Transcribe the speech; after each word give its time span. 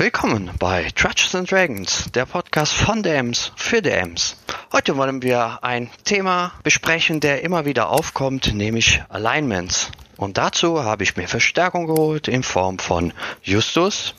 Willkommen 0.00 0.50
bei 0.58 0.88
Trudges 0.94 1.34
and 1.34 1.50
Dragons, 1.50 2.06
der 2.14 2.24
Podcast 2.24 2.72
von 2.72 3.02
DMs 3.02 3.52
für 3.54 3.82
DMs. 3.82 4.34
Heute 4.72 4.96
wollen 4.96 5.20
wir 5.20 5.58
ein 5.60 5.90
Thema 6.04 6.52
besprechen, 6.62 7.20
der 7.20 7.42
immer 7.42 7.66
wieder 7.66 7.90
aufkommt, 7.90 8.54
nämlich 8.54 9.02
Alignments. 9.10 9.90
Und 10.16 10.38
dazu 10.38 10.84
habe 10.84 11.02
ich 11.02 11.18
mir 11.18 11.28
Verstärkung 11.28 11.86
geholt 11.86 12.28
in 12.28 12.42
Form 12.42 12.78
von 12.78 13.12
Justus. 13.42 14.14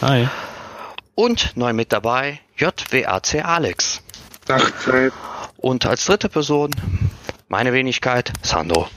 Hi. 0.00 0.28
Und 1.16 1.56
neu 1.56 1.72
mit 1.72 1.92
dabei 1.92 2.38
JWAC 2.56 3.44
Alex. 3.44 4.00
Nachtzeit. 4.46 5.12
Und 5.56 5.86
als 5.86 6.04
dritte 6.04 6.28
Person 6.28 6.70
meine 7.48 7.72
Wenigkeit 7.72 8.32
Sandro. 8.42 8.88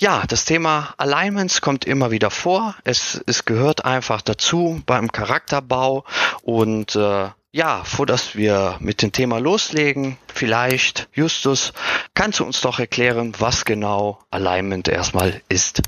Ja, 0.00 0.24
das 0.26 0.46
Thema 0.46 0.94
Alignments 0.96 1.60
kommt 1.60 1.84
immer 1.84 2.10
wieder 2.10 2.30
vor. 2.30 2.74
Es, 2.84 3.22
es 3.26 3.44
gehört 3.44 3.84
einfach 3.84 4.22
dazu 4.22 4.80
beim 4.86 5.12
Charakterbau. 5.12 6.04
Und 6.40 6.96
äh, 6.96 7.28
ja, 7.52 7.84
vor 7.84 8.06
dass 8.06 8.34
wir 8.34 8.78
mit 8.80 9.02
dem 9.02 9.12
Thema 9.12 9.38
loslegen, 9.40 10.16
vielleicht, 10.32 11.10
Justus, 11.12 11.74
kannst 12.14 12.40
du 12.40 12.46
uns 12.46 12.62
doch 12.62 12.78
erklären, 12.78 13.34
was 13.40 13.66
genau 13.66 14.20
Alignment 14.30 14.88
erstmal 14.88 15.42
ist? 15.50 15.82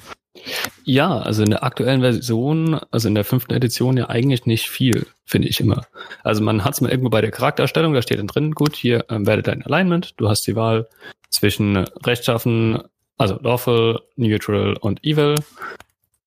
Ja, 0.85 1.19
also 1.21 1.43
in 1.43 1.49
der 1.49 1.65
aktuellen 1.65 2.03
Version, 2.03 2.81
also 2.91 3.09
in 3.09 3.15
der 3.15 3.25
fünften 3.25 3.55
Edition 3.55 3.97
ja 3.97 4.11
eigentlich 4.11 4.45
nicht 4.45 4.69
viel, 4.69 5.07
finde 5.25 5.49
ich 5.49 5.59
immer. 5.59 5.87
Also 6.23 6.43
man 6.43 6.67
hat 6.67 6.75
es 6.75 6.83
mal 6.83 6.91
irgendwo 6.91 7.09
bei 7.09 7.23
der 7.23 7.31
Charaktererstellung, 7.31 7.95
da 7.95 8.03
steht 8.03 8.19
dann 8.19 8.27
drin, 8.27 8.51
gut, 8.51 8.77
hier 8.77 9.07
ähm, 9.09 9.27
werde 9.27 9.43
dein 9.43 9.65
Alignment, 9.65 10.13
du 10.19 10.29
hast 10.29 10.47
die 10.47 10.55
Wahl 10.55 10.87
zwischen 11.31 11.79
Rechtschaffen, 12.05 12.83
also 13.19 13.39
Lawful, 13.43 14.01
Neutral 14.17 14.77
und 14.81 15.05
Evil. 15.05 15.37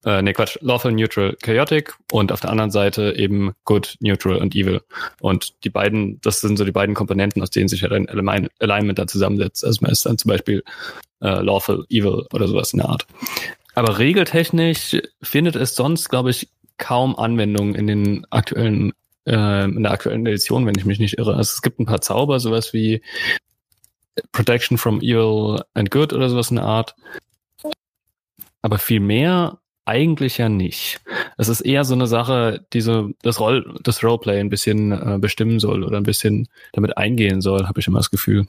Äh, 0.05 0.21
nee, 0.21 0.33
Quatsch, 0.33 0.57
Lawful, 0.61 0.91
Neutral, 0.91 1.35
Chaotic 1.41 1.95
und 2.11 2.31
auf 2.31 2.39
der 2.39 2.51
anderen 2.51 2.69
Seite 2.69 3.15
eben 3.17 3.53
Good, 3.65 3.97
Neutral 4.01 4.37
und 4.37 4.55
Evil. 4.55 4.81
Und 5.19 5.63
die 5.63 5.71
beiden, 5.71 6.21
das 6.21 6.41
sind 6.41 6.57
so 6.57 6.63
die 6.65 6.71
beiden 6.71 6.93
Komponenten, 6.93 7.41
aus 7.41 7.49
denen 7.49 7.67
sich 7.67 7.81
halt 7.81 7.91
ein 7.91 8.07
Alignment 8.59 8.99
da 8.99 9.07
zusammensetzt. 9.07 9.65
Also 9.65 9.79
man 9.81 9.91
ist 9.91 10.05
dann 10.05 10.19
zum 10.19 10.29
Beispiel 10.29 10.63
äh, 11.21 11.41
Lawful, 11.41 11.85
Evil 11.89 12.25
oder 12.31 12.47
sowas 12.47 12.73
in 12.73 12.79
der 12.79 12.89
Art. 12.89 13.07
Aber 13.73 13.97
regeltechnisch 13.97 14.97
findet 15.21 15.55
es 15.55 15.75
sonst, 15.75 16.09
glaube 16.09 16.29
ich, 16.29 16.49
kaum 16.77 17.15
Anwendung 17.17 17.73
in 17.73 17.87
den 17.87 18.27
aktuellen 18.29 18.93
äh, 19.25 19.65
in 19.65 19.83
der 19.83 19.91
aktuellen 19.91 20.25
Edition, 20.25 20.65
wenn 20.65 20.77
ich 20.77 20.85
mich 20.85 20.99
nicht 20.99 21.17
irre. 21.17 21.35
Also 21.35 21.53
es 21.53 21.61
gibt 21.61 21.79
ein 21.79 21.85
paar 21.85 22.01
Zauber, 22.01 22.39
sowas 22.39 22.73
wie 22.73 23.01
Protection 24.31 24.77
from 24.77 25.01
Evil 25.01 25.63
and 25.73 25.91
Good 25.91 26.13
oder 26.13 26.29
sowas 26.29 26.49
in 26.49 26.57
der 26.57 26.65
Art. 26.65 26.95
Aber 28.61 28.77
viel 28.77 28.99
mehr 28.99 29.59
eigentlich 29.85 30.39
ja 30.39 30.49
nicht. 30.49 30.99
Es 31.37 31.47
ist 31.47 31.61
eher 31.61 31.83
so 31.85 31.93
eine 31.93 32.07
Sache, 32.07 32.65
die 32.73 32.81
so 32.81 33.11
das, 33.21 33.39
Roll, 33.39 33.77
das 33.83 34.03
Roleplay 34.03 34.39
ein 34.39 34.49
bisschen 34.49 34.91
äh, 34.91 35.17
bestimmen 35.19 35.59
soll 35.59 35.83
oder 35.83 35.97
ein 35.97 36.03
bisschen 36.03 36.47
damit 36.73 36.97
eingehen 36.97 37.41
soll, 37.41 37.67
habe 37.67 37.79
ich 37.79 37.87
immer 37.87 37.99
das 37.99 38.09
Gefühl. 38.09 38.45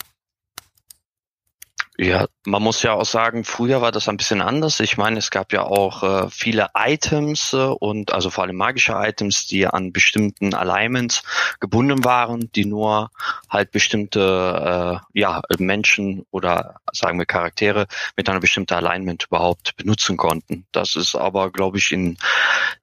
Ja, 1.99 2.27
man 2.45 2.63
muss 2.63 2.83
ja 2.83 2.93
auch 2.93 3.07
sagen, 3.07 3.43
früher 3.45 3.81
war 3.81 3.91
das 3.91 4.09
ein 4.09 4.19
bisschen 4.19 4.43
anders. 4.43 4.81
Ich 4.81 4.99
meine, 4.99 5.19
es 5.19 5.31
gab 5.31 5.55
ja 5.55 5.63
auch 5.63 6.03
äh, 6.03 6.29
viele 6.31 6.69
Items 6.75 7.55
äh, 7.55 7.57
und 7.57 8.13
also 8.13 8.29
vor 8.29 8.45
allem 8.45 8.57
magische 8.57 8.93
Items, 8.93 9.47
die 9.47 9.67
an 9.67 9.93
bestimmten 9.93 10.53
Alignments 10.53 11.23
gebunden 11.59 12.05
waren, 12.05 12.53
die 12.53 12.67
nur 12.67 13.11
halt 13.49 13.71
bestimmte 13.71 15.01
äh, 15.15 15.19
ja, 15.19 15.41
Menschen 15.59 16.27
oder 16.31 16.81
sagen 16.93 17.19
wir 17.19 17.25
Charaktere 17.25 17.87
mit 18.15 18.29
einer 18.29 18.41
bestimmten 18.41 18.75
Alignment 18.75 19.25
überhaupt 19.29 19.75
benutzen 19.77 20.19
konnten. 20.19 20.67
Das 20.73 20.97
ist 20.97 21.15
aber, 21.15 21.51
glaube 21.51 21.79
ich, 21.79 21.93
in 21.93 22.19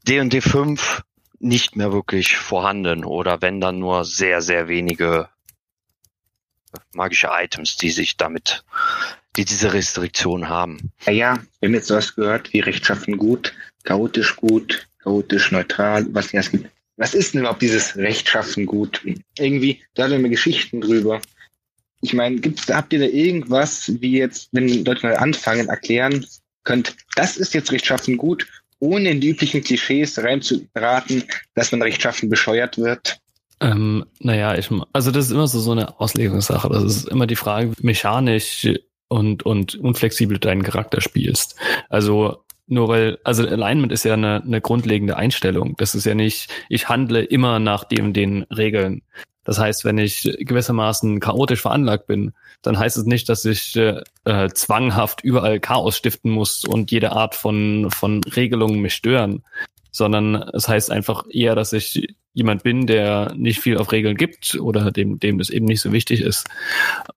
D&D 0.07 0.41
5 0.41 1.03
nicht 1.39 1.75
mehr 1.75 1.91
wirklich 1.91 2.37
vorhanden 2.37 3.05
oder 3.05 3.43
wenn 3.43 3.61
dann 3.61 3.77
nur 3.77 4.05
sehr, 4.05 4.41
sehr 4.41 4.67
wenige 4.67 5.29
magische 6.93 7.29
Items, 7.31 7.77
die 7.77 7.89
sich 7.89 8.17
damit, 8.17 8.63
die 9.35 9.45
diese 9.45 9.73
Restriktion 9.73 10.49
haben. 10.49 10.91
Ja, 11.05 11.11
ja, 11.11 11.39
wir 11.59 11.67
haben 11.67 11.75
jetzt 11.75 11.87
sowas 11.87 12.15
gehört 12.15 12.53
wie 12.53 12.59
rechtschaffen 12.59 13.17
gut, 13.17 13.53
chaotisch 13.83 14.35
gut, 14.35 14.87
chaotisch 15.03 15.51
neutral, 15.51 16.05
was 16.09 16.31
ja. 16.31 16.41
Was 16.95 17.15
ist 17.15 17.33
denn 17.33 17.41
überhaupt 17.41 17.61
dieses 17.63 17.95
rechtschaffen 17.97 18.67
gut? 18.67 19.01
Irgendwie, 19.37 19.81
da 19.95 20.03
haben 20.03 20.21
wir 20.21 20.29
Geschichten 20.29 20.79
drüber. 20.79 21.21
Ich 22.01 22.13
meine, 22.13 22.35
gibt's 22.35 22.67
habt 22.69 22.93
ihr 22.93 22.99
da 22.99 23.05
irgendwas, 23.05 23.91
wie 23.99 24.17
jetzt, 24.17 24.49
wenn 24.51 24.85
Leute 24.85 25.07
mal 25.07 25.15
anfangen, 25.15 25.69
erklären 25.69 26.25
könnt, 26.63 26.95
das 27.15 27.37
ist 27.37 27.53
jetzt 27.53 27.71
rechtschaffen 27.71 28.17
gut, 28.17 28.45
ohne 28.79 29.09
in 29.09 29.21
die 29.21 29.29
üblichen 29.29 29.63
Klischees 29.63 30.19
reinzuraten, 30.19 31.23
dass 31.55 31.71
man 31.71 31.81
rechtschaffen 31.81 32.29
bescheuert 32.29 32.77
wird? 32.77 33.21
Ähm, 33.63 34.05
naja, 34.19 34.55
ich, 34.55 34.69
also 34.91 35.11
das 35.11 35.25
ist 35.25 35.31
immer 35.31 35.47
so, 35.47 35.59
so 35.59 35.71
eine 35.71 35.99
Auslegungssache. 35.99 36.67
Das 36.69 36.83
ist 36.83 37.07
immer 37.07 37.27
die 37.27 37.37
Frage, 37.37 37.71
wie 37.71 37.85
mechanisch 37.85 38.67
und, 39.07 39.43
und 39.43 39.75
unflexibel 39.75 40.37
deinen 40.37 40.63
Charakter 40.63 40.99
spielst. 40.99 41.55
Also 41.89 42.43
nur 42.67 42.89
weil, 42.89 43.19
also 43.23 43.47
Alignment 43.47 43.91
ist 43.91 44.03
ja 44.03 44.13
eine, 44.13 44.41
eine 44.41 44.59
grundlegende 44.59 45.15
Einstellung. 45.15 45.75
Das 45.77 45.95
ist 45.95 46.05
ja 46.05 46.13
nicht, 46.13 46.49
ich 46.69 46.89
handle 46.89 47.23
immer 47.23 47.59
nach 47.59 47.85
dem, 47.85 48.13
den 48.13 48.43
Regeln. 48.43 49.01
Das 49.45 49.59
heißt, 49.59 49.85
wenn 49.85 49.97
ich 49.97 50.23
gewissermaßen 50.39 51.19
chaotisch 51.19 51.61
veranlagt 51.61 52.07
bin, 52.07 52.33
dann 52.61 52.79
heißt 52.79 52.97
es 52.97 53.05
nicht, 53.05 53.27
dass 53.27 53.43
ich 53.43 53.75
äh, 53.75 54.01
zwanghaft 54.53 55.21
überall 55.21 55.59
Chaos 55.59 55.97
stiften 55.97 56.31
muss 56.31 56.63
und 56.65 56.91
jede 56.91 57.11
Art 57.11 57.35
von, 57.35 57.91
von 57.91 58.23
Regelungen 58.23 58.79
mich 58.79 58.93
stören, 58.93 59.43
sondern 59.93 60.35
es 60.35 60.67
heißt 60.67 60.91
einfach 60.91 61.23
eher, 61.29 61.55
dass 61.55 61.71
ich 61.71 62.15
jemand 62.33 62.63
bin, 62.63 62.87
der 62.87 63.31
nicht 63.35 63.61
viel 63.61 63.77
auf 63.77 63.91
Regeln 63.91 64.17
gibt 64.17 64.55
oder 64.59 64.91
dem, 64.91 65.19
dem 65.19 65.37
das 65.37 65.51
eben 65.51 65.65
nicht 65.65 65.81
so 65.81 65.93
wichtig 65.93 66.19
ist. 66.21 66.49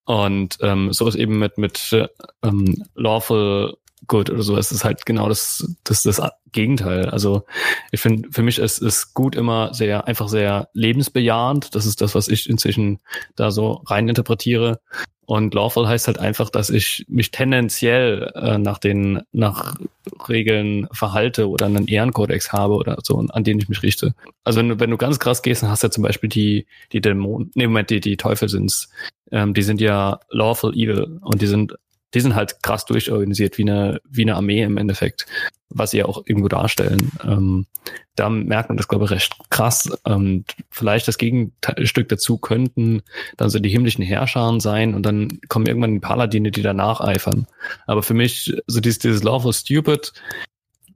Und 0.05 0.59
ähm, 0.61 0.93
so 0.93 1.09
ist 1.09 1.15
eben 1.17 1.39
mit, 1.39 1.57
mit 1.59 1.97
ähm, 2.45 2.85
Lawful 2.95 3.77
Good 4.07 4.31
oder 4.31 4.43
so, 4.43 4.57
es 4.57 4.73
ist 4.73 4.85
halt 4.85 5.07
genau 5.07 5.29
das, 5.29 5.77
das, 5.85 6.03
das 6.03 6.21
Gegenteil. 6.53 7.07
Also 7.07 7.45
ich 7.93 8.01
finde, 8.01 8.29
für 8.31 8.43
mich 8.43 8.59
ist 8.59 8.81
es 8.81 9.15
gut 9.15 9.37
immer 9.37 9.75
sehr, 9.75 10.07
einfach 10.07 10.29
sehr 10.29 10.69
lebensbejahend. 10.73 11.75
Das 11.75 11.87
ist 11.87 12.01
das, 12.01 12.15
was 12.15 12.29
ich 12.29 12.49
inzwischen 12.49 13.01
da 13.35 13.51
so 13.51 13.83
rein 13.87 14.09
interpretiere. 14.09 14.81
Und 15.27 15.55
lawful 15.55 15.89
heißt 15.89 16.07
halt 16.07 16.21
einfach, 16.21 16.51
dass 16.51 16.71
ich 16.71 17.05
mich 17.09 17.33
tendenziell 17.33 18.33
äh, 18.37 18.59
nach 18.59 18.79
den 18.79 19.23
nach 19.33 19.75
Regeln 20.29 20.87
verhalte 20.93 21.49
oder 21.49 21.67
einen 21.67 21.89
Ehrenkodex 21.89 22.53
habe 22.53 22.75
oder 22.75 22.97
so, 23.03 23.19
an 23.19 23.43
den 23.43 23.59
ich 23.59 23.69
mich 23.69 23.83
richte. 23.83 24.15
Also 24.45 24.61
wenn 24.61 24.69
du, 24.69 24.81
wenn 24.81 24.91
du 24.91 24.97
ganz 24.97 25.19
krass 25.19 25.43
gehst, 25.43 25.65
dann 25.65 25.71
hast 25.71 25.83
du 25.83 25.89
ja 25.89 25.91
zum 25.91 26.05
Beispiel 26.05 26.29
die, 26.29 26.67
die 26.93 27.01
Dämonen, 27.01 27.51
nee, 27.55 27.67
Moment, 27.67 27.91
die, 27.91 28.01
die 28.01 28.17
Teufel 28.17 28.49
sind's. 28.49 28.89
Ähm, 29.33 29.53
die 29.53 29.63
sind 29.63 29.81
ja 29.81 30.21
lawful 30.31 30.73
evil 30.77 31.19
und 31.23 31.43
die 31.43 31.49
sind 31.49 31.75
die 32.17 32.21
sind 32.23 32.35
halt 32.35 32.63
krass 32.63 32.87
durchorganisiert, 32.87 33.59
wie 33.59 33.63
eine, 33.63 34.01
wie 34.09 34.23
eine 34.23 34.37
Armee 34.37 34.63
im 34.63 34.79
Endeffekt, 34.79 35.27
was 35.69 35.91
sie 35.91 35.99
ja 35.99 36.07
auch 36.07 36.23
irgendwo 36.25 36.49
darstellen. 36.49 37.13
Ähm, 37.23 37.67
da 38.15 38.31
merkt 38.31 38.71
man 38.71 38.79
das, 38.79 38.89
glaube 38.89 39.05
ich, 39.05 39.11
recht 39.11 39.37
krass. 39.51 39.91
Und 40.05 40.47
vielleicht 40.71 41.09
das 41.09 41.19
Gegenstück 41.19 42.09
dazu 42.09 42.39
könnten 42.39 43.03
dann 43.37 43.51
so 43.51 43.59
die 43.59 43.69
himmlischen 43.69 44.03
Herrscher 44.03 44.59
sein 44.61 44.95
und 44.95 45.05
dann 45.05 45.41
kommen 45.49 45.67
irgendwann 45.67 45.93
die 45.93 46.01
Paladine, 46.01 46.51
die 46.51 46.63
danach 46.63 47.03
eifern. 47.03 47.47
Aber 47.87 48.03
für 48.03 48.15
mich, 48.15 48.57
so 48.67 48.81
dieses, 48.81 49.01
dieses 49.01 49.23
Lawful 49.23 49.53
Stupid, 49.53 50.15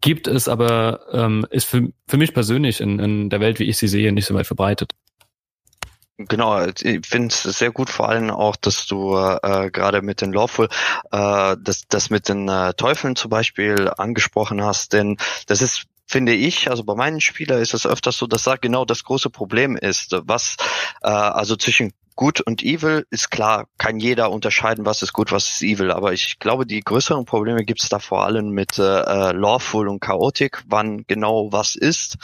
gibt 0.01 0.27
es 0.27 0.49
aber, 0.49 1.01
ähm, 1.13 1.47
ist 1.51 1.67
für, 1.67 1.93
für 2.09 2.17
mich 2.17 2.33
persönlich 2.33 2.81
in, 2.81 2.99
in 2.99 3.29
der 3.29 3.41
Welt, 3.41 3.59
wie 3.59 3.65
ich 3.65 3.77
sie 3.77 3.89
sehe, 3.89 4.11
nicht 4.11 4.25
so 4.25 4.33
weit 4.33 4.47
verbreitet. 4.47 4.95
Genau, 6.29 6.67
ich 6.67 7.07
finde 7.07 7.29
es 7.29 7.43
sehr 7.43 7.71
gut, 7.71 7.89
vor 7.89 8.09
allem 8.09 8.31
auch, 8.31 8.57
dass 8.57 8.87
du 8.87 9.17
äh, 9.17 9.71
gerade 9.71 10.03
mit 10.03 10.21
den 10.21 10.33
Lawful, 10.33 10.69
äh, 11.13 11.57
das, 11.59 11.87
das 11.89 12.11
mit 12.11 12.29
den 12.29 12.49
äh, 12.49 12.75
Teufeln 12.75 13.17
zum 13.17 13.31
Beispiel 13.31 13.91
angesprochen 13.97 14.63
hast, 14.63 14.93
denn 14.93 15.17
das 15.47 15.63
ist 15.63 15.87
finde 16.07 16.35
ich, 16.35 16.69
also 16.69 16.83
bei 16.83 16.97
meinen 16.97 17.21
Spielern 17.21 17.63
ist 17.63 17.73
es 17.73 17.87
öfters 17.87 18.19
so, 18.19 18.27
dass 18.27 18.43
da 18.43 18.57
genau 18.57 18.85
das 18.85 19.05
große 19.05 19.31
Problem 19.31 19.77
ist, 19.77 20.17
was 20.25 20.57
äh, 21.03 21.09
also 21.09 21.55
zwischen 21.55 21.93
Gut 22.21 22.43
und 22.43 22.63
Evil 22.63 23.07
ist 23.09 23.31
klar, 23.31 23.67
kann 23.79 23.99
jeder 23.99 24.31
unterscheiden, 24.31 24.85
was 24.85 25.01
ist 25.01 25.15
gut, 25.15 25.33
was 25.33 25.49
ist 25.49 25.63
Evil. 25.63 25.91
Aber 25.91 26.13
ich 26.13 26.39
glaube, 26.39 26.67
die 26.67 26.83
größeren 26.83 27.25
Probleme 27.25 27.65
gibt 27.65 27.83
es 27.83 27.89
da 27.89 27.99
vor 27.99 28.27
allem 28.27 28.51
mit 28.51 28.79
äh, 28.79 29.33
Lawful 29.33 29.89
und 29.89 30.01
Chaotic, 30.01 30.63
wann 30.67 31.07
genau 31.07 31.51
was 31.51 31.77
ist. 31.77 32.19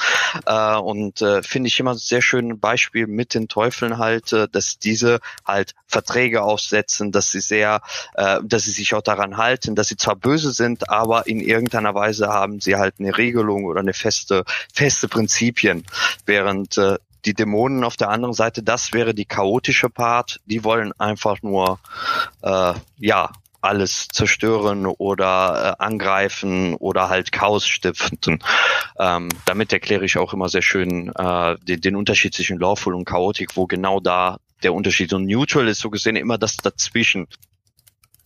Äh, 0.44 0.76
und 0.76 1.22
äh, 1.22 1.42
finde 1.42 1.68
ich 1.68 1.80
immer 1.80 1.92
ein 1.92 1.96
sehr 1.96 2.20
schönes 2.20 2.60
Beispiel 2.60 3.06
mit 3.06 3.32
den 3.32 3.48
Teufeln 3.48 3.96
halt, 3.96 4.34
äh, 4.34 4.48
dass 4.52 4.78
diese 4.78 5.20
halt 5.46 5.72
Verträge 5.86 6.42
aufsetzen, 6.42 7.10
dass 7.10 7.30
sie 7.30 7.40
sehr, 7.40 7.80
äh, 8.16 8.40
dass 8.44 8.64
sie 8.64 8.72
sich 8.72 8.92
auch 8.92 9.00
daran 9.00 9.38
halten, 9.38 9.74
dass 9.76 9.88
sie 9.88 9.96
zwar 9.96 10.16
böse 10.16 10.52
sind, 10.52 10.90
aber 10.90 11.26
in 11.26 11.40
irgendeiner 11.40 11.94
Weise 11.94 12.28
haben 12.28 12.60
sie 12.60 12.76
halt 12.76 12.96
eine 12.98 13.16
Regelung 13.16 13.64
oder 13.64 13.80
eine 13.80 13.94
feste, 13.94 14.44
feste 14.74 15.08
Prinzipien. 15.08 15.86
Während 16.26 16.76
äh, 16.76 16.98
die 17.26 17.34
Dämonen 17.34 17.84
auf 17.84 17.96
der 17.96 18.10
anderen 18.10 18.34
Seite, 18.34 18.62
das 18.62 18.92
wäre 18.92 19.14
die 19.14 19.24
chaotische 19.24 19.90
Part. 19.90 20.40
Die 20.46 20.64
wollen 20.64 20.92
einfach 20.98 21.42
nur, 21.42 21.78
äh, 22.42 22.74
ja, 22.98 23.30
alles 23.60 24.08
zerstören 24.08 24.86
oder 24.86 25.76
äh, 25.80 25.82
angreifen 25.82 26.74
oder 26.74 27.08
halt 27.08 27.32
Chaos 27.32 27.66
stiften. 27.66 28.38
Ähm, 28.98 29.28
damit 29.44 29.72
erkläre 29.72 30.04
ich 30.04 30.18
auch 30.18 30.32
immer 30.32 30.48
sehr 30.48 30.62
schön 30.62 31.12
äh, 31.16 31.56
den, 31.62 31.80
den 31.80 31.96
Unterschied 31.96 32.32
zwischen 32.34 32.58
Lawful 32.58 32.94
und 32.94 33.04
Chaotic, 33.04 33.56
wo 33.56 33.66
genau 33.66 33.98
da 33.98 34.38
der 34.62 34.72
Unterschied 34.72 35.12
und 35.12 35.26
Neutral 35.26 35.68
ist 35.68 35.80
so 35.80 35.90
gesehen 35.90 36.16
immer 36.16 36.38
das 36.38 36.56
dazwischen 36.56 37.26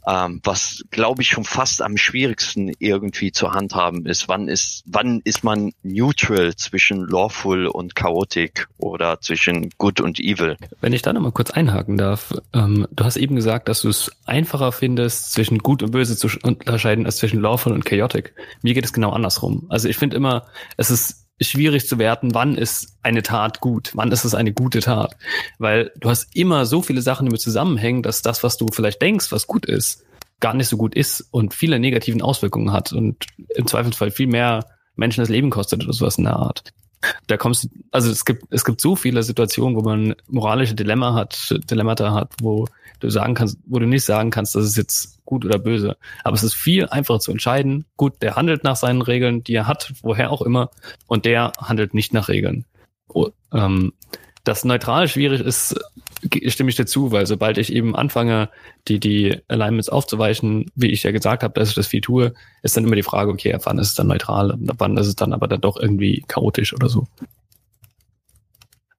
ähm, 0.06 0.40
was 0.44 0.84
glaube 0.90 1.22
ich 1.22 1.28
schon 1.28 1.44
fast 1.44 1.82
am 1.82 1.96
schwierigsten 1.96 2.72
irgendwie 2.78 3.32
zu 3.32 3.52
handhaben 3.52 4.06
ist. 4.06 4.28
Wann 4.28 4.48
ist, 4.48 4.82
wann 4.86 5.20
ist 5.24 5.44
man 5.44 5.72
neutral 5.82 6.54
zwischen 6.56 7.06
lawful 7.06 7.66
und 7.66 7.94
chaotic 7.94 8.68
oder 8.78 9.20
zwischen 9.20 9.70
good 9.78 10.00
und 10.00 10.18
evil? 10.18 10.56
Wenn 10.80 10.92
ich 10.92 11.02
da 11.02 11.12
nochmal 11.12 11.32
kurz 11.32 11.50
einhaken 11.50 11.96
darf, 11.96 12.34
ähm, 12.52 12.86
du 12.90 13.04
hast 13.04 13.16
eben 13.16 13.36
gesagt, 13.36 13.68
dass 13.68 13.82
du 13.82 13.88
es 13.88 14.10
einfacher 14.26 14.72
findest, 14.72 15.32
zwischen 15.32 15.58
gut 15.58 15.82
und 15.82 15.90
böse 15.90 16.16
zu 16.16 16.28
unterscheiden 16.42 17.06
als 17.06 17.18
zwischen 17.18 17.40
lawful 17.40 17.72
und 17.72 17.84
chaotic. 17.84 18.34
Mir 18.62 18.74
geht 18.74 18.84
es 18.84 18.92
genau 18.92 19.10
andersrum. 19.10 19.66
Also 19.68 19.88
ich 19.88 19.96
finde 19.96 20.16
immer, 20.16 20.46
es 20.76 20.90
ist 20.90 21.19
schwierig 21.40 21.88
zu 21.88 21.98
werten, 21.98 22.34
wann 22.34 22.56
ist 22.56 22.98
eine 23.02 23.22
Tat 23.22 23.60
gut, 23.60 23.92
wann 23.94 24.12
ist 24.12 24.24
es 24.24 24.34
eine 24.34 24.52
gute 24.52 24.80
Tat. 24.80 25.16
Weil 25.58 25.92
du 25.98 26.10
hast 26.10 26.34
immer 26.36 26.66
so 26.66 26.82
viele 26.82 27.02
Sachen, 27.02 27.26
die 27.26 27.32
mit 27.32 27.40
zusammenhängen, 27.40 28.02
dass 28.02 28.22
das, 28.22 28.42
was 28.42 28.56
du 28.56 28.66
vielleicht 28.72 29.00
denkst, 29.00 29.32
was 29.32 29.46
gut 29.46 29.66
ist, 29.66 30.04
gar 30.40 30.54
nicht 30.54 30.68
so 30.68 30.76
gut 30.76 30.94
ist 30.94 31.26
und 31.30 31.54
viele 31.54 31.78
negativen 31.78 32.22
Auswirkungen 32.22 32.72
hat 32.72 32.92
und 32.92 33.26
im 33.54 33.66
Zweifelsfall 33.66 34.10
viel 34.10 34.26
mehr 34.26 34.66
Menschen 34.96 35.20
das 35.20 35.28
Leben 35.28 35.50
kostet 35.50 35.84
oder 35.84 35.92
sowas 35.92 36.18
in 36.18 36.24
der 36.24 36.36
Art. 36.36 36.64
Da 37.26 37.36
kommst 37.36 37.64
du, 37.64 37.68
also 37.90 38.10
es 38.10 38.24
gibt, 38.24 38.44
es 38.50 38.64
gibt 38.64 38.80
so 38.80 38.94
viele 38.94 39.22
Situationen, 39.22 39.76
wo 39.76 39.82
man 39.82 40.14
moralische 40.28 40.74
Dilemma 40.74 41.14
hat, 41.14 41.54
Dilemmata 41.70 42.12
hat, 42.12 42.32
wo 42.40 42.66
du 43.00 43.08
sagen 43.08 43.34
kannst, 43.34 43.58
wo 43.66 43.78
du 43.78 43.86
nicht 43.86 44.04
sagen 44.04 44.30
kannst, 44.30 44.54
das 44.54 44.64
ist 44.64 44.76
jetzt 44.76 45.24
gut 45.24 45.44
oder 45.44 45.58
böse. 45.58 45.96
Aber 46.24 46.34
es 46.34 46.42
ist 46.42 46.54
viel 46.54 46.86
einfacher 46.88 47.20
zu 47.20 47.30
entscheiden. 47.30 47.86
Gut, 47.96 48.20
der 48.20 48.36
handelt 48.36 48.64
nach 48.64 48.76
seinen 48.76 49.00
Regeln, 49.00 49.42
die 49.42 49.54
er 49.54 49.66
hat, 49.66 49.92
woher 50.02 50.30
auch 50.30 50.42
immer, 50.42 50.70
und 51.06 51.24
der 51.24 51.52
handelt 51.58 51.94
nicht 51.94 52.12
nach 52.12 52.28
Regeln. 52.28 52.66
Oh, 53.08 53.30
ähm, 53.52 53.92
das 54.44 54.64
neutral 54.64 55.08
schwierig 55.08 55.40
ist, 55.40 55.78
stimme 56.46 56.70
ich 56.70 56.76
dir 56.76 56.86
zu, 56.86 57.12
weil 57.12 57.26
sobald 57.26 57.58
ich 57.58 57.72
eben 57.72 57.96
anfange, 57.96 58.48
die, 58.88 59.00
die 59.00 59.38
Alignments 59.48 59.88
aufzuweichen, 59.88 60.70
wie 60.74 60.90
ich 60.90 61.02
ja 61.02 61.12
gesagt 61.12 61.42
habe, 61.42 61.58
dass 61.58 61.70
ich 61.70 61.74
das 61.74 61.86
viel 61.86 62.00
tue, 62.00 62.34
ist 62.62 62.76
dann 62.76 62.84
immer 62.84 62.96
die 62.96 63.02
Frage, 63.02 63.30
okay, 63.30 63.56
wann 63.62 63.78
ist 63.78 63.88
es 63.88 63.94
dann 63.94 64.08
neutral, 64.08 64.54
wann 64.58 64.96
ist 64.96 65.06
es 65.06 65.16
dann 65.16 65.32
aber 65.32 65.48
dann 65.48 65.60
doch 65.60 65.76
irgendwie 65.76 66.24
chaotisch 66.26 66.74
oder 66.74 66.88
so. 66.88 67.06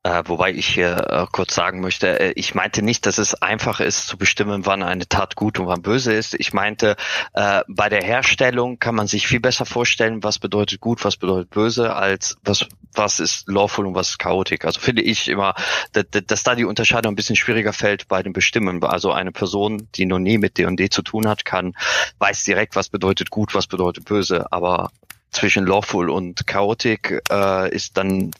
Äh, 0.04 0.24
wobei 0.26 0.52
ich 0.52 0.66
hier 0.66 0.98
äh, 1.10 1.28
kurz 1.32 1.54
sagen 1.54 1.80
möchte, 1.80 2.20
äh, 2.20 2.34
ich 2.36 2.56
meinte 2.56 2.82
nicht, 2.82 3.06
dass 3.06 3.20
es 3.20 3.36
einfach 3.36 3.80
ist 3.80 4.08
zu 4.08 4.18
bestimmen, 4.18 4.66
wann 4.66 4.82
eine 4.82 5.08
Tat 5.08 5.36
gut 5.36 5.60
und 5.60 5.68
wann 5.68 5.84
böse 5.84 6.12
ist. 6.12 6.34
Ich 6.34 6.54
meinte, 6.54 6.96
äh, 7.34 7.62
bei 7.68 7.88
der 7.88 8.02
Herstellung 8.02 8.80
kann 8.80 8.96
man 8.96 9.06
sich 9.06 9.28
viel 9.28 9.40
besser 9.40 9.64
vorstellen, 9.68 10.24
was 10.24 10.40
bedeutet 10.40 10.82
gut, 10.82 11.06
was 11.06 11.18
bedeutet 11.18 11.52
böse, 11.52 11.96
als 11.96 12.36
was, 12.44 12.66
was 12.96 13.20
ist 13.20 13.48
lawful 13.48 13.86
und 13.86 13.94
was 13.94 14.10
ist 14.10 14.18
chaotik. 14.18 14.66
Also 14.66 14.80
finde 14.80 15.04
ich 15.04 15.28
immer, 15.28 15.54
dass, 15.92 16.06
dass 16.10 16.42
da 16.42 16.56
die 16.56 16.66
Unterscheidung 16.66 17.14
ein 17.14 17.16
bisschen 17.16 17.36
schwieriger 17.36 17.72
fällt 17.72 18.08
bei 18.08 18.24
dem 18.24 18.34
Bestimmen. 18.34 18.84
Also 18.84 19.12
eine 19.12 19.32
Person, 19.32 19.88
die 19.94 20.08
noch 20.08 20.18
nie 20.18 20.40
mit 20.40 20.58
D&D 20.58 20.90
zu 20.90 21.04
tun 21.04 21.28
hat, 21.28 21.46
kann, 21.46 21.76
weiß 22.18 22.44
direkt, 22.44 22.76
was 22.76 22.90
bedeutet 22.90 23.30
gut, 23.30 23.54
was 23.54 23.68
bedeutet 23.68 24.06
böse. 24.06 24.52
Aber 24.52 24.90
zwischen 25.32 25.66
Lawful 25.66 26.10
und 26.10 26.46
Chaotic 26.46 27.22
äh, 27.32 27.74
ist 27.74 27.98
dann, 27.98 28.32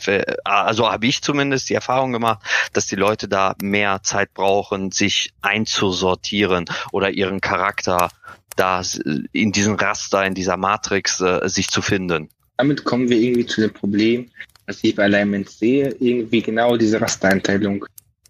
also 0.44 0.92
habe 0.92 1.08
ich 1.08 1.22
zumindest 1.22 1.70
die 1.70 1.74
Erfahrung 1.74 2.12
gemacht, 2.12 2.44
dass 2.74 2.86
die 2.86 2.96
Leute 2.96 3.28
da 3.28 3.56
mehr 3.62 4.02
Zeit 4.04 4.34
brauchen, 4.34 4.92
sich 4.92 5.34
einzusortieren 5.42 6.66
oder 6.92 7.10
ihren 7.10 7.42
Charakter 7.42 8.12
da 8.56 8.82
in 9.32 9.52
diesem 9.52 9.76
Raster, 9.76 10.26
in 10.26 10.34
dieser 10.34 10.58
Matrix 10.58 11.22
äh, 11.22 11.48
sich 11.48 11.70
zu 11.70 11.82
finden. 11.82 12.30
Damit 12.58 12.84
kommen 12.84 13.10
wir 13.10 13.18
irgendwie 13.18 13.46
zu 13.46 13.62
dem 13.62 13.74
Problem, 13.74 14.30
was 14.68 14.84
ich 14.84 14.96
bei 14.96 15.04
Alignment 15.04 15.50
sehe, 15.50 15.96
irgendwie 16.00 16.42
genau 16.42 16.78
diese 16.78 17.00
Rastereinteilung. 17.00 17.86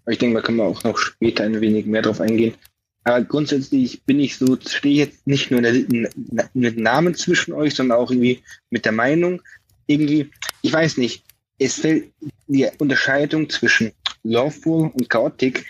Ich 0.06 0.18
denke, 0.18 0.36
da 0.36 0.42
können 0.42 0.58
wir 0.58 0.64
auch 0.64 0.82
noch 0.84 0.98
später 0.98 1.44
ein 1.44 1.60
wenig 1.60 1.86
mehr 1.86 2.02
drauf 2.02 2.20
eingehen. 2.20 2.54
Aber 3.04 3.24
grundsätzlich 3.24 4.02
bin 4.04 4.20
ich 4.20 4.36
so, 4.36 4.56
stehe 4.66 4.96
jetzt 4.96 5.26
nicht 5.26 5.50
nur 5.50 5.60
mit 5.60 6.78
Namen 6.78 7.14
zwischen 7.14 7.52
euch, 7.52 7.74
sondern 7.74 7.98
auch 7.98 8.10
irgendwie 8.10 8.42
mit 8.70 8.84
der 8.84 8.92
Meinung. 8.92 9.42
Irgendwie, 9.86 10.30
ich 10.62 10.72
weiß 10.72 10.98
nicht, 10.98 11.24
es 11.58 11.74
fällt 11.74 12.12
die 12.46 12.68
Unterscheidung 12.78 13.48
zwischen 13.50 13.92
Lawful 14.22 14.90
und 14.94 15.08
Chaotic 15.08 15.64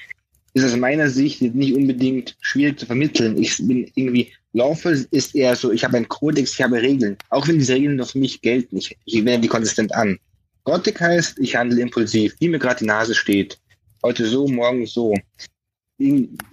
ist 0.55 0.65
aus 0.65 0.77
meiner 0.77 1.09
Sicht 1.09 1.41
nicht 1.41 1.75
unbedingt 1.75 2.37
schwierig 2.41 2.79
zu 2.79 2.87
vermitteln. 2.87 3.41
Ich 3.41 3.57
bin 3.57 3.91
irgendwie, 3.95 4.33
Lawful 4.53 5.07
ist 5.11 5.35
eher 5.35 5.57
so, 5.57 5.73
ich 5.73 5.83
habe 5.85 5.97
einen 5.97 6.09
Kodex, 6.09 6.53
ich 6.53 6.63
habe 6.63 6.83
Regeln. 6.83 7.17
Auch 7.31 7.49
wenn 7.49 7.59
diese 7.59 7.75
Regeln 7.75 7.97
nur 7.97 8.07
für 8.07 8.19
mich 8.19 8.43
gelten, 8.43 8.77
ich, 8.77 8.97
ich 9.07 9.25
wende 9.25 9.41
die 9.41 9.49
konsistent 9.49 9.95
an. 9.95 10.19
Chaotic 10.67 11.01
heißt, 11.01 11.39
ich 11.39 11.57
handle 11.57 11.81
impulsiv, 11.81 12.35
wie 12.39 12.49
mir 12.49 12.59
gerade 12.59 12.81
die 12.81 12.87
Nase 12.87 13.15
steht. 13.15 13.59
Heute 14.05 14.27
so, 14.27 14.47
morgen 14.47 14.87
so 14.87 15.15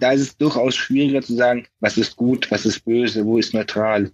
da 0.00 0.12
ist 0.12 0.20
es 0.20 0.36
durchaus 0.36 0.76
schwieriger 0.76 1.22
zu 1.22 1.34
sagen, 1.34 1.66
was 1.80 1.96
ist 1.96 2.16
gut, 2.16 2.50
was 2.50 2.66
ist 2.66 2.84
böse, 2.84 3.24
wo 3.24 3.38
ist 3.38 3.54
neutral. 3.54 4.10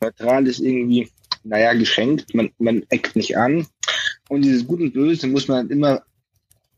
Neutral 0.00 0.46
ist 0.46 0.60
irgendwie, 0.60 1.08
naja, 1.44 1.74
geschenkt, 1.74 2.34
man, 2.34 2.50
man 2.58 2.82
eckt 2.88 3.16
nicht 3.16 3.36
an. 3.36 3.66
Und 4.28 4.42
dieses 4.42 4.66
Gut 4.66 4.80
und 4.80 4.92
Böse 4.92 5.26
muss 5.26 5.48
man 5.48 5.70
immer 5.70 6.02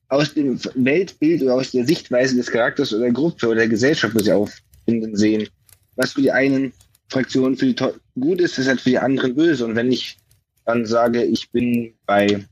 aus 0.08 0.34
dem 0.34 0.58
Weltbild 0.74 1.42
oder 1.42 1.54
aus 1.54 1.70
der 1.70 1.86
Sichtweise 1.86 2.36
des 2.36 2.50
Charakters 2.50 2.92
oder 2.92 3.04
der 3.04 3.12
Gruppe 3.12 3.46
oder 3.46 3.56
der 3.56 3.68
Gesellschaft, 3.68 4.14
wo 4.14 4.20
sie 4.20 4.32
auffinden, 4.32 5.16
sehen. 5.16 5.48
Was 5.96 6.12
für 6.12 6.22
die 6.22 6.32
einen 6.32 6.72
Fraktionen 7.08 7.56
für 7.56 7.66
die 7.66 7.84
gut 8.18 8.40
ist, 8.40 8.58
ist 8.58 8.68
halt 8.68 8.80
für 8.80 8.90
die 8.90 8.98
anderen 8.98 9.34
böse. 9.34 9.64
Und 9.64 9.76
wenn 9.76 9.92
ich 9.92 10.16
dann 10.64 10.86
sage, 10.86 11.24
ich 11.24 11.50
bin 11.50 11.94
bei 12.06 12.44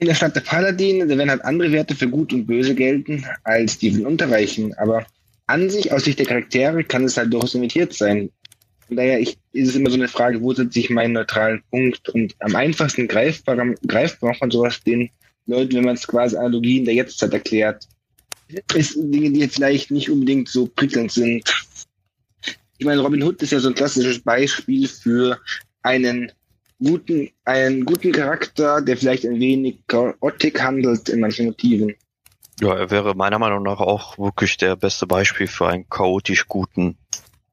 in 0.00 0.06
der 0.06 0.14
Stadt 0.14 0.34
der 0.34 0.40
Paladin, 0.40 1.06
da 1.08 1.16
werden 1.16 1.30
halt 1.30 1.44
andere 1.44 1.70
Werte 1.72 1.94
für 1.94 2.08
gut 2.08 2.32
und 2.32 2.46
böse 2.46 2.74
gelten 2.74 3.24
als 3.44 3.78
die 3.78 3.92
von 3.92 4.06
Unterreichen. 4.06 4.72
Aber 4.74 5.06
an 5.46 5.68
sich, 5.68 5.92
aus 5.92 6.04
Sicht 6.04 6.18
der 6.18 6.26
Charaktere, 6.26 6.82
kann 6.84 7.04
es 7.04 7.18
halt 7.18 7.32
durchaus 7.32 7.52
limitiert 7.52 7.92
sein. 7.92 8.30
Von 8.86 8.96
daher 8.96 9.20
ich, 9.20 9.36
ist 9.52 9.68
es 9.68 9.76
immer 9.76 9.90
so 9.90 9.96
eine 9.96 10.08
Frage, 10.08 10.40
wo 10.40 10.54
setze 10.54 10.80
ich 10.80 10.88
meinen 10.88 11.12
neutralen 11.12 11.62
Punkt? 11.70 12.08
Und 12.08 12.34
am 12.40 12.56
einfachsten 12.56 13.08
greifbar, 13.08 13.56
greifbar 13.86 14.30
macht 14.30 14.40
man 14.40 14.50
sowas 14.50 14.82
den 14.82 15.10
Leuten, 15.46 15.74
wenn 15.74 15.84
man 15.84 15.96
es 15.96 16.06
quasi 16.06 16.36
Analogien 16.36 16.86
der 16.86 16.94
Jetztzeit 16.94 17.34
erklärt. 17.34 17.86
Ist 18.74 18.96
Dinge, 18.96 19.30
die 19.30 19.46
vielleicht 19.48 19.90
nicht 19.90 20.10
unbedingt 20.10 20.48
so 20.48 20.66
prickelnd 20.66 21.12
sind. 21.12 21.44
Ich 22.78 22.86
meine, 22.86 23.02
Robin 23.02 23.22
Hood 23.22 23.42
ist 23.42 23.52
ja 23.52 23.60
so 23.60 23.68
ein 23.68 23.74
klassisches 23.74 24.20
Beispiel 24.20 24.88
für 24.88 25.38
einen 25.82 26.32
guten, 26.82 27.30
einen 27.44 27.84
guten 27.84 28.12
Charakter, 28.12 28.80
der 28.80 28.96
vielleicht 28.96 29.24
ein 29.24 29.38
wenig 29.38 29.82
chaotisch 29.86 30.60
handelt 30.60 31.08
in 31.08 31.20
manchen 31.20 31.46
Motiven. 31.46 31.94
Ja, 32.60 32.74
er 32.74 32.90
wäre 32.90 33.14
meiner 33.14 33.38
Meinung 33.38 33.62
nach 33.62 33.80
auch 33.80 34.18
wirklich 34.18 34.56
der 34.56 34.76
beste 34.76 35.06
Beispiel 35.06 35.46
für 35.46 35.68
einen 35.68 35.88
chaotisch 35.88 36.46
guten 36.46 36.98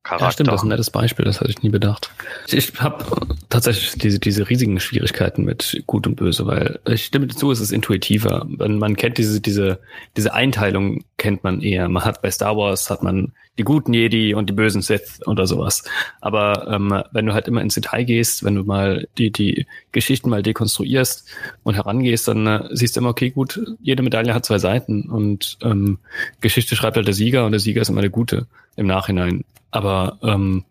Charakter. 0.07 0.25
Ja, 0.25 0.31
stimmt, 0.31 0.47
das 0.47 0.61
ist 0.61 0.63
ein 0.63 0.69
nettes 0.69 0.89
Beispiel, 0.89 1.25
das 1.25 1.41
hatte 1.41 1.49
ich 1.49 1.61
nie 1.63 1.69
bedacht. 1.69 2.09
Ich 2.47 2.71
habe 2.79 3.03
tatsächlich 3.49 3.91
diese, 3.97 4.19
diese 4.19 4.49
riesigen 4.49 4.79
Schwierigkeiten 4.79 5.43
mit 5.43 5.83
Gut 5.85 6.07
und 6.07 6.15
Böse, 6.15 6.45
weil 6.45 6.79
ich 6.87 7.03
stimme 7.03 7.27
dazu, 7.27 7.51
es 7.51 7.59
ist 7.59 7.73
intuitiver. 7.73 8.45
Man, 8.47 8.95
kennt 8.95 9.17
diese, 9.17 9.41
diese, 9.41 9.79
diese 10.15 10.33
Einteilung 10.33 11.03
kennt 11.17 11.43
man 11.43 11.61
eher. 11.61 11.89
Man 11.89 12.05
hat 12.05 12.21
bei 12.21 12.31
Star 12.31 12.55
Wars 12.55 12.89
hat 12.89 13.03
man 13.03 13.33
die 13.57 13.63
guten 13.63 13.93
Jedi 13.93 14.33
und 14.33 14.49
die 14.49 14.53
bösen 14.53 14.81
Sith 14.81 15.19
oder 15.25 15.45
sowas. 15.45 15.83
Aber 16.21 16.69
ähm, 16.71 17.03
wenn 17.11 17.25
du 17.25 17.33
halt 17.33 17.49
immer 17.49 17.61
ins 17.61 17.73
Detail 17.73 18.05
gehst, 18.05 18.45
wenn 18.45 18.55
du 18.55 18.63
mal 18.63 19.09
die, 19.17 19.29
die 19.29 19.65
Geschichten 19.91 20.29
mal 20.29 20.41
dekonstruierst 20.41 21.27
und 21.63 21.73
herangehst, 21.75 22.29
dann 22.29 22.47
äh, 22.47 22.69
siehst 22.71 22.95
du 22.95 23.01
immer, 23.01 23.09
okay, 23.09 23.31
gut, 23.31 23.59
jede 23.81 24.03
Medaille 24.03 24.33
hat 24.33 24.45
zwei 24.45 24.59
Seiten 24.59 25.09
und 25.09 25.57
ähm, 25.63 25.97
Geschichte 26.39 26.77
schreibt 26.77 26.95
halt 26.95 27.07
der 27.07 27.13
Sieger 27.13 27.45
und 27.45 27.51
der 27.51 27.59
Sieger 27.59 27.81
ist 27.81 27.89
immer 27.89 27.99
der 27.99 28.09
Gute 28.09 28.47
im 28.77 28.87
Nachhinein. 28.87 29.43
Aber 29.71 30.17
ähm, 30.23 30.63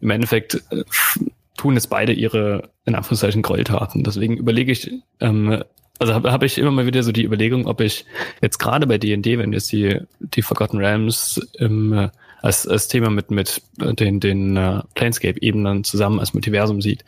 im 0.00 0.10
Endeffekt 0.10 0.62
äh, 0.70 0.84
tun 1.56 1.74
jetzt 1.74 1.90
beide 1.90 2.12
ihre, 2.12 2.70
in 2.84 2.94
Anführungszeichen, 2.94 3.42
Gräueltaten. 3.42 4.02
Deswegen 4.02 4.36
überlege 4.36 4.72
ich, 4.72 4.90
ähm, 5.20 5.62
also 5.98 6.14
habe 6.14 6.32
hab 6.32 6.42
ich 6.42 6.58
immer 6.58 6.72
mal 6.72 6.86
wieder 6.86 7.02
so 7.02 7.12
die 7.12 7.24
Überlegung, 7.24 7.66
ob 7.66 7.80
ich 7.80 8.04
jetzt 8.40 8.58
gerade 8.58 8.86
bei 8.86 8.98
D&D, 8.98 9.38
wenn 9.38 9.52
jetzt 9.52 9.70
die, 9.70 10.00
die 10.18 10.42
Forgotten 10.42 10.78
Realms 10.78 11.40
im, 11.58 11.92
äh, 11.92 12.08
als, 12.40 12.66
als 12.66 12.88
Thema 12.88 13.10
mit, 13.10 13.30
mit 13.30 13.62
den, 13.78 14.18
den 14.18 14.56
uh, 14.56 14.80
Planescape-Ebenen 14.94 15.84
zusammen 15.84 16.18
als 16.18 16.34
Multiversum 16.34 16.82
sieht, 16.82 17.04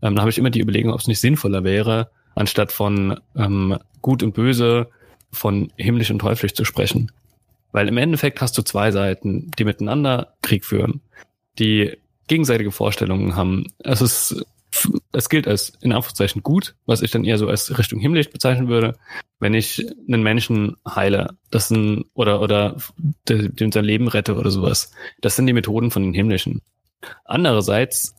ähm, 0.00 0.16
da 0.16 0.22
habe 0.22 0.30
ich 0.30 0.38
immer 0.38 0.50
die 0.50 0.62
Überlegung, 0.62 0.92
ob 0.92 1.00
es 1.00 1.08
nicht 1.08 1.20
sinnvoller 1.20 1.62
wäre, 1.62 2.10
anstatt 2.34 2.72
von 2.72 3.20
ähm, 3.36 3.76
Gut 4.00 4.22
und 4.22 4.32
Böse, 4.32 4.88
von 5.30 5.70
himmlisch 5.76 6.10
und 6.10 6.20
teuflisch 6.20 6.54
zu 6.54 6.64
sprechen. 6.64 7.12
Weil 7.72 7.88
im 7.88 7.96
Endeffekt 7.96 8.40
hast 8.40 8.56
du 8.56 8.62
zwei 8.62 8.90
Seiten, 8.90 9.50
die 9.58 9.64
miteinander 9.64 10.34
Krieg 10.42 10.64
führen, 10.64 11.00
die 11.58 11.96
gegenseitige 12.28 12.70
Vorstellungen 12.70 13.34
haben. 13.34 13.66
Es 13.78 14.00
ist 14.00 14.44
es 15.12 15.28
gilt 15.28 15.46
als 15.46 15.72
in 15.80 15.92
Anführungszeichen 15.92 16.42
gut, 16.42 16.74
was 16.86 17.02
ich 17.02 17.10
dann 17.10 17.24
eher 17.24 17.38
so 17.38 17.48
als 17.48 17.76
Richtung 17.78 18.00
himmlisch 18.00 18.30
bezeichnen 18.30 18.68
würde, 18.68 18.96
wenn 19.38 19.54
ich 19.54 19.86
einen 20.08 20.22
Menschen 20.22 20.76
heile, 20.88 21.36
das 21.50 21.68
sind, 21.68 22.06
oder, 22.14 22.40
oder 22.40 22.76
dem 23.28 23.72
sein 23.72 23.84
Leben 23.84 24.08
rette 24.08 24.34
oder 24.34 24.50
sowas. 24.50 24.92
Das 25.20 25.36
sind 25.36 25.46
die 25.46 25.52
Methoden 25.52 25.90
von 25.90 26.02
den 26.02 26.14
himmlischen. 26.14 26.62
Andererseits, 27.24 28.14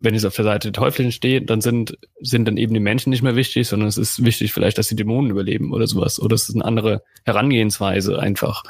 wenn 0.00 0.14
ich 0.14 0.26
auf 0.26 0.36
der 0.36 0.44
Seite 0.44 0.70
der 0.70 0.80
Teuflischen 0.80 1.12
stehe, 1.12 1.42
dann 1.42 1.60
sind, 1.60 1.96
sind 2.20 2.46
dann 2.46 2.58
eben 2.58 2.74
die 2.74 2.80
Menschen 2.80 3.10
nicht 3.10 3.22
mehr 3.22 3.36
wichtig, 3.36 3.66
sondern 3.66 3.88
es 3.88 3.96
ist 3.96 4.24
wichtig 4.24 4.52
vielleicht, 4.52 4.78
dass 4.78 4.88
die 4.88 4.96
Dämonen 4.96 5.30
überleben 5.30 5.72
oder 5.72 5.86
sowas. 5.86 6.20
Oder 6.20 6.34
es 6.34 6.48
ist 6.48 6.54
eine 6.54 6.64
andere 6.64 7.02
Herangehensweise 7.24 8.18
einfach. 8.18 8.64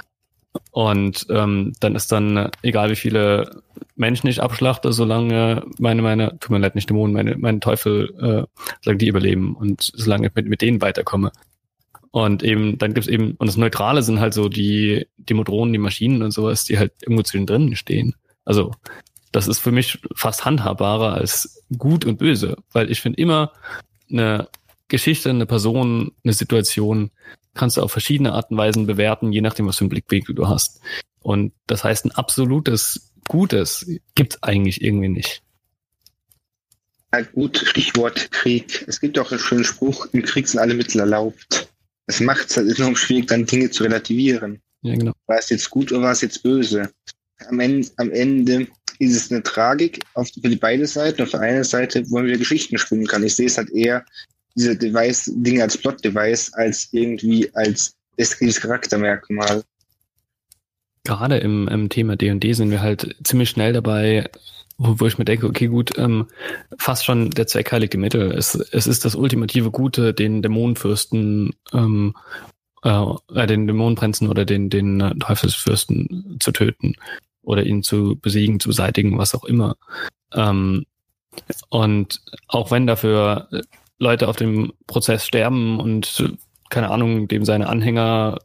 Und 0.70 1.26
ähm, 1.30 1.72
dann 1.80 1.94
ist 1.94 2.12
dann, 2.12 2.50
egal 2.62 2.90
wie 2.90 2.96
viele 2.96 3.62
Menschen 3.94 4.28
ich 4.28 4.42
abschlachte, 4.42 4.92
solange 4.92 5.64
meine, 5.78 6.02
meine, 6.02 6.38
tut 6.38 6.50
mir 6.50 6.58
leid, 6.58 6.74
nicht 6.74 6.90
Dämonen, 6.90 7.14
meine, 7.14 7.36
meine 7.38 7.60
Teufel, 7.60 8.10
äh, 8.20 8.62
solange 8.82 8.98
die 8.98 9.08
überleben 9.08 9.56
und 9.56 9.90
solange 9.94 10.28
ich 10.28 10.34
mit, 10.34 10.46
mit 10.46 10.62
denen 10.62 10.80
weiterkomme. 10.80 11.32
Und 12.10 12.42
eben, 12.42 12.78
dann 12.78 12.94
gibt's 12.94 13.08
eben, 13.08 13.32
und 13.32 13.46
das 13.46 13.56
Neutrale 13.56 14.02
sind 14.02 14.20
halt 14.20 14.34
so 14.34 14.48
die, 14.48 15.06
die 15.18 15.34
Modronen, 15.34 15.72
die 15.72 15.78
Maschinen 15.78 16.22
und 16.22 16.30
sowas, 16.30 16.64
die 16.64 16.78
halt 16.78 16.92
irgendwo 17.02 17.22
den 17.22 17.46
drinnen 17.46 17.76
stehen. 17.76 18.14
Also, 18.44 18.72
das 19.32 19.48
ist 19.48 19.58
für 19.58 19.72
mich 19.72 19.98
fast 20.14 20.44
handhabbarer 20.44 21.12
als 21.12 21.62
gut 21.76 22.06
und 22.06 22.18
böse, 22.18 22.56
weil 22.72 22.90
ich 22.90 23.02
finde 23.02 23.20
immer 23.20 23.52
eine 24.10 24.48
Geschichte, 24.88 25.28
eine 25.30 25.46
Person, 25.46 26.12
eine 26.24 26.32
Situation 26.32 27.10
kannst 27.56 27.76
du 27.76 27.82
auf 27.82 27.92
verschiedene 27.92 28.32
Arten 28.32 28.54
und 28.54 28.58
Weisen 28.58 28.86
bewerten, 28.86 29.32
je 29.32 29.40
nachdem, 29.40 29.66
was 29.66 29.78
für 29.78 29.82
einen 29.82 29.90
Blickwinkel 29.90 30.34
du 30.34 30.48
hast. 30.48 30.80
Und 31.20 31.52
das 31.66 31.82
heißt, 31.82 32.04
ein 32.04 32.12
absolutes 32.12 33.12
Gutes 33.26 33.86
gibt's 34.14 34.42
eigentlich 34.42 34.82
irgendwie 34.82 35.08
nicht. 35.08 35.42
Ja, 37.12 37.22
gut, 37.22 37.56
Stichwort 37.56 38.30
Krieg. 38.30 38.84
Es 38.86 39.00
gibt 39.00 39.18
auch 39.18 39.30
einen 39.30 39.40
schönen 39.40 39.64
Spruch, 39.64 40.06
im 40.12 40.22
Krieg 40.22 40.46
sind 40.46 40.60
alle 40.60 40.74
Mittel 40.74 41.00
erlaubt. 41.00 41.68
Es 42.06 42.20
macht 42.20 42.50
es 42.50 42.56
halt 42.56 42.78
enorm 42.78 42.94
schwierig, 42.94 43.26
dann 43.26 43.46
Dinge 43.46 43.70
zu 43.70 43.82
relativieren. 43.84 44.60
Ja, 44.82 44.94
genau. 44.94 45.12
War 45.26 45.38
es 45.38 45.50
jetzt 45.50 45.70
gut 45.70 45.90
oder 45.90 46.02
war 46.02 46.12
es 46.12 46.20
jetzt 46.20 46.42
böse? 46.42 46.90
Am 47.48 47.58
Ende, 47.58 47.88
am 47.96 48.12
Ende 48.12 48.68
ist 48.98 49.16
es 49.16 49.30
eine 49.30 49.42
Tragik 49.42 50.04
auf, 50.14 50.28
für 50.28 50.48
die 50.48 50.56
beide 50.56 50.86
Seiten. 50.86 51.22
Auf 51.22 51.30
der 51.30 51.40
einen 51.40 51.64
Seite, 51.64 52.08
wo 52.08 52.16
man 52.16 52.26
wieder 52.26 52.38
Geschichten 52.38 52.78
spinnen 52.78 53.06
kann. 53.06 53.24
Ich 53.24 53.34
sehe 53.34 53.46
es 53.46 53.58
halt 53.58 53.70
eher 53.70 54.04
diese 54.56 54.76
Device, 54.76 55.30
Dinge 55.36 55.62
als 55.62 55.76
Plot-Device, 55.76 56.52
als 56.54 56.88
irgendwie 56.92 57.50
als 57.54 57.94
deskriptives 58.18 58.60
Charaktermerkmal. 58.60 59.62
Gerade 61.04 61.38
im, 61.38 61.68
im 61.68 61.88
Thema 61.88 62.16
D&D 62.16 62.52
sind 62.54 62.70
wir 62.70 62.80
halt 62.80 63.14
ziemlich 63.22 63.50
schnell 63.50 63.72
dabei, 63.72 64.28
wo, 64.78 64.98
wo 64.98 65.06
ich 65.06 65.18
mir 65.18 65.24
denke, 65.24 65.46
okay, 65.46 65.68
gut, 65.68 65.96
ähm, 65.98 66.26
fast 66.78 67.04
schon 67.04 67.30
der 67.30 67.46
Zweck 67.46 67.70
heilige 67.70 67.98
Mittel. 67.98 68.32
Es, 68.32 68.54
es 68.54 68.86
ist 68.86 69.04
das 69.04 69.14
ultimative 69.14 69.70
Gute, 69.70 70.12
den 70.12 70.42
Dämonenfürsten, 70.42 71.54
ähm, 71.72 72.14
äh, 72.82 73.46
den 73.46 73.66
Dämonenprinzen 73.66 74.28
oder 74.28 74.44
den, 74.44 74.68
den 74.70 74.98
Teufelsfürsten 75.20 76.38
zu 76.40 76.50
töten 76.50 76.94
oder 77.42 77.64
ihn 77.64 77.82
zu 77.82 78.18
besiegen, 78.20 78.58
zu 78.58 78.68
beseitigen, 78.68 79.18
was 79.18 79.34
auch 79.34 79.44
immer. 79.44 79.76
Ähm, 80.34 80.86
und 81.68 82.20
auch 82.48 82.70
wenn 82.70 82.86
dafür 82.86 83.48
Leute 83.98 84.28
auf 84.28 84.36
dem 84.36 84.72
Prozess 84.86 85.26
sterben 85.26 85.80
und 85.80 86.24
keine 86.68 86.90
Ahnung, 86.90 87.28
dem 87.28 87.44
seine 87.44 87.68
Anhänger, 87.68 88.38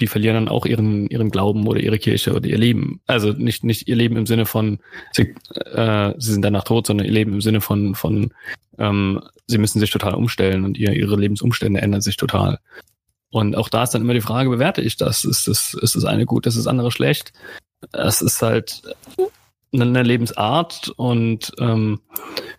die 0.00 0.08
verlieren 0.08 0.34
dann 0.34 0.48
auch 0.48 0.66
ihren, 0.66 1.06
ihren 1.08 1.30
Glauben 1.30 1.66
oder 1.66 1.80
ihre 1.80 1.98
Kirche 1.98 2.34
oder 2.34 2.46
ihr 2.48 2.58
Leben. 2.58 3.00
Also 3.06 3.32
nicht, 3.32 3.64
nicht 3.64 3.88
ihr 3.88 3.96
Leben 3.96 4.16
im 4.16 4.26
Sinne 4.26 4.46
von, 4.46 4.80
sie, 5.12 5.34
äh, 5.54 6.12
sie 6.18 6.32
sind 6.32 6.42
danach 6.42 6.64
tot, 6.64 6.86
sondern 6.86 7.06
ihr 7.06 7.12
Leben 7.12 7.34
im 7.34 7.40
Sinne 7.40 7.60
von, 7.60 7.94
von 7.94 8.32
ähm, 8.78 9.22
sie 9.46 9.58
müssen 9.58 9.80
sich 9.80 9.90
total 9.90 10.14
umstellen 10.14 10.64
und 10.64 10.76
ihr, 10.76 10.92
ihre 10.92 11.16
Lebensumstände 11.16 11.80
ändern 11.80 12.00
sich 12.00 12.16
total. 12.16 12.58
Und 13.30 13.56
auch 13.56 13.68
da 13.68 13.82
ist 13.82 13.90
dann 13.90 14.02
immer 14.02 14.14
die 14.14 14.20
Frage, 14.20 14.50
bewerte 14.50 14.80
ich 14.80 14.96
das? 14.96 15.24
Ist 15.24 15.48
das, 15.48 15.74
ist 15.74 15.94
das 15.94 16.04
eine 16.04 16.26
gut, 16.26 16.46
ist 16.46 16.56
das 16.56 16.66
andere 16.66 16.90
schlecht? 16.90 17.32
Es 17.92 18.22
ist 18.22 18.42
halt 18.42 18.82
eine 19.72 20.02
Lebensart 20.02 20.92
und 20.96 21.52
ähm, 21.58 22.00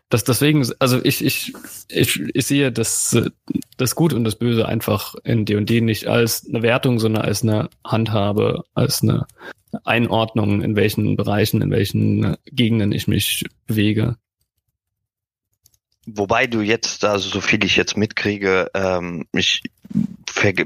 das 0.10 0.24
deswegen, 0.24 0.68
also 0.80 1.00
ich, 1.04 1.24
ich, 1.24 1.54
ich, 1.88 2.20
ich 2.34 2.46
sehe 2.46 2.72
das, 2.72 3.16
das 3.78 3.96
Gut 3.96 4.14
und 4.14 4.24
das 4.24 4.36
Böse 4.36 4.68
einfach 4.68 5.16
in 5.24 5.46
D&D 5.46 5.82
nicht 5.82 6.08
als 6.08 6.48
eine 6.48 6.64
Wertung, 6.64 7.00
sondern 7.00 7.24
als 7.24 7.44
eine 7.44 7.70
Handhabe, 7.86 8.64
als 8.74 9.04
eine 9.04 9.28
Einordnung, 9.84 10.64
in 10.64 10.76
welchen 10.76 11.16
Bereichen, 11.16 11.62
in 11.62 11.70
welchen 11.70 12.36
Gegenden 12.46 12.92
ich 12.92 13.08
mich 13.08 13.46
bewege. 13.68 14.18
Wobei 16.08 16.48
du 16.48 16.62
jetzt, 16.62 17.06
also 17.06 17.30
so 17.30 17.40
viel 17.40 17.64
ich 17.64 17.76
jetzt 17.76 17.96
mitkriege, 17.96 18.72
ähm, 18.74 19.28
ich 19.32 19.62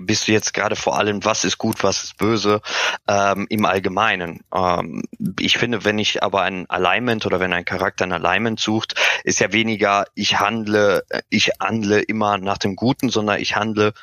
bist 0.02 0.28
du 0.28 0.32
jetzt 0.32 0.54
gerade 0.54 0.76
vor 0.76 0.98
allem, 0.98 1.24
was 1.26 1.44
ist 1.44 1.58
gut, 1.58 1.84
was 1.84 2.04
ist 2.04 2.18
böse, 2.18 2.62
ähm, 3.08 3.48
im 3.50 3.66
Allgemeinen. 3.66 4.42
Ähm, 4.54 5.04
ich 5.40 5.58
finde, 5.58 5.86
wenn 5.86 6.00
ich 6.00 6.24
aber 6.24 6.42
ein 6.42 6.70
Alignment 6.70 7.26
oder 7.26 7.40
wenn 7.40 7.54
ein 7.54 7.66
Charakter 7.66 8.06
ein 8.06 8.14
Alignment 8.14 8.60
sucht, 8.60 8.96
ist 9.24 9.40
ja 9.40 9.52
weniger, 9.52 10.06
ich 10.16 10.40
handle, 10.40 11.04
ich 11.30 11.52
handle 11.60 12.00
immer 12.02 12.38
nach 12.38 12.58
dem 12.58 12.76
Guten, 12.76 13.10
sondern 13.10 13.40
ich 13.40 13.56
handle 13.56 13.94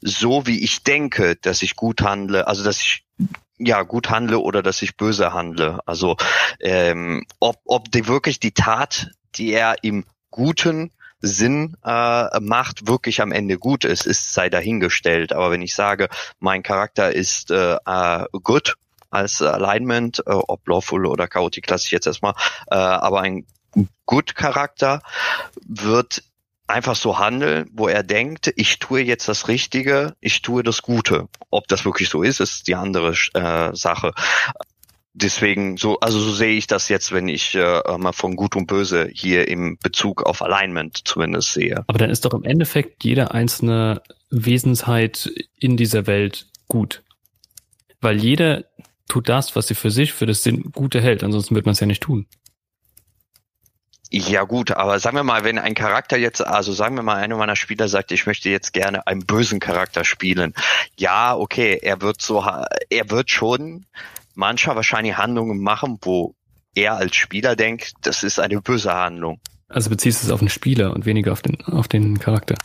so, 0.00 0.46
wie 0.46 0.62
ich 0.62 0.82
denke, 0.82 1.36
dass 1.36 1.62
ich 1.62 1.76
gut 1.76 2.02
handle, 2.02 2.46
also 2.46 2.62
dass 2.62 2.80
ich 2.80 3.04
ja 3.58 3.82
gut 3.82 4.10
handle 4.10 4.38
oder 4.38 4.62
dass 4.62 4.82
ich 4.82 4.96
böse 4.96 5.32
handle. 5.32 5.80
Also 5.86 6.16
ähm, 6.60 7.24
ob, 7.40 7.60
ob 7.64 7.90
die 7.90 8.06
wirklich 8.06 8.40
die 8.40 8.52
Tat, 8.52 9.10
die 9.36 9.52
er 9.52 9.76
im 9.82 10.04
Guten 10.30 10.90
Sinn 11.24 11.76
äh, 11.84 12.40
macht, 12.40 12.86
wirklich 12.86 13.20
am 13.20 13.32
Ende 13.32 13.58
gut 13.58 13.84
ist, 13.84 14.06
ist 14.06 14.34
sei 14.34 14.50
dahingestellt. 14.50 15.32
Aber 15.32 15.50
wenn 15.50 15.62
ich 15.62 15.74
sage, 15.74 16.08
mein 16.38 16.62
Charakter 16.62 17.12
ist 17.12 17.50
äh, 17.50 17.76
äh, 17.84 18.24
good 18.42 18.76
als 19.10 19.40
Alignment, 19.40 20.20
äh, 20.26 20.32
ob 20.32 20.66
Lawful 20.66 21.06
oder 21.06 21.28
Chaotic 21.28 21.68
lasse 21.70 21.86
ich 21.86 21.92
jetzt 21.92 22.06
erstmal, 22.06 22.34
äh, 22.70 22.74
aber 22.74 23.22
ein 23.22 23.46
good 24.06 24.34
Charakter 24.34 25.02
wird 25.66 26.22
einfach 26.66 26.96
so 26.96 27.18
handeln, 27.18 27.68
wo 27.72 27.88
er 27.88 28.02
denkt, 28.02 28.52
ich 28.56 28.78
tue 28.78 29.00
jetzt 29.00 29.28
das 29.28 29.48
Richtige, 29.48 30.14
ich 30.20 30.42
tue 30.42 30.62
das 30.62 30.82
Gute. 30.82 31.28
Ob 31.50 31.68
das 31.68 31.84
wirklich 31.84 32.08
so 32.08 32.22
ist, 32.22 32.40
ist 32.40 32.68
die 32.68 32.74
andere 32.74 33.14
äh, 33.34 33.74
Sache 33.74 34.12
deswegen 35.14 35.76
so, 35.76 35.98
also 36.00 36.18
so 36.18 36.32
sehe 36.32 36.56
ich 36.56 36.66
das 36.66 36.88
jetzt, 36.88 37.12
wenn 37.12 37.28
ich 37.28 37.54
äh, 37.54 37.80
mal 37.96 38.12
von 38.12 38.36
Gut 38.36 38.56
und 38.56 38.66
Böse 38.66 39.08
hier 39.12 39.48
im 39.48 39.78
Bezug 39.82 40.22
auf 40.24 40.42
Alignment 40.42 41.00
zumindest 41.04 41.54
sehe. 41.54 41.84
Aber 41.86 41.98
dann 41.98 42.10
ist 42.10 42.24
doch 42.24 42.34
im 42.34 42.44
Endeffekt 42.44 43.04
jede 43.04 43.30
einzelne 43.30 44.02
Wesensheit 44.30 45.30
in 45.58 45.76
dieser 45.76 46.06
Welt 46.06 46.48
gut. 46.68 47.02
Weil 48.00 48.16
jeder 48.16 48.64
tut 49.08 49.28
das, 49.28 49.56
was 49.56 49.68
sie 49.68 49.74
für 49.74 49.90
sich 49.90 50.12
für 50.12 50.26
das 50.26 50.42
Sinn 50.42 50.72
Gute 50.72 51.00
hält, 51.00 51.22
ansonsten 51.22 51.54
wird 51.54 51.64
man 51.64 51.72
es 51.72 51.80
ja 51.80 51.86
nicht 51.86 52.02
tun. 52.02 52.26
Ja 54.10 54.44
gut, 54.44 54.70
aber 54.70 55.00
sagen 55.00 55.16
wir 55.16 55.24
mal, 55.24 55.42
wenn 55.42 55.58
ein 55.58 55.74
Charakter 55.74 56.16
jetzt, 56.16 56.40
also 56.40 56.72
sagen 56.72 56.94
wir 56.94 57.02
mal, 57.02 57.16
einer 57.16 57.36
meiner 57.36 57.56
Spieler 57.56 57.88
sagt, 57.88 58.12
ich 58.12 58.26
möchte 58.26 58.48
jetzt 58.48 58.72
gerne 58.72 59.06
einen 59.08 59.26
bösen 59.26 59.58
Charakter 59.58 60.04
spielen. 60.04 60.54
Ja, 60.96 61.34
okay, 61.36 61.80
er 61.82 62.00
wird 62.00 62.22
so, 62.22 62.44
er 62.90 63.10
wird 63.10 63.30
schon 63.30 63.86
mancher 64.34 64.76
wahrscheinlich 64.76 65.16
Handlungen 65.16 65.60
machen, 65.60 65.98
wo 66.02 66.34
er 66.74 66.96
als 66.96 67.16
Spieler 67.16 67.56
denkt, 67.56 67.92
das 68.02 68.22
ist 68.22 68.38
eine 68.38 68.60
böse 68.60 68.92
Handlung. 68.92 69.40
Also 69.68 69.90
beziehst 69.90 70.22
du 70.22 70.26
es 70.26 70.32
auf 70.32 70.40
den 70.40 70.48
Spieler 70.48 70.92
und 70.92 71.06
weniger 71.06 71.32
auf 71.32 71.42
den, 71.42 71.60
auf 71.64 71.88
den 71.88 72.18
Charakter. 72.18 72.56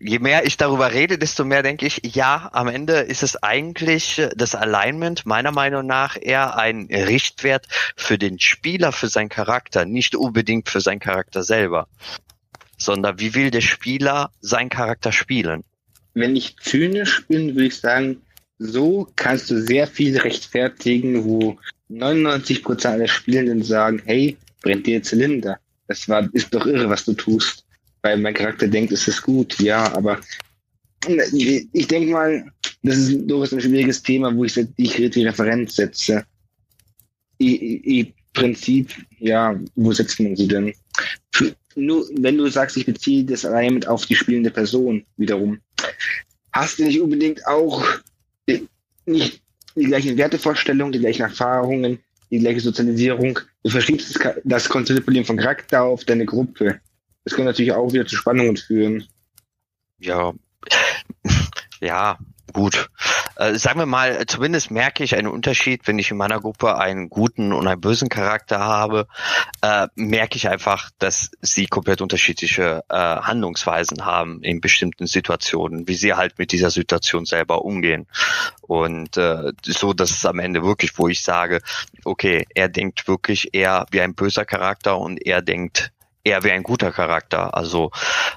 Je 0.00 0.20
mehr 0.20 0.46
ich 0.46 0.56
darüber 0.56 0.92
rede, 0.92 1.18
desto 1.18 1.44
mehr 1.44 1.64
denke 1.64 1.84
ich, 1.86 2.00
ja, 2.14 2.50
am 2.52 2.68
Ende 2.68 2.98
ist 3.00 3.24
es 3.24 3.42
eigentlich 3.42 4.22
das 4.36 4.54
Alignment 4.54 5.26
meiner 5.26 5.50
Meinung 5.50 5.86
nach 5.86 6.16
eher 6.20 6.56
ein 6.56 6.86
Richtwert 6.90 7.66
für 7.96 8.16
den 8.16 8.38
Spieler, 8.38 8.92
für 8.92 9.08
seinen 9.08 9.28
Charakter, 9.28 9.86
nicht 9.86 10.14
unbedingt 10.14 10.68
für 10.68 10.80
seinen 10.80 11.00
Charakter 11.00 11.42
selber, 11.42 11.88
sondern 12.76 13.18
wie 13.18 13.34
will 13.34 13.50
der 13.50 13.60
Spieler 13.60 14.30
seinen 14.40 14.68
Charakter 14.68 15.10
spielen? 15.10 15.64
Wenn 16.14 16.36
ich 16.36 16.56
zynisch 16.58 17.26
bin, 17.26 17.54
würde 17.54 17.66
ich 17.66 17.80
sagen, 17.80 18.22
so 18.58 19.08
kannst 19.16 19.50
du 19.50 19.62
sehr 19.62 19.86
viel 19.86 20.16
rechtfertigen, 20.18 21.24
wo 21.24 21.56
99% 21.90 22.86
aller 22.86 23.08
Spielenden 23.08 23.62
sagen, 23.62 24.02
hey, 24.04 24.36
brennt 24.62 24.86
dir 24.86 25.02
Zylinder. 25.02 25.58
Das 25.86 26.08
war, 26.08 26.28
ist 26.34 26.52
doch 26.52 26.66
irre, 26.66 26.88
was 26.88 27.04
du 27.04 27.14
tust. 27.14 27.64
Weil 28.02 28.18
mein 28.18 28.34
Charakter 28.34 28.68
denkt, 28.68 28.92
es 28.92 29.08
ist 29.08 29.22
gut, 29.22 29.58
ja, 29.60 29.92
aber 29.94 30.20
ich 31.32 31.86
denke 31.86 32.12
mal, 32.12 32.44
das 32.82 32.96
ist 32.96 33.26
durchaus 33.26 33.52
ein 33.52 33.60
schwieriges 33.60 34.02
Thema, 34.02 34.34
wo 34.34 34.44
ich 34.44 34.54
die, 34.54 35.10
die 35.10 35.24
Referenz 35.24 35.76
setze. 35.76 36.24
Im 37.38 38.12
Prinzip, 38.32 38.92
ja, 39.18 39.58
wo 39.76 39.92
setzt 39.92 40.20
man 40.20 40.36
sie 40.36 40.48
denn? 40.48 40.72
Für, 41.32 41.54
nur 41.76 42.08
wenn 42.16 42.36
du 42.36 42.48
sagst, 42.48 42.76
ich 42.76 42.86
beziehe 42.86 43.24
das 43.24 43.44
Alignment 43.44 43.86
auf 43.86 44.06
die 44.06 44.16
spielende 44.16 44.50
Person 44.50 45.04
wiederum, 45.16 45.60
hast 46.52 46.78
du 46.78 46.84
nicht 46.84 47.00
unbedingt 47.00 47.46
auch 47.46 47.84
nicht 49.08 49.42
die 49.74 49.84
gleichen 49.84 50.16
Wertevorstellungen, 50.16 50.92
die 50.92 51.00
gleichen 51.00 51.22
Erfahrungen, 51.22 51.98
die 52.30 52.38
gleiche 52.38 52.60
Sozialisierung. 52.60 53.38
Du 53.62 53.70
verschiebst 53.70 54.18
das 54.44 54.68
Kontrollproblem 54.68 55.24
von 55.24 55.36
Charakter 55.36 55.82
auf 55.82 56.04
deine 56.04 56.26
Gruppe. 56.26 56.80
Das 57.24 57.34
kann 57.34 57.44
natürlich 57.44 57.72
auch 57.72 57.92
wieder 57.92 58.06
zu 58.06 58.16
Spannungen 58.16 58.56
führen. 58.56 59.04
Ja, 59.98 60.32
ja, 61.80 62.18
gut. 62.52 62.88
Äh, 63.38 63.54
sagen 63.54 63.78
wir 63.78 63.86
mal, 63.86 64.26
zumindest 64.26 64.72
merke 64.72 65.04
ich 65.04 65.14
einen 65.14 65.28
Unterschied, 65.28 65.86
wenn 65.86 65.98
ich 66.00 66.10
in 66.10 66.16
meiner 66.16 66.40
Gruppe 66.40 66.76
einen 66.76 67.08
guten 67.08 67.52
und 67.52 67.68
einen 67.68 67.80
bösen 67.80 68.08
Charakter 68.08 68.58
habe, 68.58 69.06
äh, 69.62 69.86
merke 69.94 70.36
ich 70.36 70.48
einfach, 70.48 70.90
dass 70.98 71.30
sie 71.40 71.66
komplett 71.66 72.00
unterschiedliche 72.00 72.82
äh, 72.88 72.96
Handlungsweisen 72.96 74.04
haben 74.04 74.42
in 74.42 74.60
bestimmten 74.60 75.06
Situationen, 75.06 75.86
wie 75.86 75.94
sie 75.94 76.14
halt 76.14 76.38
mit 76.40 76.50
dieser 76.50 76.70
Situation 76.70 77.26
selber 77.26 77.64
umgehen. 77.64 78.08
Und 78.62 79.16
äh, 79.16 79.52
so, 79.64 79.92
dass 79.92 80.10
es 80.10 80.26
am 80.26 80.40
Ende 80.40 80.64
wirklich, 80.64 80.98
wo 80.98 81.06
ich 81.06 81.22
sage, 81.22 81.60
okay, 82.04 82.44
er 82.54 82.68
denkt 82.68 83.06
wirklich 83.06 83.54
eher 83.54 83.86
wie 83.92 84.00
ein 84.00 84.14
böser 84.14 84.44
Charakter 84.44 84.98
und 84.98 85.24
er 85.24 85.42
denkt 85.42 85.92
eher 86.24 86.44
wie 86.44 86.50
ein 86.50 86.62
guter 86.62 86.92
Charakter. 86.92 87.54
Also 87.56 87.90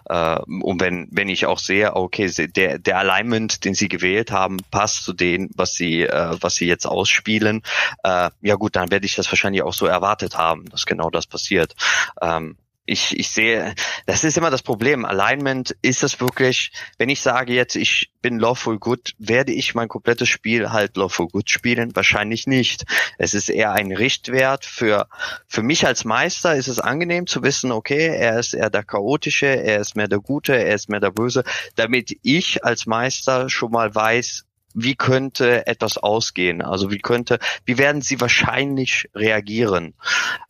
äh, 0.06 0.40
und 0.40 0.82
wenn 0.82 1.08
wenn 1.12 1.30
ich 1.30 1.46
auch 1.46 1.60
sehe, 1.60 1.96
okay, 1.96 2.30
der 2.30 2.80
der 2.80 2.98
Alignment, 2.98 3.66
den 3.66 3.74
sie 3.74 3.88
gewählt 3.88 4.32
haben, 4.32 4.58
passt 4.72 5.04
zu 5.04 5.14
dem, 5.14 5.50
was 5.56 5.74
sie 5.74 6.04
äh, 6.04 6.38
was 6.40 6.56
sie 6.56 6.68
jetzt 6.68 6.86
ausspielen, 6.86 7.62
äh, 8.04 8.30
ja 8.42 8.56
gut, 8.56 8.76
dann 8.76 8.92
werde 8.92 9.06
ich 9.06 9.16
das 9.16 9.32
wahrscheinlich 9.32 9.64
auch 9.64 9.74
so 9.74 9.86
erwartet 9.86 10.38
haben, 10.38 10.70
dass 10.70 10.86
genau 10.86 11.10
das 11.10 11.28
passiert. 11.28 11.76
Ähm, 12.22 12.58
ich, 12.86 13.18
ich 13.18 13.30
sehe, 13.30 13.76
das 14.06 14.24
ist 14.24 14.38
immer 14.38 14.50
das 14.50 14.64
Problem. 14.64 15.06
Alignment 15.06 15.76
ist 15.82 16.04
es 16.04 16.20
wirklich, 16.20 16.72
wenn 16.98 17.10
ich 17.10 17.22
sage 17.22 17.54
jetzt, 17.54 17.76
ich 17.76 18.12
bin 18.22 18.40
Lawful 18.40 18.80
Good, 18.80 19.14
werde 19.18 19.54
ich 19.54 19.76
mein 19.76 19.88
komplettes 19.88 20.30
Spiel 20.30 20.72
halt 20.72 20.98
Lawful 20.98 21.28
Good 21.28 21.50
spielen? 21.50 21.96
Wahrscheinlich 21.96 22.48
nicht. 22.48 22.86
Es 23.18 23.34
ist 23.34 23.50
eher 23.50 23.74
ein 23.74 23.92
Richtwert 23.92 24.66
für, 24.66 25.08
für 25.48 25.64
mich 25.64 25.86
als 25.86 26.06
Meister 26.06 26.56
ist 26.56 26.68
es 26.68 26.80
angenehm 26.80 27.28
zu 27.28 27.44
wissen, 27.44 27.72
okay, 27.72 28.08
er 28.08 28.40
ist 28.40 28.54
eher 28.54 28.70
der 28.70 28.84
Chaotische, 28.84 29.48
er 29.48 29.80
ist 29.80 29.96
mehr 29.96 30.08
der 30.08 30.20
Gute, 30.20 30.54
er 30.54 30.76
ist 30.76 30.90
mehr 30.90 31.00
der 31.00 31.12
Böse, 31.12 31.44
damit 31.76 32.18
ich 32.24 32.64
als 32.66 32.86
Meister 32.86 33.50
schon 33.50 33.72
mal 33.72 33.94
weiß, 33.94 34.46
wie 34.74 34.96
könnte 34.96 35.68
etwas 35.68 35.98
ausgehen? 35.98 36.62
Also 36.62 36.92
wie 36.92 37.00
könnte, 37.00 37.40
wie 37.66 37.78
werden 37.78 38.02
sie 38.02 38.22
wahrscheinlich 38.22 39.10
reagieren? 39.16 39.94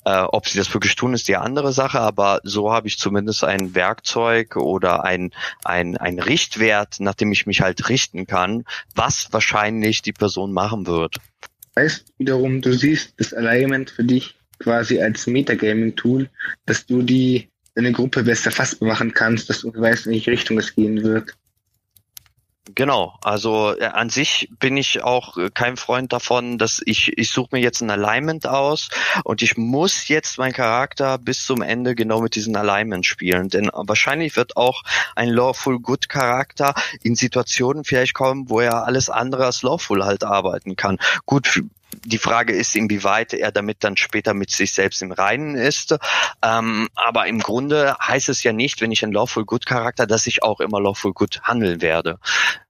Äh, 0.05 0.21
ob 0.21 0.47
sie 0.47 0.57
das 0.57 0.73
wirklich 0.73 0.95
tun, 0.95 1.13
ist 1.13 1.27
die 1.27 1.35
andere 1.35 1.73
Sache, 1.73 1.99
aber 1.99 2.41
so 2.43 2.71
habe 2.71 2.87
ich 2.87 2.97
zumindest 2.97 3.43
ein 3.43 3.75
Werkzeug 3.75 4.55
oder 4.55 5.03
ein, 5.03 5.31
ein, 5.63 5.97
ein 5.97 6.19
Richtwert, 6.19 6.99
nach 6.99 7.15
dem 7.15 7.31
ich 7.31 7.45
mich 7.45 7.61
halt 7.61 7.89
richten 7.89 8.27
kann, 8.27 8.63
was 8.95 9.27
wahrscheinlich 9.31 10.01
die 10.01 10.13
Person 10.13 10.51
machen 10.51 10.87
wird. 10.87 11.17
Heißt 11.75 12.13
wiederum, 12.17 12.61
du 12.61 12.73
siehst 12.73 13.13
das 13.17 13.33
Alignment 13.33 13.89
für 13.89 14.03
dich 14.03 14.35
quasi 14.59 15.01
als 15.01 15.25
Metagaming-Tool, 15.27 16.29
dass 16.65 16.85
du 16.85 17.01
die 17.01 17.49
deine 17.75 17.91
Gruppe 17.91 18.23
besser 18.23 18.51
fassbar 18.51 18.89
machen 18.89 19.13
kannst, 19.13 19.49
dass 19.49 19.61
du 19.61 19.73
weißt, 19.73 20.05
in 20.05 20.13
welche 20.13 20.31
Richtung 20.31 20.57
es 20.57 20.75
gehen 20.75 21.03
wird. 21.03 21.35
Genau, 22.75 23.17
also 23.23 23.75
äh, 23.75 23.85
an 23.85 24.11
sich 24.11 24.47
bin 24.59 24.77
ich 24.77 25.03
auch 25.03 25.35
äh, 25.35 25.49
kein 25.51 25.77
Freund 25.77 26.13
davon, 26.13 26.59
dass 26.59 26.79
ich, 26.85 27.17
ich 27.17 27.31
suche 27.31 27.49
mir 27.53 27.59
jetzt 27.59 27.81
ein 27.81 27.89
Alignment 27.89 28.45
aus 28.45 28.89
und 29.23 29.41
ich 29.41 29.57
muss 29.57 30.07
jetzt 30.09 30.37
meinen 30.37 30.53
Charakter 30.53 31.17
bis 31.17 31.43
zum 31.43 31.63
Ende 31.63 31.95
genau 31.95 32.21
mit 32.21 32.35
diesem 32.35 32.55
Alignment 32.55 33.03
spielen. 33.03 33.49
Denn 33.49 33.71
wahrscheinlich 33.73 34.35
wird 34.35 34.57
auch 34.57 34.83
ein 35.15 35.29
Lawful 35.29 35.79
Good 35.79 36.07
Charakter 36.07 36.75
in 37.01 37.15
Situationen 37.15 37.83
vielleicht 37.83 38.13
kommen, 38.13 38.47
wo 38.47 38.59
er 38.59 38.85
alles 38.85 39.09
andere 39.09 39.45
als 39.47 39.63
Lawful 39.63 40.05
halt 40.05 40.23
arbeiten 40.23 40.75
kann. 40.75 40.99
Gut, 41.25 41.63
die 42.05 42.17
Frage 42.17 42.53
ist, 42.53 42.75
inwieweit 42.75 43.33
er 43.33 43.51
damit 43.51 43.83
dann 43.83 43.97
später 43.97 44.33
mit 44.33 44.51
sich 44.51 44.73
selbst 44.73 45.01
im 45.01 45.11
Reinen 45.11 45.55
ist. 45.55 45.95
Ähm, 46.41 46.89
aber 46.95 47.27
im 47.27 47.39
Grunde 47.39 47.95
heißt 48.01 48.29
es 48.29 48.43
ja 48.43 48.53
nicht, 48.53 48.81
wenn 48.81 48.91
ich 48.91 49.03
ein 49.03 49.11
Lawful 49.11 49.45
Good 49.45 49.65
Charakter, 49.65 50.07
dass 50.07 50.27
ich 50.27 50.43
auch 50.43 50.59
immer 50.59 50.81
Lawful 50.81 51.13
Good 51.13 51.41
handeln 51.43 51.81
werde. 51.81 52.19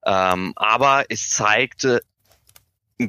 Ähm, 0.05 0.53
aber 0.55 1.05
es 1.09 1.29
zeigt 1.29 1.87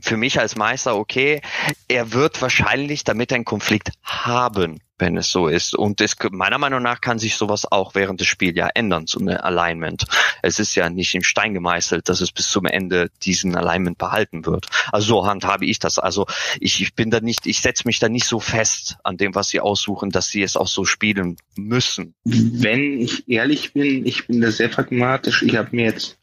für 0.01 0.17
mich 0.17 0.41
als 0.41 0.57
Meister, 0.57 0.97
okay, 0.97 1.43
er 1.89 2.13
wird 2.13 2.41
wahrscheinlich 2.41 3.05
damit 3.05 3.33
einen 3.33 3.45
Konflikt 3.45 3.91
haben, 4.03 4.81
wenn 5.03 5.17
es 5.17 5.33
so 5.33 5.49
ist. 5.49 5.75
Und 5.75 6.01
es, 6.01 6.17
meiner 6.31 6.59
Meinung 6.59 6.81
nach 6.81 7.01
kann 7.01 7.19
sich 7.19 7.35
sowas 7.35 7.71
auch 7.71 7.97
während 7.97 8.21
des 8.21 8.29
Spiels 8.29 8.57
ja 8.57 8.69
ändern, 8.73 9.09
so 9.09 9.19
eine 9.19 9.43
Alignment. 9.43 10.07
Es 10.43 10.61
ist 10.61 10.77
ja 10.77 10.89
nicht 10.89 11.15
im 11.17 11.25
Stein 11.25 11.55
gemeißelt, 11.55 12.09
dass 12.09 12.21
es 12.21 12.31
bis 12.31 12.49
zum 12.49 12.67
Ende 12.67 13.11
diesen 13.23 13.57
Alignment 13.57 13.99
behalten 13.99 14.47
wird. 14.47 14.69
Also 14.93 15.07
so 15.09 15.27
handhabe 15.27 15.67
ich 15.67 15.81
das. 15.81 15.99
Also 15.99 16.27
ich, 16.61 16.81
ich 16.81 16.95
bin 16.95 17.11
da 17.11 17.21
nicht, 17.21 17.47
ich 17.47 17.61
setze 17.61 17.83
mich 17.87 17.99
da 17.99 18.09
nicht 18.09 18.27
so 18.27 18.39
fest 18.39 18.97
an 19.03 19.17
dem, 19.17 19.35
was 19.35 19.49
sie 19.49 19.59
aussuchen, 19.59 20.11
dass 20.11 20.29
sie 20.29 20.43
es 20.43 20.57
auch 20.57 20.69
so 20.69 20.85
spielen 20.85 21.37
müssen. 21.57 22.15
Wenn 22.25 23.01
ich 23.01 23.29
ehrlich 23.29 23.73
bin, 23.73 24.07
ich 24.07 24.29
bin 24.29 24.41
da 24.41 24.53
sehr 24.53 24.69
pragmatisch. 24.69 25.43
Ich 25.43 25.57
habe 25.57 25.75
mir 25.75 25.87
jetzt 25.87 26.17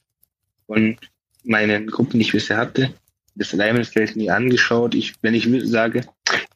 von 0.67 0.97
meinen 1.43 1.87
Gruppen, 1.87 2.19
die 2.19 2.25
ich 2.25 2.31
bisher 2.31 2.57
hatte, 2.57 2.93
das 3.35 3.53
Alignment 3.53 3.87
vielleicht 3.87 4.15
nie 4.15 4.29
angeschaut. 4.29 4.95
Ich, 4.95 5.15
wenn 5.21 5.33
ich 5.33 5.49
sage, 5.69 6.05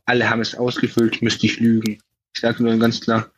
alle 0.05 0.29
haben 0.29 0.41
es 0.41 0.55
ausgefüllt, 0.55 1.21
müsste 1.21 1.47
ich 1.47 1.59
lügen. 1.59 1.99
Ich 2.33 2.41
sage 2.41 2.63
nur 2.63 2.77
ganz 2.77 3.01
klar, 3.01 3.31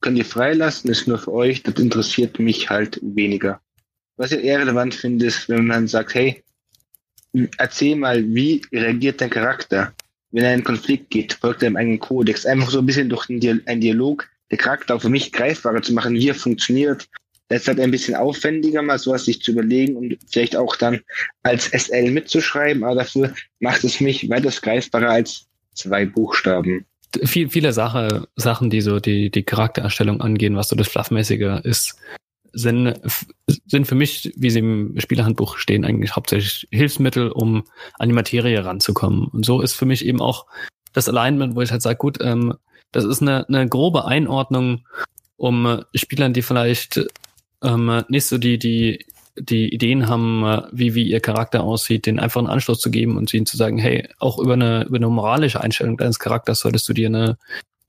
könnt 0.00 0.18
ihr 0.18 0.24
freilassen, 0.24 0.90
ist 0.90 1.08
nur 1.08 1.18
für 1.18 1.32
euch, 1.32 1.62
das 1.62 1.74
interessiert 1.74 2.38
mich 2.38 2.68
halt 2.68 2.98
weniger. 3.02 3.60
Was 4.16 4.32
ich 4.32 4.44
eher 4.44 4.60
relevant 4.60 4.94
finde, 4.94 5.26
ist, 5.26 5.48
wenn 5.48 5.66
man 5.66 5.88
sagt, 5.88 6.14
hey, 6.14 6.42
erzähl 7.56 7.96
mal, 7.96 8.22
wie 8.34 8.62
reagiert 8.72 9.20
dein 9.20 9.30
Charakter, 9.30 9.92
wenn 10.30 10.44
er 10.44 10.50
in 10.50 10.54
einen 10.54 10.64
Konflikt 10.64 11.10
geht, 11.10 11.34
folgt 11.34 11.62
er 11.62 11.68
im 11.68 11.76
eigenen 11.76 11.98
Kodex, 11.98 12.44
einfach 12.46 12.70
so 12.70 12.78
ein 12.78 12.86
bisschen 12.86 13.08
durch 13.08 13.28
einen 13.28 13.80
Dialog, 13.80 14.28
der 14.50 14.58
Charakter 14.58 14.96
auch 14.96 15.02
für 15.02 15.08
mich 15.08 15.32
greifbarer 15.32 15.82
zu 15.82 15.94
machen, 15.94 16.14
wie 16.14 16.28
er 16.28 16.34
funktioniert, 16.34 17.08
das 17.48 17.62
ist 17.62 17.68
halt 17.68 17.80
ein 17.80 17.90
bisschen 17.90 18.14
aufwendiger, 18.14 18.80
mal 18.80 18.98
sowas 18.98 19.26
sich 19.26 19.42
zu 19.42 19.52
überlegen 19.52 19.96
und 19.96 20.18
vielleicht 20.30 20.56
auch 20.56 20.74
dann 20.76 21.00
als 21.42 21.66
SL 21.66 22.10
mitzuschreiben, 22.10 22.82
aber 22.82 22.96
dafür 22.96 23.34
macht 23.60 23.84
es 23.84 24.00
mich 24.00 24.28
weitaus 24.30 24.62
greifbarer 24.62 25.10
als 25.10 25.46
zwei 25.74 26.06
Buchstaben. 26.06 26.86
Viel, 27.24 27.48
viele 27.48 27.72
Sache, 27.72 28.28
Sachen, 28.36 28.70
die 28.70 28.80
so 28.80 29.00
die, 29.00 29.30
die 29.30 29.42
Charaktererstellung 29.42 30.20
angehen, 30.20 30.56
was 30.56 30.68
so 30.68 30.76
das 30.76 30.88
Fluffmäßige 30.88 31.60
ist, 31.64 31.96
sind, 32.52 32.94
sind 33.66 33.86
für 33.86 33.94
mich, 33.94 34.32
wie 34.36 34.50
sie 34.50 34.60
im 34.60 34.98
Spielerhandbuch 34.98 35.56
stehen, 35.56 35.84
eigentlich 35.84 36.16
hauptsächlich 36.16 36.68
Hilfsmittel, 36.70 37.30
um 37.30 37.64
an 37.98 38.08
die 38.08 38.14
Materie 38.14 38.64
ranzukommen. 38.64 39.26
Und 39.28 39.44
so 39.44 39.60
ist 39.60 39.74
für 39.74 39.86
mich 39.86 40.04
eben 40.04 40.20
auch 40.20 40.46
das 40.92 41.08
Alignment, 41.08 41.54
wo 41.54 41.62
ich 41.62 41.70
halt 41.70 41.82
sage, 41.82 41.96
gut, 41.96 42.18
ähm, 42.20 42.54
das 42.92 43.04
ist 43.04 43.22
eine, 43.22 43.48
eine 43.48 43.68
grobe 43.68 44.04
Einordnung, 44.04 44.86
um 45.36 45.82
Spielern, 45.94 46.34
die 46.34 46.42
vielleicht 46.42 47.00
ähm, 47.62 48.04
nicht 48.08 48.26
so 48.26 48.38
die, 48.38 48.58
die, 48.58 49.06
die 49.36 49.72
Ideen 49.72 50.08
haben, 50.08 50.44
äh, 50.44 50.62
wie, 50.72 50.94
wie 50.94 51.04
ihr 51.08 51.20
Charakter 51.20 51.62
aussieht, 51.62 52.06
den 52.06 52.20
einfach 52.20 52.40
einen 52.40 52.50
Anschluss 52.50 52.80
zu 52.80 52.90
geben 52.90 53.16
und 53.16 53.32
ihnen 53.32 53.46
zu 53.46 53.56
sagen, 53.56 53.78
hey, 53.78 54.08
auch 54.18 54.38
über 54.38 54.54
eine, 54.54 54.84
über 54.84 54.96
eine 54.96 55.08
moralische 55.08 55.60
Einstellung 55.60 55.96
deines 55.96 56.18
Charakters 56.18 56.60
solltest 56.60 56.88
du 56.88 56.92
dir 56.92 57.08
eine 57.08 57.38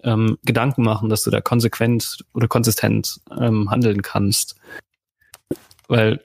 ähm, 0.03 0.37
Gedanken 0.43 0.83
machen, 0.83 1.09
dass 1.09 1.23
du 1.23 1.31
da 1.31 1.41
konsequent 1.41 2.23
oder 2.33 2.47
konsistent 2.47 3.19
ähm, 3.37 3.69
handeln 3.69 4.01
kannst. 4.01 4.55
Weil 5.87 6.21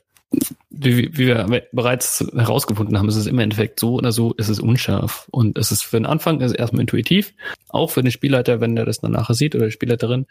wie, 0.70 1.16
wie 1.16 1.26
wir 1.26 1.66
bereits 1.72 2.24
herausgefunden 2.34 2.98
haben, 2.98 3.08
ist 3.08 3.16
es 3.16 3.26
im 3.26 3.38
Endeffekt 3.38 3.80
so 3.80 3.94
oder 3.94 4.12
so, 4.12 4.34
ist 4.34 4.48
es 4.48 4.60
unscharf. 4.60 5.26
Und 5.30 5.58
es 5.58 5.72
ist 5.72 5.84
für 5.84 5.96
den 5.96 6.06
Anfang 6.06 6.40
ist 6.40 6.52
erstmal 6.52 6.82
intuitiv, 6.82 7.34
auch 7.68 7.90
für 7.90 8.02
den 8.02 8.12
Spielleiter, 8.12 8.60
wenn 8.60 8.76
der 8.76 8.84
das 8.84 9.00
dann 9.00 9.12
nachher 9.12 9.34
sieht 9.34 9.54
oder 9.54 9.66
die 9.66 9.72
Spielleiterin, 9.72 10.26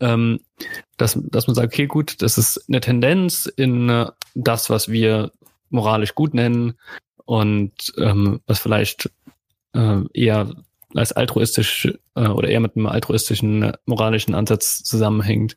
ähm, 0.00 0.40
dass, 0.96 1.18
dass 1.20 1.46
man 1.46 1.54
sagt, 1.54 1.72
okay, 1.72 1.86
gut, 1.86 2.22
das 2.22 2.38
ist 2.38 2.64
eine 2.68 2.80
Tendenz 2.80 3.46
in 3.46 3.88
äh, 3.88 4.06
das, 4.34 4.70
was 4.70 4.90
wir 4.90 5.32
moralisch 5.70 6.14
gut 6.14 6.34
nennen 6.34 6.74
und 7.24 7.72
ähm, 7.96 8.40
was 8.46 8.58
vielleicht 8.58 9.10
äh, 9.72 10.00
eher 10.12 10.54
als 10.94 11.12
altruistisch 11.12 11.92
äh, 12.14 12.26
oder 12.26 12.48
eher 12.48 12.60
mit 12.60 12.76
einem 12.76 12.86
altruistischen 12.86 13.72
moralischen 13.86 14.34
Ansatz 14.34 14.82
zusammenhängt. 14.82 15.56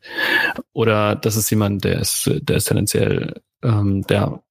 Oder 0.72 1.16
das 1.16 1.36
ist 1.36 1.50
jemand, 1.50 1.84
der 1.84 2.00
ist, 2.00 2.30
der 2.42 2.56
ist 2.56 2.66
tendenziell, 2.66 3.40
ähm, 3.62 4.02
der 4.06 4.42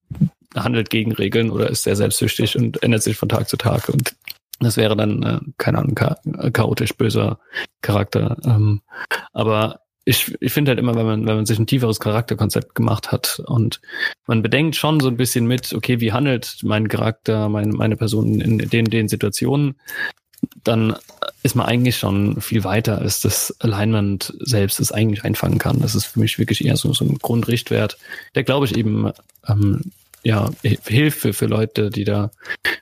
handelt 0.56 0.90
gegen 0.90 1.12
Regeln 1.14 1.50
oder 1.50 1.70
ist 1.70 1.84
sehr 1.84 1.96
selbstsüchtig 1.96 2.58
und 2.58 2.84
ändert 2.84 3.04
sich 3.04 3.18
von 3.18 3.30
Tag 3.30 3.50
zu 3.50 3.58
Tag. 3.58 3.90
Und 3.90 4.16
das 4.60 4.78
wäre 4.78 4.96
dann, 4.96 5.24
äh, 5.24 5.40
keine 5.58 5.80
Ahnung, 5.80 5.96
cha 5.96 6.18
chaotisch 6.52 6.96
böser 6.96 7.40
Charakter. 7.82 8.38
Ähm, 8.46 8.82
aber 9.32 9.80
ich, 10.06 10.36
ich 10.42 10.52
finde 10.52 10.72
halt 10.72 10.80
immer, 10.80 10.96
wenn 10.96 11.06
man, 11.06 11.26
wenn 11.26 11.36
man 11.38 11.46
sich 11.46 11.58
ein 11.58 11.68
tieferes 11.68 12.00
Charakterkonzept 12.00 12.76
gemacht 12.76 13.12
hat 13.12 13.42
und 13.46 13.80
man 14.28 14.42
bedenkt 14.42 14.76
schon 14.76 15.00
so 15.00 15.08
ein 15.08 15.18
bisschen 15.18 15.48
mit, 15.48 15.74
okay, 15.74 16.02
wie 16.02 16.12
handelt 16.12 16.58
mein 16.64 16.90
Charakter, 16.90 17.48
mein, 17.48 17.70
meine 17.70 17.96
Person 17.96 18.42
in 18.42 18.58
den, 18.58 18.86
den 18.86 19.08
Situationen, 19.08 19.76
dann 20.64 20.96
ist 21.42 21.56
man 21.56 21.66
eigentlich 21.66 21.98
schon 21.98 22.42
viel 22.42 22.64
weiter, 22.64 23.00
als 23.00 23.22
das 23.22 23.56
Alignment 23.60 24.34
selbst 24.40 24.80
es 24.80 24.92
eigentlich 24.92 25.24
einfangen 25.24 25.60
kann. 25.60 25.82
Das 25.82 25.96
ist 25.96 26.06
für 26.06 26.20
mich 26.20 26.40
wirklich 26.40 26.66
eher 26.66 26.78
so, 26.78 26.94
so 26.94 27.06
ein 27.06 27.18
Grundrichtwert, 27.18 27.98
der 28.36 28.44
glaube 28.44 28.66
ich 28.66 28.76
eben 28.76 29.12
ähm, 29.48 29.92
ja 30.24 30.50
hilft 30.62 31.20
für, 31.20 31.46
Leute, 31.46 31.90
die 31.90 32.06
da, 32.06 32.32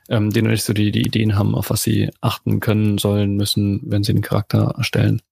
ähm, 0.08 0.30
die 0.30 0.42
noch 0.42 0.50
nicht 0.50 0.64
so 0.64 0.72
die, 0.72 0.92
die 0.92 1.02
Ideen 1.02 1.36
haben, 1.36 1.54
auf 1.54 1.70
was 1.70 1.82
sie 1.82 2.10
achten 2.20 2.60
können, 2.60 2.98
sollen, 2.98 3.36
müssen, 3.36 3.80
wenn 3.84 4.04
sie 4.04 4.12
einen 4.12 4.22
Charakter 4.22 4.74
erstellen. 4.78 5.22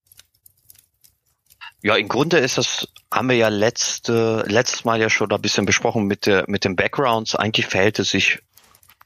Ja, 1.83 1.95
im 1.95 2.09
Grunde 2.09 2.37
ist 2.37 2.57
das, 2.57 2.87
haben 3.11 3.29
wir 3.29 3.37
ja 3.37 3.47
letzte, 3.47 4.43
letztes 4.47 4.85
Mal 4.85 5.01
ja 5.01 5.09
schon 5.09 5.31
ein 5.31 5.41
bisschen 5.41 5.65
besprochen 5.65 6.05
mit 6.05 6.27
der, 6.27 6.45
mit 6.47 6.63
den 6.63 6.75
Backgrounds. 6.75 7.35
Eigentlich 7.35 7.65
verhält 7.65 7.97
es 7.97 8.11
sich 8.11 8.39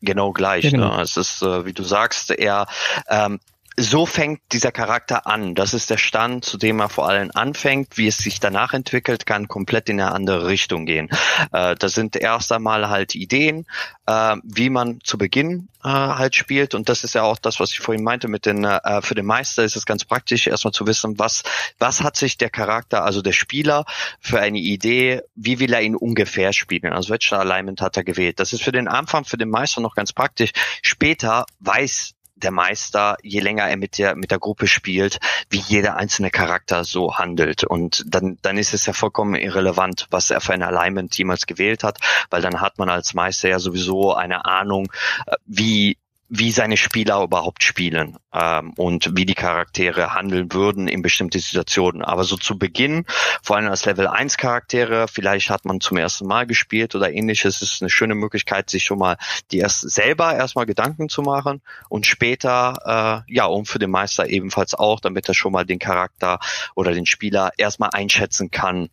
genau 0.06 0.32
gleich. 0.32 0.64
Ja, 0.64 0.72
genau. 0.72 0.96
Ne? 0.96 1.02
Es 1.02 1.18
ist, 1.18 1.42
äh, 1.42 1.66
wie 1.66 1.74
du 1.74 1.84
sagst, 1.84 2.32
eher 2.32 2.68
ähm, 3.10 3.40
so 3.78 4.06
fängt 4.06 4.42
dieser 4.52 4.72
Charakter 4.72 5.28
an. 5.28 5.54
Das 5.54 5.74
ist 5.74 5.90
der 5.90 5.98
Stand, 5.98 6.46
zu 6.46 6.58
dem 6.58 6.80
er 6.80 6.90
vor 6.90 7.10
allem 7.10 7.32
anfängt. 7.34 7.98
Wie 7.98 8.08
es 8.08 8.18
sich 8.18 8.40
danach 8.40 8.74
entwickelt, 8.74 9.26
kann 9.26 9.48
komplett 9.48 9.90
in 9.90 10.00
eine 10.00 10.12
andere 10.12 10.48
Richtung 10.48 10.86
gehen. 10.86 11.10
Äh, 11.52 11.76
das 11.76 11.94
sind 11.94 12.16
erst 12.16 12.52
einmal 12.52 12.90
halt 12.90 13.16
Ideen, 13.16 13.66
äh, 14.06 14.38
wie 14.44 14.70
man 14.70 15.00
zu 15.04 15.18
Beginn 15.18 15.68
äh, 15.84 15.90
halt 15.90 16.36
spielt. 16.36 16.74
Und 16.74 16.90
das 16.90 17.04
ist 17.04 17.16
ja 17.16 17.24
auch 17.24 17.38
das, 17.38 17.60
was 17.60 17.72
ich 17.72 17.80
vorhin 17.80 18.04
meinte 18.04 18.28
mit 18.28 18.46
den, 18.46 18.64
äh, 18.64 19.02
für 19.02 19.16
den 19.16 19.26
Meister 19.26 19.64
ist 19.64 19.76
es 19.76 19.86
ganz 19.86 20.06
praktisch, 20.06 20.48
erstmal 20.48 20.74
zu 20.74 20.88
wissen, 20.88 21.20
was, 21.20 21.44
was 21.78 22.02
hat 22.02 22.16
sich 22.16 22.38
der 22.38 22.50
Charakter, 22.50 23.04
also 23.04 23.22
der 23.22 23.34
Spieler, 23.34 23.86
für 24.20 24.40
eine 24.40 24.60
Idee, 24.60 25.22
wie 25.36 25.60
will 25.60 25.74
er 25.74 25.82
ihn 25.82 25.96
ungefähr 25.96 26.54
spielen? 26.54 26.94
Also 26.94 27.10
welcher 27.10 27.40
Alignment 27.40 27.82
hat 27.82 27.98
er 27.98 28.04
gewählt? 28.04 28.40
Das 28.40 28.54
ist 28.54 28.64
für 28.64 28.72
den 28.72 28.88
Anfang, 28.88 29.26
für 29.26 29.38
den 29.38 29.50
Meister 29.50 29.82
noch 29.82 29.96
ganz 29.96 30.14
praktisch. 30.14 30.52
Später 30.82 31.46
weiß 31.60 32.15
der 32.36 32.52
Meister, 32.52 33.18
je 33.22 33.40
länger 33.40 33.68
er 33.68 33.78
mit 33.78 33.98
der, 33.98 34.16
mit 34.16 34.32
der 34.32 34.40
Gruppe 34.40 34.68
spielt, 34.68 35.20
wie 35.50 35.60
jeder 35.60 35.96
einzelne 35.96 36.32
Charakter 36.32 36.84
so 36.84 37.16
handelt. 37.16 37.64
Und 37.64 38.04
dann, 38.08 38.38
dann 38.42 38.58
ist 38.58 38.74
es 38.74 38.86
ja 38.86 38.94
vollkommen 38.94 39.36
irrelevant, 39.36 40.08
was 40.12 40.30
er 40.30 40.42
für 40.42 40.54
ein 40.54 40.64
Alignment 40.64 41.18
jemals 41.18 41.46
gewählt 41.46 41.84
hat, 41.84 42.00
weil 42.30 42.42
dann 42.42 42.62
hat 42.62 42.78
man 42.78 42.90
als 42.90 43.14
Meister 43.14 43.50
ja 43.50 43.60
sowieso 43.60 44.14
eine 44.14 44.46
Ahnung, 44.46 44.92
äh, 45.28 45.36
wie 45.46 45.98
wie 46.28 46.52
seine 46.52 46.78
Spieler 46.78 47.22
überhaupt 47.22 47.64
spielen 47.64 48.18
ähm, 48.34 48.74
und 48.78 49.16
wie 49.16 49.26
die 49.26 49.36
Charaktere 49.36 50.14
handeln 50.14 50.52
würden 50.52 50.88
in 50.88 51.02
bestimmte 51.02 51.40
Situationen. 51.40 52.02
Aber 52.02 52.24
so 52.24 52.36
zu 52.36 52.58
Beginn, 52.58 53.06
vor 53.44 53.58
allem 53.58 53.68
als 53.68 53.86
Level 53.86 54.08
1 54.08 54.38
Charaktere, 54.38 55.08
vielleicht 55.08 55.50
hat 55.50 55.66
man 55.66 55.82
zum 55.82 55.98
ersten 55.98 56.26
Mal 56.26 56.48
gespielt 56.48 56.96
oder 56.96 57.12
ähnliches, 57.12 57.62
ist 57.62 57.82
eine 57.82 57.90
schöne 57.90 58.16
Möglichkeit, 58.16 58.70
sich 58.70 58.84
schon 58.84 59.00
mal 59.00 59.18
die 59.52 59.60
erst 59.60 59.82
selber 59.82 60.34
erstmal 60.34 60.66
Gedanken 60.66 61.10
zu 61.10 61.22
machen 61.22 61.62
und 61.90 62.08
später, 62.08 63.24
äh, 63.28 63.34
ja, 63.34 63.46
um 63.46 63.66
für 63.66 63.80
den 63.80 63.92
Meister 63.92 64.28
ebenfalls 64.28 64.74
auch, 64.74 65.00
damit 65.00 65.28
er 65.28 65.36
schon 65.36 65.52
mal 65.52 65.66
den 65.66 65.80
Charakter 65.80 66.40
oder 66.74 66.94
den 66.94 67.06
Spieler 67.06 67.52
erstmal 67.58 67.92
einschätzen 67.94 68.50
kann, 68.50 68.90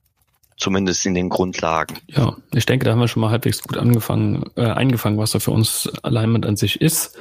zumindest 0.62 1.04
in 1.04 1.14
den 1.14 1.28
Grundlagen. 1.28 1.98
Ja, 2.06 2.36
ich 2.52 2.66
denke, 2.66 2.84
da 2.84 2.92
haben 2.92 3.00
wir 3.00 3.08
schon 3.08 3.20
mal 3.20 3.30
halbwegs 3.30 3.62
gut 3.62 3.76
angefangen, 3.76 4.44
äh, 4.56 4.62
eingefangen, 4.62 5.18
was 5.18 5.32
da 5.32 5.40
für 5.40 5.50
uns 5.50 5.90
Alignment 6.02 6.46
an 6.46 6.56
sich 6.56 6.80
ist. 6.80 7.18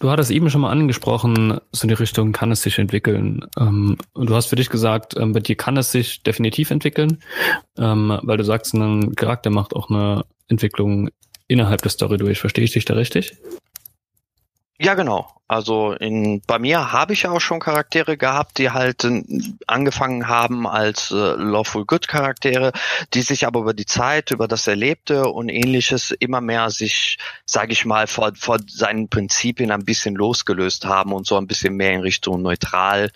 Du 0.00 0.10
hattest 0.10 0.32
eben 0.32 0.50
schon 0.50 0.62
mal 0.62 0.70
angesprochen, 0.70 1.60
so 1.70 1.82
in 1.82 1.88
die 1.88 1.94
Richtung 1.94 2.32
kann 2.32 2.50
es 2.50 2.62
sich 2.62 2.78
entwickeln. 2.78 3.44
Ähm, 3.58 3.96
du 4.14 4.34
hast 4.34 4.46
für 4.46 4.56
dich 4.56 4.70
gesagt, 4.70 5.14
ähm, 5.16 5.32
bei 5.32 5.40
dir 5.40 5.56
kann 5.56 5.76
es 5.76 5.92
sich 5.92 6.22
definitiv 6.22 6.70
entwickeln, 6.70 7.18
ähm, 7.78 8.18
weil 8.22 8.36
du 8.36 8.44
sagst, 8.44 8.74
ein 8.74 9.14
Charakter 9.14 9.50
macht 9.50 9.76
auch 9.76 9.90
eine 9.90 10.24
Entwicklung 10.48 11.10
innerhalb 11.46 11.82
der 11.82 11.90
Story 11.90 12.16
durch. 12.16 12.40
Verstehe 12.40 12.64
ich 12.64 12.72
dich 12.72 12.86
da 12.86 12.94
richtig? 12.94 13.36
Ja, 14.78 14.94
genau. 14.94 15.28
Also 15.46 15.92
in, 15.92 16.42
bei 16.46 16.58
mir 16.58 16.90
habe 16.90 17.12
ich 17.12 17.22
ja 17.22 17.30
auch 17.30 17.40
schon 17.40 17.60
Charaktere 17.60 18.16
gehabt, 18.16 18.58
die 18.58 18.70
halt 18.70 19.04
äh, 19.04 19.22
angefangen 19.68 20.26
haben 20.26 20.66
als 20.66 21.12
äh, 21.12 21.14
Lawful 21.14 21.84
Good 21.84 22.08
Charaktere, 22.08 22.72
die 23.12 23.20
sich 23.22 23.46
aber 23.46 23.60
über 23.60 23.74
die 23.74 23.86
Zeit, 23.86 24.32
über 24.32 24.48
das 24.48 24.66
Erlebte 24.66 25.28
und 25.28 25.48
ähnliches 25.50 26.10
immer 26.10 26.40
mehr 26.40 26.70
sich, 26.70 27.18
sage 27.46 27.72
ich 27.72 27.84
mal, 27.84 28.08
vor, 28.08 28.32
vor 28.36 28.58
seinen 28.66 29.08
Prinzipien 29.08 29.70
ein 29.70 29.84
bisschen 29.84 30.16
losgelöst 30.16 30.86
haben 30.86 31.12
und 31.12 31.26
so 31.26 31.36
ein 31.36 31.46
bisschen 31.46 31.76
mehr 31.76 31.92
in 31.92 32.00
Richtung 32.00 32.42
neutral, 32.42 33.10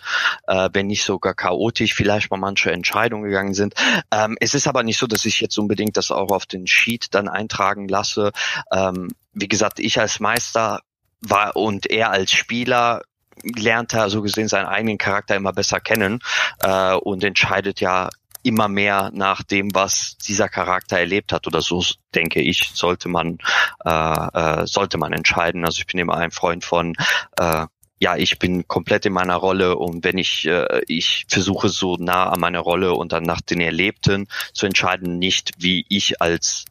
äh, 0.47 0.69
wenn 0.71 0.87
nicht 0.87 1.03
sogar 1.03 1.33
chaotisch 1.33 1.93
vielleicht 1.93 2.31
mal 2.31 2.37
manche 2.37 2.71
Entscheidungen 2.71 3.23
gegangen 3.23 3.53
sind. 3.53 3.73
Ähm, 4.11 4.37
es 4.39 4.53
ist 4.53 4.67
aber 4.67 4.83
nicht 4.83 4.99
so, 4.99 5.07
dass 5.07 5.25
ich 5.25 5.41
jetzt 5.41 5.57
unbedingt 5.57 5.97
das 5.97 6.11
auch 6.11 6.31
auf 6.31 6.45
den 6.45 6.67
Sheet 6.67 7.13
dann 7.15 7.27
eintragen 7.27 7.89
lasse. 7.89 8.31
Ähm, 8.71 9.09
wie 9.33 9.47
gesagt, 9.47 9.79
ich 9.79 9.99
als 9.99 10.19
Meister 10.19 10.81
war 11.21 11.55
und 11.55 11.89
er 11.89 12.11
als 12.11 12.31
Spieler 12.31 13.01
lernt 13.43 13.93
er 13.93 14.09
so 14.09 14.21
gesehen 14.21 14.47
seinen 14.47 14.65
eigenen 14.65 14.97
Charakter 14.97 15.35
immer 15.35 15.53
besser 15.53 15.79
kennen 15.79 16.19
äh, 16.61 16.93
und 16.93 17.23
entscheidet 17.23 17.79
ja 17.79 18.09
immer 18.43 18.67
mehr 18.67 19.11
nach 19.13 19.43
dem, 19.43 19.73
was 19.73 20.17
dieser 20.17 20.47
Charakter 20.49 20.97
erlebt 20.97 21.33
hat 21.33 21.45
oder 21.47 21.61
so 21.61 21.83
denke 22.15 22.41
ich 22.41 22.71
sollte 22.73 23.09
man 23.09 23.37
äh, 23.85 23.89
äh, 23.91 24.65
sollte 24.65 24.97
man 24.97 25.13
entscheiden. 25.13 25.65
Also 25.65 25.79
ich 25.79 25.87
bin 25.87 25.99
immer 25.99 26.15
ein 26.15 26.31
Freund 26.31 26.63
von 26.63 26.95
äh, 27.37 27.65
ja, 28.01 28.15
ich 28.15 28.39
bin 28.39 28.65
komplett 28.67 29.05
in 29.05 29.13
meiner 29.13 29.35
Rolle 29.35 29.75
und 29.75 30.05
wenn 30.05 30.17
ich, 30.17 30.47
äh, 30.47 30.81
ich 30.87 31.25
versuche 31.27 31.67
so 31.67 31.97
nah 31.97 32.29
an 32.29 32.39
meiner 32.39 32.61
Rolle 32.61 32.93
und 32.93 33.11
dann 33.11 33.23
nach 33.23 33.41
den 33.41 33.59
Erlebten 33.59 34.27
zu 34.53 34.65
entscheiden, 34.65 35.19
nicht 35.19 35.51
wie 35.57 35.85
ich 35.89 36.21
als 36.21 36.63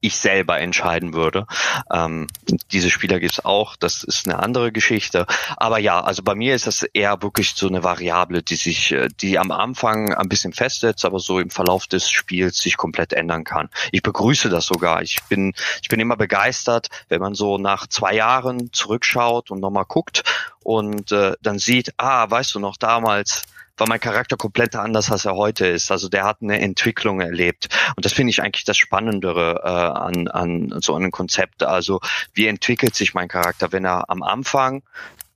ich 0.00 0.16
selber 0.16 0.60
entscheiden 0.60 1.12
würde. 1.12 1.46
Ähm, 1.92 2.28
diese 2.70 2.90
Spieler 2.90 3.18
gibt's 3.20 3.44
auch, 3.44 3.76
das 3.76 4.04
ist 4.04 4.26
eine 4.26 4.38
andere 4.38 4.70
Geschichte. 4.72 5.26
Aber 5.56 5.78
ja, 5.78 6.00
also 6.00 6.22
bei 6.22 6.34
mir 6.34 6.54
ist 6.54 6.66
das 6.66 6.82
eher 6.82 7.20
wirklich 7.22 7.54
so 7.54 7.68
eine 7.68 7.82
Variable, 7.82 8.42
die 8.42 8.56
sich, 8.56 8.92
äh, 8.92 9.08
die 9.20 9.38
am 9.38 9.50
Anfang 9.50 10.14
ein 10.14 10.28
bisschen 10.28 10.52
festsetzt, 10.52 11.04
aber 11.04 11.18
so 11.18 11.40
im 11.40 11.50
Verlauf 11.50 11.86
des 11.86 12.10
Spiels 12.10 12.58
sich 12.58 12.76
komplett 12.76 13.12
ändern 13.12 13.44
kann. 13.44 13.68
Ich 13.90 14.02
begrüße 14.02 14.48
das 14.48 14.66
sogar. 14.66 15.02
Ich 15.02 15.18
bin, 15.28 15.52
ich 15.82 15.88
bin 15.88 16.00
immer 16.00 16.16
begeistert, 16.16 16.88
wenn 17.08 17.20
man 17.20 17.34
so 17.34 17.58
nach 17.58 17.86
zwei 17.86 18.14
Jahren 18.14 18.72
zurückschaut 18.72 19.50
und 19.50 19.60
nochmal 19.60 19.84
guckt 19.86 20.22
und 20.62 21.12
äh, 21.12 21.32
dann 21.42 21.58
sieht, 21.58 21.94
ah, 21.96 22.30
weißt 22.30 22.54
du 22.54 22.60
noch, 22.60 22.76
damals 22.76 23.42
war 23.80 23.88
mein 23.88 24.00
Charakter 24.00 24.36
komplett 24.36 24.76
anders, 24.76 25.10
als 25.10 25.24
er 25.24 25.34
heute 25.34 25.66
ist. 25.66 25.90
Also 25.90 26.08
der 26.08 26.24
hat 26.24 26.38
eine 26.42 26.60
Entwicklung 26.60 27.20
erlebt. 27.20 27.68
Und 27.96 28.04
das 28.04 28.12
finde 28.12 28.30
ich 28.30 28.42
eigentlich 28.42 28.64
das 28.64 28.76
Spannendere 28.76 29.60
äh, 29.64 29.68
an, 29.68 30.28
an 30.28 30.80
so 30.80 30.94
einem 30.94 31.10
Konzept. 31.10 31.62
Also 31.62 32.00
wie 32.34 32.46
entwickelt 32.46 32.94
sich 32.94 33.14
mein 33.14 33.28
Charakter, 33.28 33.72
wenn 33.72 33.84
er 33.84 34.10
am 34.10 34.22
Anfang 34.22 34.82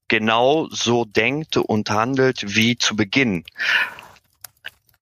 genau 0.09 0.69
so 0.71 1.05
denkt 1.05 1.57
und 1.57 1.91
handelt 1.91 2.55
wie 2.57 2.77
zu 2.77 2.97
Beginn? 2.97 3.45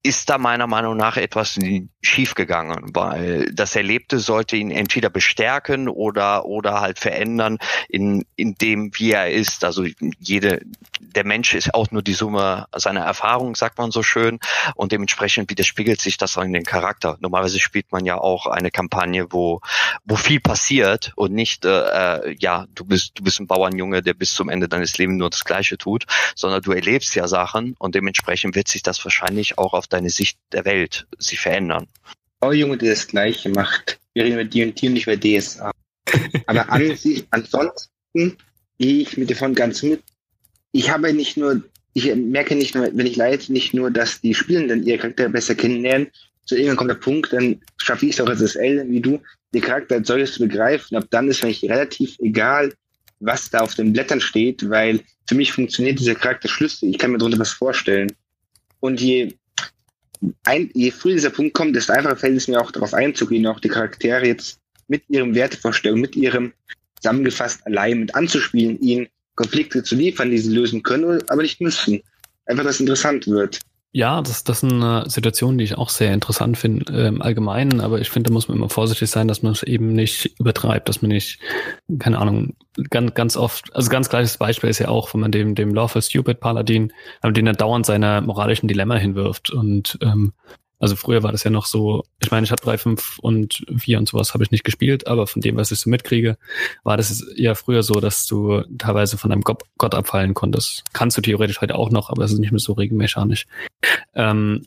ist 0.02 0.30
da 0.30 0.38
meiner 0.38 0.66
Meinung 0.66 0.96
nach 0.96 1.16
etwas 1.16 1.58
schiefgegangen, 2.02 2.94
weil 2.94 3.50
das 3.52 3.76
Erlebte 3.76 4.20
sollte 4.20 4.56
ihn 4.56 4.70
entweder 4.70 5.10
bestärken 5.10 5.88
oder 5.88 6.46
oder 6.46 6.80
halt 6.80 6.98
verändern 6.98 7.58
in 7.88 8.24
in 8.36 8.54
dem 8.54 8.90
wie 8.94 9.12
er 9.12 9.30
ist. 9.30 9.64
Also 9.64 9.84
jede 10.18 10.62
der 10.98 11.26
Mensch 11.26 11.54
ist 11.54 11.74
auch 11.74 11.90
nur 11.90 12.02
die 12.02 12.14
Summe 12.14 12.66
seiner 12.74 13.00
Erfahrungen, 13.00 13.54
sagt 13.54 13.78
man 13.78 13.90
so 13.90 14.02
schön, 14.02 14.38
und 14.76 14.92
dementsprechend 14.92 15.50
widerspiegelt 15.50 16.00
sich 16.00 16.16
das 16.16 16.36
in 16.36 16.52
den 16.54 16.64
Charakter. 16.64 17.18
Normalerweise 17.20 17.60
spielt 17.60 17.92
man 17.92 18.06
ja 18.06 18.16
auch 18.16 18.46
eine 18.46 18.70
Kampagne, 18.70 19.26
wo 19.30 19.60
wo 20.06 20.16
viel 20.16 20.40
passiert 20.40 21.12
und 21.16 21.34
nicht 21.34 21.66
äh, 21.66 22.28
äh 22.28 22.36
ja 22.38 22.66
du 22.74 22.84
bist 22.86 23.18
du 23.18 23.24
bist 23.24 23.40
ein 23.40 23.46
Bauernjunge, 23.46 24.02
der 24.02 24.14
bis 24.14 24.32
zum 24.32 24.48
Ende 24.48 24.68
deines 24.68 24.96
Lebens 24.96 25.18
nur 25.18 25.28
das 25.28 25.44
Gleiche 25.44 25.76
tut, 25.76 26.06
sondern 26.34 26.62
du 26.62 26.72
erlebst 26.72 27.14
ja 27.14 27.28
Sachen 27.28 27.74
und 27.78 27.94
dementsprechend 27.94 28.54
wird 28.54 28.68
sich 28.68 28.82
das 28.82 29.04
wahrscheinlich 29.04 29.58
auch 29.58 29.74
auf 29.74 29.86
deine 29.86 30.08
Sicht 30.08 30.38
der 30.52 30.64
Welt 30.64 31.06
sich 31.18 31.40
verändern. 31.40 31.89
Oh 32.40 32.52
Junge, 32.52 32.78
der 32.78 32.90
das 32.90 33.06
Gleiche 33.06 33.50
macht. 33.50 34.00
Wir 34.14 34.24
reden 34.24 34.40
über 34.40 34.44
D&D 34.44 34.86
und 34.86 34.94
nicht 34.94 35.06
über 35.06 35.16
DSA. 35.16 35.70
Aber 36.46 36.70
an 36.70 36.96
ansonsten 37.30 38.36
gehe 38.78 39.02
ich 39.02 39.16
mit 39.16 39.30
davon 39.30 39.54
ganz 39.54 39.82
mit. 39.82 40.02
Ich 40.72 40.90
habe 40.90 41.12
nicht 41.12 41.36
nur, 41.36 41.62
ich 41.92 42.14
merke 42.14 42.54
nicht 42.54 42.74
nur, 42.74 42.88
wenn 42.92 43.06
ich 43.06 43.16
leite, 43.16 43.52
nicht 43.52 43.74
nur, 43.74 43.90
dass 43.90 44.20
die 44.20 44.34
Spielenden 44.34 44.84
ihre 44.84 44.98
Charakter 44.98 45.28
besser 45.28 45.54
kennenlernen, 45.54 46.08
so 46.44 46.56
irgendwann 46.56 46.76
kommt 46.76 46.90
der 46.90 46.94
Punkt, 46.96 47.32
dann 47.32 47.60
schaffe 47.76 48.06
ich 48.06 48.14
es 48.14 48.20
auch 48.20 48.28
als 48.28 48.40
SL, 48.40 48.84
wie 48.88 49.00
du, 49.00 49.20
den 49.54 49.62
Charakter 49.62 49.96
als 49.96 50.08
solches 50.08 50.32
zu 50.32 50.40
begreifen. 50.40 50.96
Ab 50.96 51.06
dann 51.10 51.28
ist 51.28 51.44
eigentlich 51.44 51.64
relativ 51.64 52.18
egal, 52.20 52.72
was 53.20 53.50
da 53.50 53.60
auf 53.60 53.74
den 53.74 53.92
Blättern 53.92 54.20
steht, 54.20 54.68
weil 54.68 55.00
für 55.28 55.34
mich 55.34 55.52
funktioniert 55.52 56.00
dieser 56.00 56.14
Charakter 56.14 56.48
schlüssig. 56.48 56.90
Ich 56.90 56.98
kann 56.98 57.12
mir 57.12 57.18
darunter 57.18 57.38
was 57.38 57.52
vorstellen. 57.52 58.12
Und 58.80 59.00
je 59.00 59.34
ein, 60.44 60.70
je 60.74 60.90
früher 60.90 61.14
dieser 61.14 61.30
Punkt 61.30 61.54
kommt, 61.54 61.76
desto 61.76 61.92
einfacher 61.92 62.16
fällt 62.16 62.36
es 62.36 62.48
mir 62.48 62.60
auch 62.60 62.70
darauf 62.70 62.94
einzugehen, 62.94 63.46
auch 63.46 63.60
die 63.60 63.68
Charaktere 63.68 64.26
jetzt 64.26 64.58
mit 64.88 65.02
ihrem 65.08 65.34
Wertevorstellung, 65.34 66.00
mit 66.00 66.16
ihrem 66.16 66.52
zusammengefasst 66.96 67.66
allein 67.66 68.00
mit 68.00 68.14
anzuspielen, 68.14 68.78
ihnen 68.80 69.08
Konflikte 69.34 69.82
zu 69.82 69.94
liefern, 69.94 70.30
die 70.30 70.38
sie 70.38 70.54
lösen 70.54 70.82
können, 70.82 71.22
aber 71.28 71.42
nicht 71.42 71.60
müssen. 71.60 72.02
Einfach, 72.44 72.64
dass 72.64 72.74
es 72.74 72.80
interessant 72.80 73.26
wird. 73.26 73.60
Ja, 73.92 74.22
das, 74.22 74.44
das 74.44 74.62
ist 74.62 74.72
eine 74.72 75.10
Situation, 75.10 75.58
die 75.58 75.64
ich 75.64 75.76
auch 75.76 75.88
sehr 75.88 76.14
interessant 76.14 76.56
finde 76.56 76.92
äh, 76.92 77.08
im 77.08 77.20
Allgemeinen, 77.20 77.80
aber 77.80 78.00
ich 78.00 78.08
finde, 78.08 78.28
da 78.28 78.32
muss 78.32 78.46
man 78.46 78.56
immer 78.56 78.68
vorsichtig 78.68 79.10
sein, 79.10 79.26
dass 79.26 79.42
man 79.42 79.50
es 79.50 79.64
eben 79.64 79.92
nicht 79.94 80.38
übertreibt, 80.38 80.88
dass 80.88 81.02
man 81.02 81.08
nicht, 81.08 81.40
keine 81.98 82.18
Ahnung, 82.18 82.54
ganz, 82.90 83.14
ganz 83.14 83.36
oft, 83.36 83.74
also 83.74 83.90
ganz 83.90 84.08
gleiches 84.08 84.36
Beispiel 84.36 84.70
ist 84.70 84.78
ja 84.78 84.88
auch, 84.88 85.12
wenn 85.12 85.22
man 85.22 85.32
dem, 85.32 85.56
dem 85.56 85.74
Lawful 85.74 86.02
Stupid 86.02 86.38
Paladin, 86.38 86.92
den 87.24 87.46
er 87.48 87.52
dauernd 87.54 87.84
seiner 87.84 88.20
moralischen 88.20 88.68
Dilemma 88.68 88.94
hinwirft 88.94 89.50
und 89.50 89.98
ähm, 90.02 90.34
also 90.80 90.96
früher 90.96 91.22
war 91.22 91.30
das 91.30 91.44
ja 91.44 91.50
noch 91.50 91.66
so, 91.66 92.04
ich 92.20 92.30
meine, 92.30 92.44
ich 92.44 92.50
habe 92.50 92.62
drei, 92.62 92.78
fünf 92.78 93.18
und 93.20 93.64
vier 93.78 93.98
und 93.98 94.08
sowas 94.08 94.34
habe 94.34 94.42
ich 94.42 94.50
nicht 94.50 94.64
gespielt, 94.64 95.06
aber 95.06 95.28
von 95.28 95.42
dem, 95.42 95.56
was 95.56 95.70
ich 95.70 95.78
so 95.78 95.88
mitkriege, 95.88 96.36
war 96.82 96.96
das 96.96 97.24
ja 97.36 97.54
früher 97.54 97.84
so, 97.84 98.00
dass 98.00 98.26
du 98.26 98.62
teilweise 98.78 99.18
von 99.18 99.30
einem 99.30 99.42
Gott, 99.42 99.62
Gott 99.78 99.94
abfallen 99.94 100.34
konntest. 100.34 100.82
Kannst 100.92 101.16
du 101.16 101.22
theoretisch 101.22 101.60
heute 101.60 101.76
auch 101.76 101.90
noch, 101.90 102.10
aber 102.10 102.24
es 102.24 102.32
ist 102.32 102.38
nicht 102.40 102.50
mehr 102.50 102.58
so 102.58 102.72
regelmechanisch. 102.72 103.46
Ähm, 104.14 104.66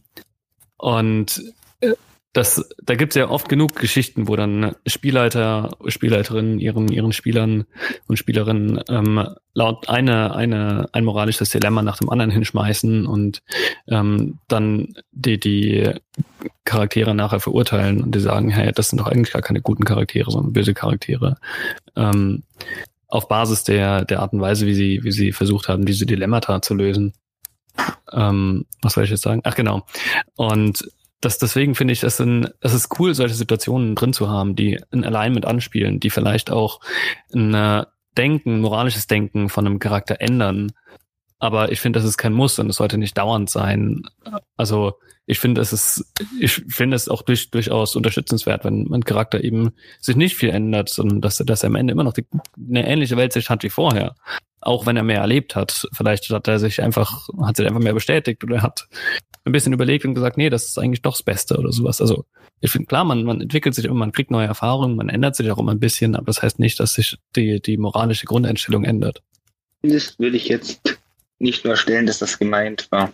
Und 0.77 1.41
äh, 1.79 1.93
das, 2.33 2.67
da 2.81 2.95
gibt 2.95 3.13
es 3.13 3.15
ja 3.15 3.29
oft 3.29 3.47
genug 3.47 3.75
Geschichten, 3.75 4.27
wo 4.27 4.35
dann 4.35 4.75
Spielleiter, 4.87 5.77
Spielleiterinnen 5.85 6.59
ihren, 6.59 6.87
ihren 6.87 7.13
Spielern 7.13 7.65
und 8.07 8.17
Spielerinnen 8.17 8.81
ähm, 8.89 9.27
laut 9.53 9.87
eine, 9.87 10.35
eine, 10.35 10.89
ein 10.93 11.05
moralisches 11.05 11.51
Dilemma 11.51 11.83
nach 11.83 11.97
dem 11.97 12.09
anderen 12.09 12.31
hinschmeißen 12.31 13.05
und 13.05 13.43
ähm, 13.87 14.39
dann 14.47 14.95
die, 15.11 15.39
die 15.39 15.91
Charaktere 16.65 17.13
nachher 17.13 17.39
verurteilen 17.39 18.01
und 18.01 18.15
die 18.15 18.19
sagen, 18.19 18.49
hey, 18.49 18.71
das 18.73 18.89
sind 18.89 18.99
doch 18.99 19.07
eigentlich 19.07 19.33
gar 19.33 19.43
keine 19.43 19.61
guten 19.61 19.85
Charaktere, 19.85 20.31
sondern 20.31 20.53
böse 20.53 20.73
Charaktere. 20.73 21.37
Ähm, 21.95 22.41
auf 23.07 23.27
Basis 23.27 23.63
der, 23.63 24.05
der 24.05 24.21
Art 24.21 24.33
und 24.33 24.41
Weise, 24.41 24.65
wie 24.65 24.73
sie, 24.73 25.03
wie 25.03 25.11
sie 25.11 25.33
versucht 25.33 25.67
haben, 25.67 25.85
diese 25.85 26.07
Dilemmata 26.07 26.63
zu 26.63 26.73
lösen. 26.73 27.13
Ähm, 28.11 28.65
was 28.81 28.93
soll 28.93 29.03
ich 29.03 29.11
jetzt 29.11 29.21
sagen? 29.21 29.41
Ach 29.43 29.53
genau. 29.53 29.85
Und 30.35 30.89
das, 31.25 31.37
deswegen 31.37 31.75
finde 31.75 31.93
ich, 31.93 32.01
das, 32.01 32.17
sind, 32.17 32.53
das 32.59 32.73
ist 32.73 32.99
cool, 32.99 33.13
solche 33.13 33.35
Situationen 33.35 33.95
drin 33.95 34.13
zu 34.13 34.29
haben, 34.29 34.55
die 34.55 34.79
ein 34.91 35.03
Alignment 35.03 35.45
anspielen, 35.45 35.99
die 35.99 36.09
vielleicht 36.09 36.51
auch 36.51 36.79
ein 37.33 37.53
äh, 37.53 37.85
Denken, 38.17 38.61
moralisches 38.61 39.07
Denken 39.07 39.49
von 39.49 39.65
einem 39.65 39.79
Charakter 39.79 40.21
ändern. 40.21 40.71
Aber 41.39 41.71
ich 41.71 41.79
finde, 41.79 41.99
das 41.99 42.07
ist 42.07 42.17
kein 42.17 42.33
Muss 42.33 42.59
und 42.59 42.69
es 42.69 42.77
sollte 42.77 42.97
nicht 42.97 43.17
dauernd 43.17 43.49
sein. 43.49 44.03
Also 44.55 44.93
ich 45.25 45.39
finde, 45.39 45.61
es 45.61 45.73
ist, 45.73 46.05
ich 46.39 46.51
finde 46.51 46.95
es 46.95 47.09
auch 47.09 47.21
durch, 47.21 47.49
durchaus 47.49 47.95
unterstützenswert, 47.95 48.63
wenn 48.65 48.85
mein 48.89 49.03
Charakter 49.03 49.43
eben 49.43 49.71
sich 49.99 50.15
nicht 50.15 50.35
viel 50.35 50.49
ändert, 50.49 50.89
sondern 50.89 51.21
dass, 51.21 51.37
dass 51.37 51.63
er 51.63 51.67
am 51.67 51.75
Ende 51.75 51.93
immer 51.93 52.03
noch 52.03 52.13
die, 52.13 52.25
eine 52.57 52.87
ähnliche 52.87 53.17
Weltsicht 53.17 53.49
hat 53.49 53.63
wie 53.63 53.69
vorher 53.69 54.15
auch 54.65 54.85
wenn 54.85 54.97
er 54.97 55.03
mehr 55.03 55.21
erlebt 55.21 55.55
hat. 55.55 55.87
Vielleicht 55.93 56.29
hat 56.29 56.47
er 56.47 56.59
sich 56.59 56.81
einfach, 56.81 57.29
hat 57.41 57.57
sich 57.57 57.67
einfach 57.67 57.81
mehr 57.81 57.93
bestätigt 57.93 58.43
oder 58.43 58.61
hat 58.61 58.87
ein 59.45 59.51
bisschen 59.51 59.73
überlegt 59.73 60.05
und 60.05 60.15
gesagt, 60.15 60.37
nee, 60.37 60.49
das 60.49 60.65
ist 60.65 60.77
eigentlich 60.77 61.01
doch 61.01 61.13
das 61.13 61.23
Beste 61.23 61.57
oder 61.57 61.71
sowas. 61.71 62.01
Also 62.01 62.25
ich 62.61 62.71
finde, 62.71 62.87
klar, 62.87 63.03
man, 63.03 63.23
man 63.23 63.41
entwickelt 63.41 63.75
sich 63.75 63.85
immer, 63.85 63.95
man 63.95 64.13
kriegt 64.13 64.31
neue 64.31 64.47
Erfahrungen, 64.47 64.95
man 64.95 65.09
ändert 65.09 65.35
sich 65.35 65.51
auch 65.51 65.57
immer 65.57 65.73
ein 65.73 65.79
bisschen, 65.79 66.15
aber 66.15 66.27
das 66.27 66.41
heißt 66.41 66.59
nicht, 66.59 66.79
dass 66.79 66.93
sich 66.93 67.17
die, 67.35 67.61
die 67.61 67.77
moralische 67.77 68.25
Grundeinstellung 68.25 68.85
ändert. 68.85 69.21
Das 69.81 70.17
würde 70.17 70.37
ich 70.37 70.47
jetzt 70.47 70.97
nicht 71.39 71.65
nur 71.65 71.75
stellen, 71.75 72.05
dass 72.05 72.19
das 72.19 72.39
gemeint 72.39 72.87
war. 72.89 73.11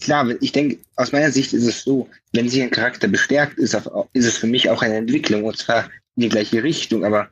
Klar, 0.00 0.30
ich 0.40 0.52
denke, 0.52 0.78
aus 0.96 1.12
meiner 1.12 1.30
Sicht 1.30 1.52
ist 1.52 1.66
es 1.66 1.82
so, 1.82 2.08
wenn 2.32 2.48
sich 2.48 2.62
ein 2.62 2.70
Charakter 2.70 3.06
bestärkt, 3.06 3.58
ist, 3.58 3.74
ist 3.74 4.24
es 4.24 4.38
für 4.38 4.46
mich 4.46 4.70
auch 4.70 4.80
eine 4.82 4.96
Entwicklung 4.96 5.44
und 5.44 5.58
zwar 5.58 5.90
in 6.16 6.22
die 6.22 6.28
gleiche 6.30 6.62
Richtung, 6.62 7.04
aber 7.04 7.28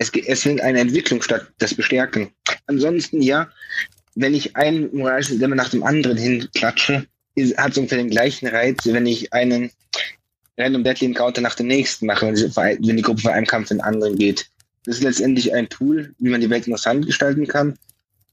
es, 0.00 0.10
es 0.26 0.42
findet 0.42 0.64
eine 0.64 0.80
Entwicklung 0.80 1.22
statt, 1.22 1.46
das 1.58 1.74
Bestärken. 1.74 2.30
Ansonsten, 2.66 3.20
ja, 3.20 3.48
wenn 4.14 4.34
ich 4.34 4.56
einen 4.56 4.94
moralischen 4.96 5.36
Dilemma 5.36 5.56
nach 5.56 5.68
dem 5.68 5.82
anderen 5.82 6.16
hinklatsche, 6.16 7.06
ist, 7.34 7.56
hat 7.58 7.72
es 7.72 7.78
ungefähr 7.78 7.98
den 7.98 8.10
gleichen 8.10 8.48
Reiz, 8.48 8.78
wenn 8.86 9.06
ich 9.06 9.32
einen 9.32 9.70
Random 10.56 10.82
Deadly 10.82 11.08
Encounter 11.08 11.42
nach 11.42 11.54
dem 11.54 11.66
nächsten 11.66 12.06
mache, 12.06 12.26
wenn 12.26 12.34
die, 12.34 12.42
wenn 12.56 12.96
die 12.96 13.02
Gruppe 13.02 13.22
von 13.22 13.32
einem 13.32 13.46
Kampf 13.46 13.70
in 13.70 13.76
den 13.76 13.84
anderen 13.84 14.16
geht. 14.16 14.46
Das 14.84 14.96
ist 14.96 15.02
letztendlich 15.02 15.52
ein 15.52 15.68
Tool, 15.68 16.14
wie 16.18 16.30
man 16.30 16.40
die 16.40 16.48
Welt 16.48 16.66
interessant 16.66 17.06
gestalten 17.06 17.46
kann. 17.46 17.78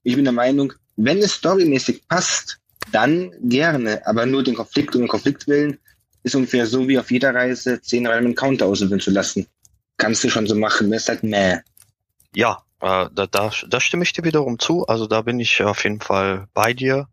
Ich 0.04 0.16
bin 0.16 0.24
der 0.24 0.34
Meinung, 0.34 0.72
wenn 0.96 1.18
es 1.18 1.34
storymäßig 1.34 2.08
passt, 2.08 2.60
dann 2.94 3.34
gerne, 3.44 4.08
aber 4.08 4.26
nur 4.26 4.42
den 4.42 4.56
Konflikt 4.56 4.96
und 4.96 5.02
den 5.02 5.10
Konfliktwillen 5.10 5.78
ist 6.24 6.36
ungefähr 6.36 6.66
so 6.66 6.88
wie 6.88 6.98
auf 6.98 7.12
jeder 7.12 7.36
Reise 7.36 7.82
zehn 7.82 8.08
Random 8.08 8.28
Encounter 8.28 8.66
auswählen 8.68 9.02
zu 9.02 9.12
lassen 9.12 9.46
kannst 9.98 10.24
du 10.24 10.30
schon 10.30 10.48
so 10.48 10.56
machen. 10.56 10.90
Mir 10.90 10.98
ist 10.98 11.10
halt 11.10 11.24
meh. 11.24 11.58
Ja, 12.34 12.64
äh, 12.82 13.08
da, 13.14 13.28
da, 13.28 13.52
da 13.68 13.80
stimme 13.80 14.04
ich 14.04 14.14
dir 14.14 14.24
wiederum 14.24 14.60
zu. 14.60 14.86
Also 14.88 15.08
da 15.08 15.22
bin 15.22 15.40
ich 15.40 15.62
auf 15.64 15.84
jeden 15.84 16.02
Fall 16.02 16.48
bei 16.54 16.74
dir. 16.74 17.08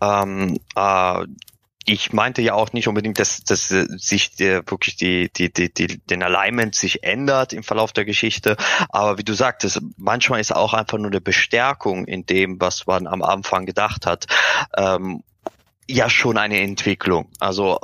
Ähm, 0.00 0.58
äh, 0.76 1.26
ich 1.86 2.12
meinte 2.12 2.42
ja 2.42 2.54
auch 2.54 2.72
nicht 2.72 2.88
unbedingt, 2.88 3.18
dass, 3.18 3.42
dass 3.42 3.68
sich 3.68 4.36
der, 4.36 4.58
wirklich 4.70 4.96
die, 4.96 5.30
die, 5.32 5.52
die, 5.52 5.72
die, 5.72 5.98
den 5.98 6.22
Alignment 6.22 6.74
sich 6.74 7.02
ändert 7.02 7.52
im 7.52 7.62
Verlauf 7.62 7.92
der 7.92 8.04
Geschichte. 8.04 8.56
Aber 8.90 9.18
wie 9.18 9.24
du 9.24 9.32
sagtest, 9.32 9.80
manchmal 9.96 10.40
ist 10.40 10.54
auch 10.54 10.74
einfach 10.74 10.98
nur 10.98 11.08
eine 11.08 11.20
Bestärkung 11.20 12.04
in 12.04 12.26
dem, 12.26 12.60
was 12.60 12.86
man 12.86 13.06
am 13.06 13.22
Anfang 13.22 13.66
gedacht 13.66 14.06
hat, 14.06 14.26
ähm, 14.76 15.24
ja 15.88 16.08
schon 16.08 16.38
eine 16.38 16.60
Entwicklung. 16.60 17.28
Also 17.40 17.80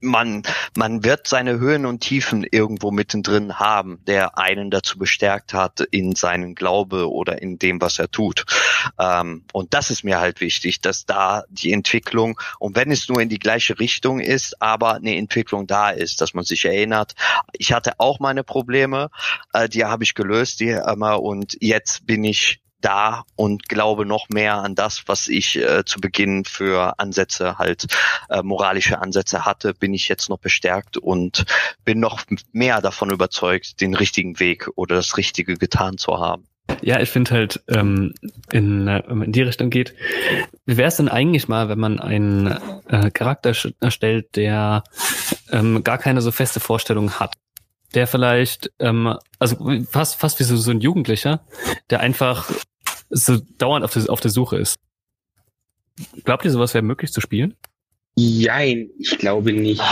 man, 0.00 0.42
man 0.76 1.04
wird 1.04 1.26
seine 1.26 1.58
Höhen 1.58 1.86
und 1.86 2.00
Tiefen 2.00 2.46
irgendwo 2.50 2.90
mittendrin 2.90 3.58
haben, 3.58 4.02
der 4.06 4.38
einen 4.38 4.70
dazu 4.70 4.98
bestärkt 4.98 5.54
hat 5.54 5.80
in 5.80 6.14
seinen 6.14 6.54
Glaube 6.54 7.10
oder 7.10 7.40
in 7.42 7.58
dem, 7.58 7.80
was 7.80 7.98
er 7.98 8.10
tut. 8.10 8.44
Ähm, 8.98 9.44
und 9.52 9.74
das 9.74 9.90
ist 9.90 10.04
mir 10.04 10.18
halt 10.18 10.40
wichtig, 10.40 10.80
dass 10.80 11.06
da 11.06 11.44
die 11.50 11.72
Entwicklung, 11.72 12.40
und 12.58 12.76
wenn 12.76 12.90
es 12.90 13.08
nur 13.08 13.20
in 13.20 13.28
die 13.28 13.38
gleiche 13.38 13.78
Richtung 13.78 14.20
ist, 14.20 14.60
aber 14.60 14.94
eine 14.94 15.16
Entwicklung 15.16 15.66
da 15.66 15.90
ist, 15.90 16.20
dass 16.20 16.34
man 16.34 16.44
sich 16.44 16.64
erinnert, 16.64 17.14
ich 17.52 17.72
hatte 17.72 17.94
auch 17.98 18.20
meine 18.20 18.44
Probleme, 18.44 19.10
äh, 19.52 19.68
die 19.68 19.84
habe 19.84 20.04
ich 20.04 20.14
gelöst, 20.14 20.60
die 20.60 20.70
immer, 20.70 21.22
und 21.22 21.56
jetzt 21.60 22.06
bin 22.06 22.24
ich 22.24 22.60
da 22.80 23.24
und 23.36 23.68
glaube 23.68 24.06
noch 24.06 24.28
mehr 24.28 24.56
an 24.56 24.74
das, 24.74 25.04
was 25.06 25.28
ich 25.28 25.56
äh, 25.56 25.84
zu 25.84 26.00
Beginn 26.00 26.44
für 26.44 26.98
Ansätze 26.98 27.58
halt 27.58 27.86
äh, 28.28 28.42
moralische 28.42 29.00
Ansätze 29.00 29.44
hatte, 29.44 29.74
bin 29.74 29.94
ich 29.94 30.08
jetzt 30.08 30.28
noch 30.28 30.38
bestärkt 30.38 30.96
und 30.96 31.44
bin 31.84 32.00
noch 32.00 32.24
mehr 32.52 32.80
davon 32.80 33.10
überzeugt, 33.10 33.80
den 33.80 33.94
richtigen 33.94 34.40
Weg 34.40 34.68
oder 34.76 34.96
das 34.96 35.16
Richtige 35.16 35.56
getan 35.56 35.98
zu 35.98 36.18
haben. 36.18 36.46
Ja, 36.82 37.00
ich 37.00 37.10
finde 37.10 37.32
halt, 37.32 37.62
ähm, 37.68 38.14
in, 38.52 38.86
äh, 38.86 39.02
wenn 39.06 39.18
man 39.18 39.26
in 39.26 39.32
die 39.32 39.42
Richtung 39.42 39.70
geht, 39.70 39.94
wie 40.66 40.76
wäre 40.76 40.88
es 40.88 40.96
denn 40.96 41.08
eigentlich 41.08 41.48
mal, 41.48 41.68
wenn 41.68 41.80
man 41.80 41.98
einen 41.98 42.46
äh, 42.88 43.10
Charakter 43.10 43.52
erstellt, 43.80 44.36
der 44.36 44.84
ähm, 45.50 45.82
gar 45.82 45.98
keine 45.98 46.22
so 46.22 46.30
feste 46.30 46.60
Vorstellung 46.60 47.18
hat? 47.18 47.34
der 47.94 48.06
vielleicht, 48.06 48.70
ähm, 48.78 49.16
also 49.38 49.56
fast, 49.90 50.16
fast 50.20 50.38
wie 50.38 50.44
so, 50.44 50.56
so 50.56 50.70
ein 50.70 50.80
Jugendlicher, 50.80 51.40
der 51.90 52.00
einfach 52.00 52.50
so 53.10 53.38
dauernd 53.58 53.84
auf 53.84 53.92
der, 53.92 54.08
auf 54.08 54.20
der 54.20 54.30
Suche 54.30 54.58
ist. 54.58 54.78
Glaubt 56.24 56.44
ihr, 56.44 56.50
sowas 56.50 56.72
wäre 56.74 56.82
möglich 56.82 57.12
zu 57.12 57.20
spielen? 57.20 57.54
Nein, 58.16 58.90
ich 58.98 59.18
glaube 59.18 59.52
nicht. 59.52 59.82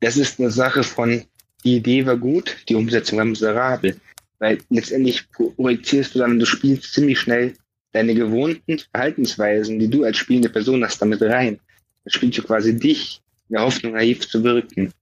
Das 0.00 0.16
ist 0.16 0.38
eine 0.38 0.50
Sache 0.50 0.82
von, 0.82 1.24
die 1.64 1.76
Idee 1.76 2.06
war 2.06 2.16
gut, 2.16 2.56
die 2.68 2.74
Umsetzung 2.74 3.18
war 3.18 3.24
miserabel. 3.24 3.96
Weil 4.38 4.58
letztendlich 4.68 5.24
projizierst 5.32 6.14
du 6.14 6.18
dann, 6.18 6.38
du 6.38 6.44
spielst 6.44 6.92
ziemlich 6.92 7.18
schnell 7.18 7.54
deine 7.92 8.14
gewohnten 8.14 8.78
Verhaltensweisen, 8.78 9.78
die 9.78 9.88
du 9.88 10.04
als 10.04 10.18
spielende 10.18 10.50
Person 10.50 10.84
hast, 10.84 11.00
damit 11.00 11.22
rein. 11.22 11.58
Dann 12.04 12.12
spielst 12.12 12.38
du 12.38 12.42
quasi 12.42 12.78
dich 12.78 13.22
in 13.48 13.54
der 13.54 13.64
Hoffnung, 13.64 13.94
naiv 13.94 14.28
zu 14.28 14.44
wirken. 14.44 14.92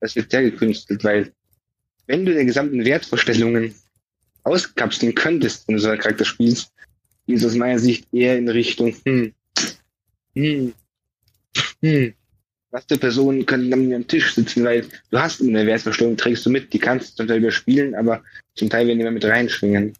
Das 0.00 0.14
wird 0.16 0.30
sehr 0.30 0.42
gekünstelt, 0.42 1.02
weil 1.04 1.32
wenn 2.06 2.26
du 2.26 2.32
deine 2.32 2.44
gesamten 2.44 2.84
Wertvorstellungen 2.84 3.74
auskapseln 4.42 5.14
könntest, 5.14 5.66
wenn 5.66 5.76
du 5.76 5.82
so 5.82 5.88
einen 5.88 6.00
Charakter 6.00 6.24
spielst, 6.24 6.71
ist 7.26 7.44
aus 7.44 7.54
meiner 7.54 7.78
Sicht 7.78 8.06
eher 8.12 8.36
in 8.38 8.48
Richtung, 8.48 8.94
hm, 9.04 9.32
hm, 10.34 10.74
hm, 11.80 12.14
was 12.70 12.84
für 12.88 12.98
Personen 12.98 13.44
können 13.46 13.70
dann 13.70 13.92
am 13.92 14.06
Tisch 14.06 14.34
sitzen, 14.34 14.64
weil 14.64 14.86
du 15.10 15.18
hast 15.18 15.40
eine 15.40 15.66
Wertvorstellung, 15.66 16.16
trägst 16.16 16.46
du 16.46 16.50
mit, 16.50 16.72
die 16.72 16.78
kannst 16.78 17.12
du 17.12 17.16
zum 17.16 17.28
Teil 17.28 17.38
überspielen, 17.38 17.94
aber 17.94 18.22
zum 18.54 18.70
Teil 18.70 18.86
werden 18.86 18.98
die 18.98 19.10
mit 19.10 19.24
reinschwingen. 19.24 19.94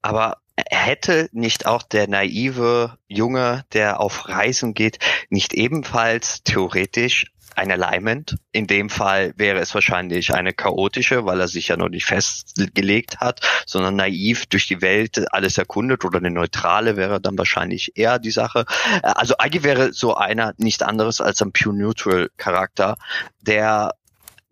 Aber 0.00 0.38
hätte 0.56 1.28
nicht 1.32 1.66
auch 1.66 1.82
der 1.82 2.08
naive 2.08 2.98
Junge, 3.08 3.64
der 3.72 4.00
auf 4.00 4.28
Reisen 4.28 4.74
geht, 4.74 4.98
nicht 5.30 5.54
ebenfalls 5.54 6.42
theoretisch 6.42 7.32
ein 7.56 7.70
Alignment. 7.70 8.36
In 8.52 8.66
dem 8.66 8.90
Fall 8.90 9.32
wäre 9.36 9.58
es 9.58 9.74
wahrscheinlich 9.74 10.34
eine 10.34 10.52
chaotische, 10.52 11.24
weil 11.24 11.40
er 11.40 11.48
sich 11.48 11.68
ja 11.68 11.76
noch 11.76 11.88
nicht 11.88 12.06
festgelegt 12.06 13.18
hat, 13.20 13.40
sondern 13.66 13.96
naiv 13.96 14.46
durch 14.46 14.66
die 14.66 14.80
Welt 14.82 15.32
alles 15.32 15.58
erkundet 15.58 16.04
oder 16.04 16.18
eine 16.18 16.30
neutrale 16.30 16.96
wäre 16.96 17.20
dann 17.20 17.38
wahrscheinlich 17.38 17.92
eher 17.96 18.18
die 18.18 18.30
Sache. 18.30 18.64
Also 19.02 19.36
eigentlich 19.38 19.64
wäre 19.64 19.92
so 19.92 20.14
einer 20.14 20.54
nicht 20.56 20.82
anderes 20.82 21.20
als 21.20 21.40
ein 21.42 21.52
Pure 21.52 21.76
Neutral 21.76 22.30
Charakter, 22.36 22.96
der 23.40 23.92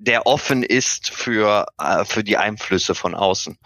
der 0.01 0.27
offen 0.27 0.63
ist 0.63 1.11
für, 1.11 1.67
äh, 1.79 2.07
für 2.07 2.25
die 2.25 2.39
Einflüsse 2.39 2.95
von 2.95 3.15
außen. 3.15 3.59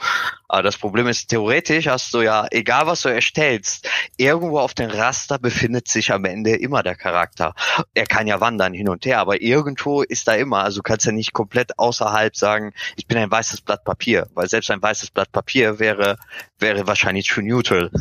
Aber 0.48 0.64
das 0.64 0.76
Problem 0.76 1.06
ist, 1.06 1.28
theoretisch 1.28 1.86
hast 1.86 2.12
du 2.12 2.22
ja, 2.22 2.48
egal 2.50 2.88
was 2.88 3.02
du 3.02 3.08
erstellst, 3.08 3.88
irgendwo 4.16 4.58
auf 4.58 4.74
dem 4.74 4.90
Raster 4.90 5.38
befindet 5.38 5.86
sich 5.86 6.12
am 6.12 6.24
Ende 6.24 6.56
immer 6.56 6.82
der 6.82 6.96
Charakter. 6.96 7.54
Er 7.94 8.06
kann 8.06 8.26
ja 8.26 8.40
wandern 8.40 8.74
hin 8.74 8.88
und 8.88 9.06
her, 9.06 9.20
aber 9.20 9.42
irgendwo 9.42 10.02
ist 10.02 10.26
da 10.26 10.34
immer. 10.34 10.64
Also 10.64 10.78
du 10.78 10.82
kannst 10.82 11.06
ja 11.06 11.12
nicht 11.12 11.32
komplett 11.32 11.78
außerhalb 11.78 12.34
sagen, 12.34 12.72
ich 12.96 13.06
bin 13.06 13.16
ein 13.16 13.30
weißes 13.30 13.60
Blatt 13.60 13.84
Papier, 13.84 14.28
weil 14.34 14.48
selbst 14.48 14.72
ein 14.72 14.82
weißes 14.82 15.12
Blatt 15.12 15.30
Papier 15.30 15.78
wäre, 15.78 16.18
wäre 16.58 16.86
wahrscheinlich 16.88 17.28
schon 17.28 17.46
neutral. 17.46 17.92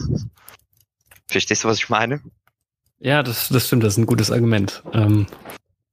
Verstehst 1.28 1.64
du, 1.64 1.68
was 1.68 1.78
ich 1.78 1.90
meine? 1.90 2.20
Ja, 2.98 3.22
das, 3.22 3.50
das 3.50 3.68
stimmt, 3.68 3.84
das 3.84 3.94
ist 3.94 3.98
ein 3.98 4.08
gutes 4.08 4.32
Argument. 4.32 4.82
Ähm, 4.92 5.28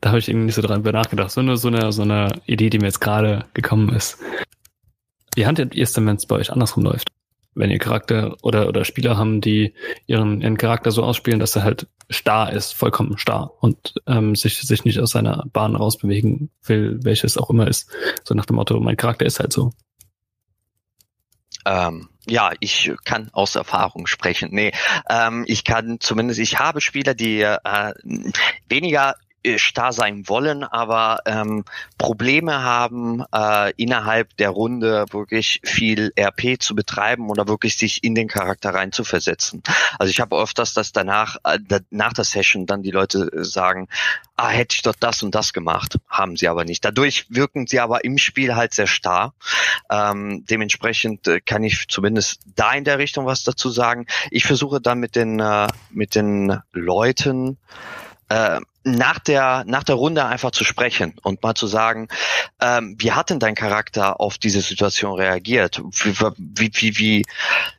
da 0.01 0.11
habe 0.11 0.19
ich 0.19 0.29
irgendwie 0.29 0.47
nicht 0.47 0.55
so 0.55 0.63
dran 0.63 0.83
nachgedacht. 0.83 1.31
So 1.31 1.41
eine, 1.41 1.57
so 1.57 1.69
eine, 1.69 1.93
so 1.93 2.03
eine 2.03 2.41
Idee, 2.47 2.71
die 2.71 2.79
mir 2.79 2.87
jetzt 2.87 3.01
gerade 3.01 3.47
gekommen 3.55 3.95
ist. 3.95 4.19
Wie 5.35 5.47
handelt 5.47 5.75
ihr 5.75 5.85
es 5.85 5.93
denn, 5.93 6.07
wenn 6.07 6.17
es 6.17 6.27
bei 6.27 6.37
euch 6.37 6.51
andersrum 6.51 6.85
läuft? 6.85 7.11
wenn 7.55 7.71
ihr 7.71 7.79
Charakter 7.79 8.37
oder, 8.43 8.69
oder 8.69 8.85
Spieler 8.85 9.17
haben, 9.17 9.41
die 9.41 9.75
ihren, 10.07 10.41
ihren 10.41 10.57
Charakter 10.57 10.91
so 10.91 11.03
ausspielen, 11.03 11.41
dass 11.41 11.57
er 11.57 11.65
halt 11.65 11.89
starr 12.09 12.53
ist, 12.53 12.73
vollkommen 12.73 13.19
starr 13.19 13.53
und 13.61 13.95
ähm, 14.07 14.35
sich, 14.35 14.61
sich 14.61 14.85
nicht 14.85 14.99
aus 15.01 15.11
seiner 15.11 15.45
Bahn 15.53 15.77
rausbewegen 15.77 16.51
will, 16.63 16.99
welches 17.03 17.37
auch 17.37 17.51
immer 17.51 17.67
ist. 17.67 17.91
So 18.25 18.35
nach 18.35 18.47
dem 18.47 18.57
Motto, 18.57 18.79
mein 18.81 18.97
Charakter 18.97 19.27
ist 19.27 19.41
halt 19.41 19.53
so. 19.53 19.73
Ähm, 21.67 22.09
ja, 22.27 22.53
ich 22.61 22.93
kann 23.05 23.29
aus 23.33 23.55
Erfahrung 23.55 24.07
sprechen. 24.07 24.51
Nee, 24.53 24.73
ähm, 25.09 25.45
ich 25.47 25.65
kann 25.65 25.99
zumindest, 26.01 26.41
ich 26.41 26.59
habe 26.59 26.81
Spieler, 26.81 27.15
die 27.15 27.43
äh, 27.43 27.93
weniger 28.69 29.17
starr 29.57 29.93
sein 29.93 30.29
wollen, 30.29 30.65
aber 30.65 31.21
ähm, 31.27 31.65
Probleme 31.99 32.63
haben, 32.63 33.25
äh, 33.35 33.73
innerhalb 33.77 34.37
der 34.37 34.51
Runde 34.51 35.07
wirklich 35.11 35.61
viel 35.65 36.13
RP 36.19 36.61
zu 36.61 36.75
betreiben 36.75 37.31
oder 37.31 37.49
wirklich 37.49 37.77
sich 37.77 38.05
in 38.05 38.15
den 38.15 38.29
Charakter 38.29 38.75
rein 38.75 38.93
zu 38.93 39.05
versetzen. 39.05 39.63
Also 39.99 40.11
ich 40.11 40.21
habe 40.21 40.37
öfters, 40.37 40.75
dass 40.75 40.93
danach, 40.93 41.37
äh, 41.45 41.59
nach 41.91 42.13
der 42.13 42.25
Session 42.25 42.67
dann 42.67 42.83
die 42.83 42.91
Leute 42.91 43.31
äh, 43.33 43.45
sagen, 43.45 43.89
ah, 44.37 44.49
hätte 44.49 44.77
ich 44.77 44.83
doch 44.83 44.95
das 44.95 45.23
und 45.23 45.35
das 45.35 45.53
gemacht. 45.53 45.97
Haben 46.09 46.37
sie 46.37 46.49
aber 46.49 46.65
nicht. 46.65 46.85
Dadurch 46.85 47.27
wirken 47.29 47.67
sie 47.67 47.81
aber 47.81 48.05
im 48.05 48.19
Spiel 48.19 48.57
halt 48.57 48.75
sehr 48.75 48.87
starr. 48.87 49.35
Ähm, 49.91 50.45
dementsprechend 50.49 51.29
äh, 51.29 51.41
kann 51.41 51.63
ich 51.63 51.89
zumindest 51.89 52.41
da 52.57 52.73
in 52.73 52.85
der 52.85 52.99
Richtung 52.99 53.27
was 53.27 53.45
dazu 53.45 53.71
sagen. 53.71 54.07
Ich 54.31 54.45
versuche 54.45 54.81
dann 54.81 54.99
mit 54.99 55.17
den, 55.17 55.41
äh, 55.41 55.69
mit 55.91 56.15
den 56.15 56.61
Leuten, 56.73 57.59
äh, 58.29 58.61
nach 58.83 59.19
der 59.19 59.65
nach 59.67 59.85
der 59.85 59.95
Runde 59.95 60.25
einfach 60.25 60.53
zu 60.53 60.65
sprechen 60.65 61.15
und 61.23 61.43
mal 61.43 61.55
zu 61.55 61.67
sagen, 61.67 62.09
ähm, 62.61 62.97
wie 62.99 63.13
hat 63.13 63.31
denn 63.31 63.39
dein 63.39 63.55
Charakter 63.55 64.21
auf 64.21 64.39
diese 64.39 64.61
Situation 64.61 65.15
reagiert? 65.15 65.83
Wie, 66.03 66.73
wie, 66.75 66.99
wie, 66.99 67.27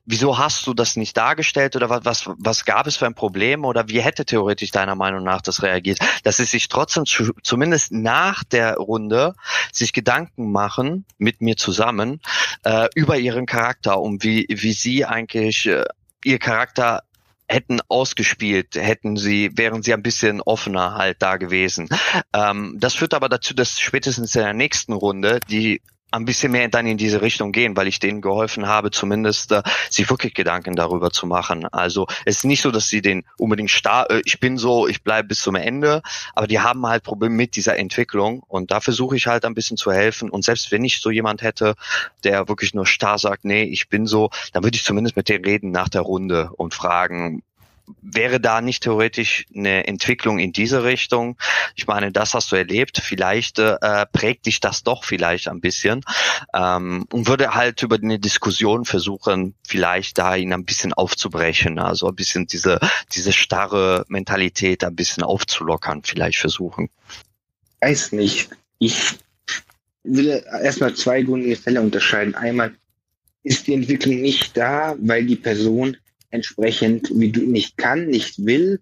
wieso 0.06 0.38
hast 0.38 0.68
du 0.68 0.74
das 0.74 0.96
nicht 0.96 1.18
dargestellt 1.18 1.76
oder 1.76 1.90
was, 1.90 2.06
was, 2.06 2.30
was 2.38 2.66
gab 2.66 2.88
es 2.88 2.98
für 2.98 3.08
ein 3.08 3.16
Problem 3.16 3.66
oder 3.66 3.88
wie 3.90 4.02
hätte 4.02 4.26
theoretisch 4.26 4.72
deiner 4.72 4.96
Meinung 4.96 5.24
nach 5.24 5.42
das 5.42 5.64
reagiert? 5.64 6.00
Dass 6.24 6.38
sie 6.38 6.46
sich 6.46 6.68
trotzdem 6.68 7.06
zu, 7.06 7.32
zumindest 7.44 7.92
nach 7.92 8.44
der 8.44 8.76
Runde 8.76 9.34
sich 9.72 9.94
Gedanken 9.94 10.52
machen 10.52 11.06
mit 11.18 11.42
mir 11.42 11.58
zusammen 11.58 12.22
äh, 12.64 12.88
über 12.96 13.18
ihren 13.18 13.46
Charakter 13.46 14.00
und 14.00 14.24
wie, 14.24 14.46
wie 14.50 14.74
sie 14.74 15.06
eigentlich 15.06 15.66
äh, 15.68 15.86
ihr 16.24 16.40
Charakter 16.40 17.04
hätten 17.52 17.80
ausgespielt, 17.90 18.76
hätten 18.76 19.18
sie, 19.18 19.52
wären 19.56 19.84
sie 19.84 19.94
ein 19.94 20.04
bisschen 20.04 20.42
offener 20.42 20.96
halt 20.96 21.22
da 21.22 21.38
gewesen. 21.38 21.90
Ähm, 22.34 22.78
das 22.80 22.96
führt 22.96 23.14
aber 23.14 23.28
dazu, 23.28 23.54
dass 23.54 23.80
spätestens 23.80 24.36
in 24.36 24.42
der 24.42 24.54
nächsten 24.54 24.94
Runde 24.94 25.40
die 25.50 25.82
ein 26.12 26.26
bisschen 26.26 26.52
mehr 26.52 26.68
dann 26.68 26.86
in 26.86 26.98
diese 26.98 27.22
Richtung 27.22 27.52
gehen, 27.52 27.76
weil 27.76 27.88
ich 27.88 28.00
denen 28.00 28.22
geholfen 28.22 28.68
habe, 28.68 28.92
zumindest 28.92 29.52
äh, 29.52 29.64
sich 29.90 30.10
wirklich 30.10 30.34
Gedanken 30.34 30.76
darüber 30.76 31.12
zu 31.12 31.26
machen. 31.26 31.66
Also 31.68 32.08
es 32.26 32.38
ist 32.38 32.46
nicht 32.46 32.62
so, 32.62 32.72
dass 32.72 32.90
sie 32.90 33.02
den 33.02 33.24
unbedingt 33.38 33.72
starr, 33.72 34.10
äh, 34.10 34.22
ich 34.26 34.40
bin 34.40 34.58
so, 34.58 34.88
ich 34.88 35.04
bleibe 35.04 35.30
bis 35.30 35.42
zum 35.42 35.56
Ende, 35.56 36.02
aber 36.36 36.48
die 36.48 36.60
haben 36.60 36.86
halt 36.86 37.04
Probleme 37.04 37.36
mit 37.36 37.56
dieser 37.56 37.78
Entwicklung 37.78 38.44
und 38.48 38.72
da 38.72 38.82
versuche 38.82 39.16
ich 39.16 39.28
halt 39.28 39.46
ein 39.46 39.54
bisschen 39.54 39.78
zu 39.78 39.92
helfen. 39.92 40.30
Und 40.30 40.44
selbst 40.44 40.72
wenn 40.72 40.84
ich 40.84 41.00
so 41.00 41.10
jemand 41.10 41.42
hätte, 41.42 41.76
der 42.24 42.48
wirklich 42.48 42.74
nur 42.74 42.86
starr 42.86 43.18
sagt, 43.18 43.46
nee, 43.46 43.64
ich 43.64 43.90
bin 43.90 44.06
so, 44.06 44.30
dann 44.54 44.64
würde 44.64 44.76
ich 44.76 44.84
zumindest 44.84 45.16
mit 45.16 45.30
denen 45.30 45.46
reden 45.46 45.72
nach 45.72 45.90
der 45.90 46.02
Runde 46.02 46.52
und 46.58 46.74
fragen, 46.74 47.44
wäre 48.02 48.40
da 48.40 48.62
nicht 48.62 48.84
theoretisch 48.84 49.46
eine 49.56 49.88
Entwicklung 49.88 50.40
in 50.40 50.52
diese 50.52 50.84
Richtung? 50.84 51.38
Ich 51.76 51.88
meine, 51.88 52.12
das 52.12 52.34
hast 52.34 52.52
du 52.52 52.56
erlebt. 52.56 53.02
Vielleicht 53.04 53.60
äh, 53.60 53.78
prägt 54.12 54.46
dich 54.46 54.60
das 54.60 54.84
doch 54.84 55.04
vielleicht 55.04 55.48
ein 55.48 55.62
bisschen 55.62 56.04
ähm, 56.54 57.06
und 57.12 57.28
würde 57.28 57.54
halt 57.54 57.82
über 57.84 57.96
eine 57.96 58.20
Diskussion 58.20 58.86
versuchen, 58.86 59.56
vielleicht 59.68 60.18
da 60.18 60.36
ihn 60.36 60.54
ein 60.54 60.66
bisschen 60.66 60.94
aufzubrechen, 60.94 61.80
also 61.80 62.08
ein 62.08 62.16
bisschen 62.16 62.48
diese 62.48 62.80
diese 63.14 63.34
starre 63.34 64.06
Mentalität 64.08 64.84
ein 64.84 64.96
bisschen 64.96 65.24
aufzulockern, 65.24 66.04
vielleicht 66.04 66.40
versuchen. 66.40 66.90
Weiß 67.82 68.12
nicht. 68.12 68.50
Ich 68.80 69.16
will 70.04 70.44
erstmal 70.64 70.94
zwei 70.96 71.22
grundlegende 71.22 71.62
Fälle 71.62 71.82
unterscheiden. 71.82 72.36
Einmal 72.36 72.76
ist 73.44 73.68
die 73.68 73.74
Entwicklung 73.74 74.22
nicht 74.22 74.56
da, 74.56 74.96
weil 75.00 75.26
die 75.26 75.36
Person 75.36 75.98
entsprechend, 76.32 77.10
wie 77.14 77.32
du 77.32 77.42
nicht 77.42 77.78
kann, 77.78 78.08
nicht 78.08 78.46
will, 78.46 78.80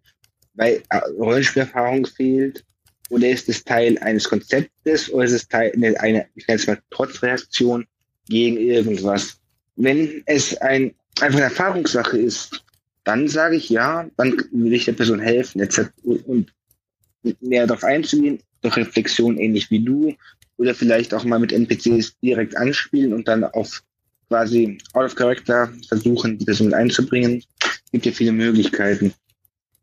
weil 0.53 0.81
äh, 0.89 0.97
Rollenspielerfahrung 1.17 2.05
fehlt? 2.05 2.63
Oder 3.09 3.29
ist 3.29 3.49
es 3.49 3.63
Teil 3.63 3.97
eines 3.99 4.29
Konzeptes 4.29 5.11
oder 5.11 5.25
ist 5.25 5.31
es 5.31 5.47
Teil 5.47 5.73
einer, 5.97 6.25
ich 6.35 6.47
nenne 6.47 6.59
es 6.59 6.67
mal 6.67 6.79
Trotzreaktion 6.91 7.87
gegen 8.27 8.57
irgendwas? 8.57 9.39
Wenn 9.75 10.21
es 10.27 10.55
ein, 10.57 10.93
einfach 11.19 11.37
eine 11.37 11.45
Erfahrungssache 11.45 12.17
ist, 12.17 12.63
dann 13.03 13.27
sage 13.27 13.55
ich 13.55 13.69
ja, 13.69 14.07
dann 14.17 14.37
will 14.51 14.73
ich 14.73 14.85
der 14.85 14.93
Person 14.93 15.19
helfen 15.19 15.61
etc. 15.61 15.89
und 16.03 16.53
mehr 17.41 17.65
darauf 17.65 17.83
einzugehen, 17.83 18.39
durch 18.61 18.77
Reflexion 18.77 19.37
ähnlich 19.37 19.71
wie 19.71 19.83
du 19.83 20.15
oder 20.57 20.75
vielleicht 20.75 21.13
auch 21.13 21.23
mal 21.23 21.39
mit 21.39 21.51
NPCs 21.51 22.19
direkt 22.19 22.57
anspielen 22.57 23.13
und 23.13 23.27
dann 23.27 23.43
auf 23.43 23.81
quasi 24.29 24.77
out 24.93 25.05
of 25.05 25.15
character 25.15 25.73
versuchen, 25.87 26.37
die 26.37 26.45
Person 26.45 26.73
einzubringen. 26.73 27.43
Gibt 27.91 28.05
ja 28.05 28.11
viele 28.11 28.31
Möglichkeiten. 28.31 29.13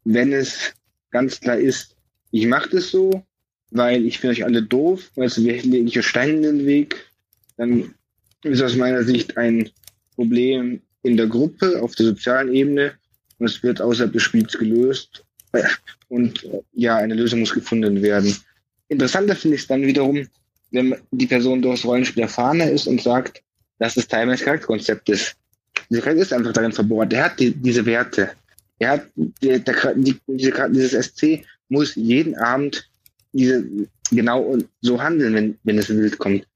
Wenn 0.04 0.32
es 0.32 0.72
ganz 1.10 1.40
klar 1.40 1.58
ist, 1.58 1.96
ich 2.30 2.46
mache 2.46 2.70
das 2.70 2.90
so, 2.90 3.24
weil 3.70 4.06
ich 4.06 4.18
finde 4.18 4.32
euch 4.32 4.44
alle 4.44 4.62
doof, 4.62 5.10
weil 5.16 5.26
es 5.26 5.42
wirklich 5.42 6.06
Stein 6.06 6.36
in 6.36 6.42
den 6.42 6.66
Weg, 6.66 7.10
dann 7.56 7.94
ist 8.42 8.62
aus 8.62 8.76
meiner 8.76 9.02
Sicht 9.02 9.36
ein 9.36 9.68
Problem 10.14 10.80
in 11.02 11.16
der 11.16 11.26
Gruppe, 11.26 11.82
auf 11.82 11.94
der 11.96 12.06
sozialen 12.06 12.54
Ebene 12.54 12.92
und 13.38 13.46
es 13.46 13.62
wird 13.62 13.80
außerhalb 13.80 14.12
des 14.12 14.22
Spiels 14.22 14.56
gelöst 14.56 15.24
und 16.08 16.46
ja, 16.72 16.96
eine 16.96 17.14
Lösung 17.14 17.40
muss 17.40 17.52
gefunden 17.52 18.02
werden. 18.02 18.36
Interessanter 18.88 19.34
finde 19.34 19.56
ich 19.56 19.62
es 19.62 19.66
dann 19.66 19.82
wiederum, 19.82 20.28
wenn 20.70 20.96
die 21.10 21.26
Person 21.26 21.62
durchs 21.62 21.84
Rollenspiel 21.84 22.22
erfahrener 22.22 22.70
ist 22.70 22.86
und 22.86 23.00
sagt, 23.02 23.42
das 23.78 23.96
ist 23.96 24.10
Teil 24.10 24.26
meines 24.26 24.42
Charakterkonzeptes. 24.42 25.34
Dieser 25.90 26.02
Charakter 26.02 26.22
ist 26.22 26.32
einfach 26.32 26.52
darin 26.52 26.72
verbohrt. 26.72 27.12
Der 27.12 27.24
hat 27.24 27.40
die, 27.40 27.52
diese 27.52 27.84
Werte. 27.84 28.30
Er 28.78 28.90
hat 28.90 29.06
der, 29.42 29.58
der, 29.58 29.94
die, 29.94 30.16
diese, 30.26 30.70
dieses 30.70 31.06
SC 31.06 31.44
muss 31.68 31.94
jeden 31.94 32.36
Abend 32.36 32.88
diese 33.32 33.64
genau 34.10 34.56
so 34.80 35.02
handeln, 35.02 35.34
wenn, 35.34 35.58
wenn 35.64 35.78
es 35.78 35.88
wild 35.88 36.18
kommt. 36.18 36.46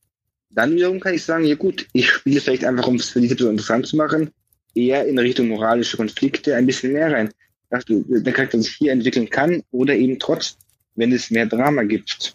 Dann 0.50 0.74
wiederum 0.74 1.00
kann 1.00 1.14
ich 1.14 1.24
sagen, 1.24 1.44
ja 1.44 1.54
gut, 1.54 1.87
ich 1.92 2.09
spiele 2.09 2.40
vielleicht 2.40 2.64
einfach, 2.64 2.87
um 2.87 2.96
es 2.96 3.11
für 3.11 3.20
diese 3.20 3.37
Person 3.37 3.52
interessant 3.52 3.87
zu 3.87 3.96
machen, 3.96 4.30
eher 4.74 5.06
in 5.06 5.18
Richtung 5.18 5.48
moralische 5.48 5.96
Konflikte 5.96 6.56
ein 6.56 6.66
bisschen 6.66 6.92
mehr 6.92 7.12
rein. 7.12 7.33
Dass 7.70 7.85
du, 7.85 8.04
der 8.09 8.33
Charakter 8.33 8.61
sich 8.61 8.74
hier 8.74 8.92
entwickeln 8.92 9.30
kann 9.30 9.62
oder 9.70 9.94
eben 9.94 10.18
trotz, 10.18 10.56
wenn 10.96 11.12
es 11.12 11.30
mehr 11.30 11.46
Drama 11.46 11.85
gibt. 11.85 12.35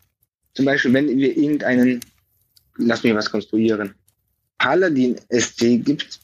Zum 0.53 0.65
Beispiel, 0.65 0.93
wenn 0.93 1.07
wir 1.07 1.35
irgendeinen, 1.35 1.99
lass 2.77 3.03
mich 3.03 3.13
was 3.13 3.29
konstruieren, 3.29 3.93
Paladin-SC 4.57 5.83
gibt, 5.83 6.19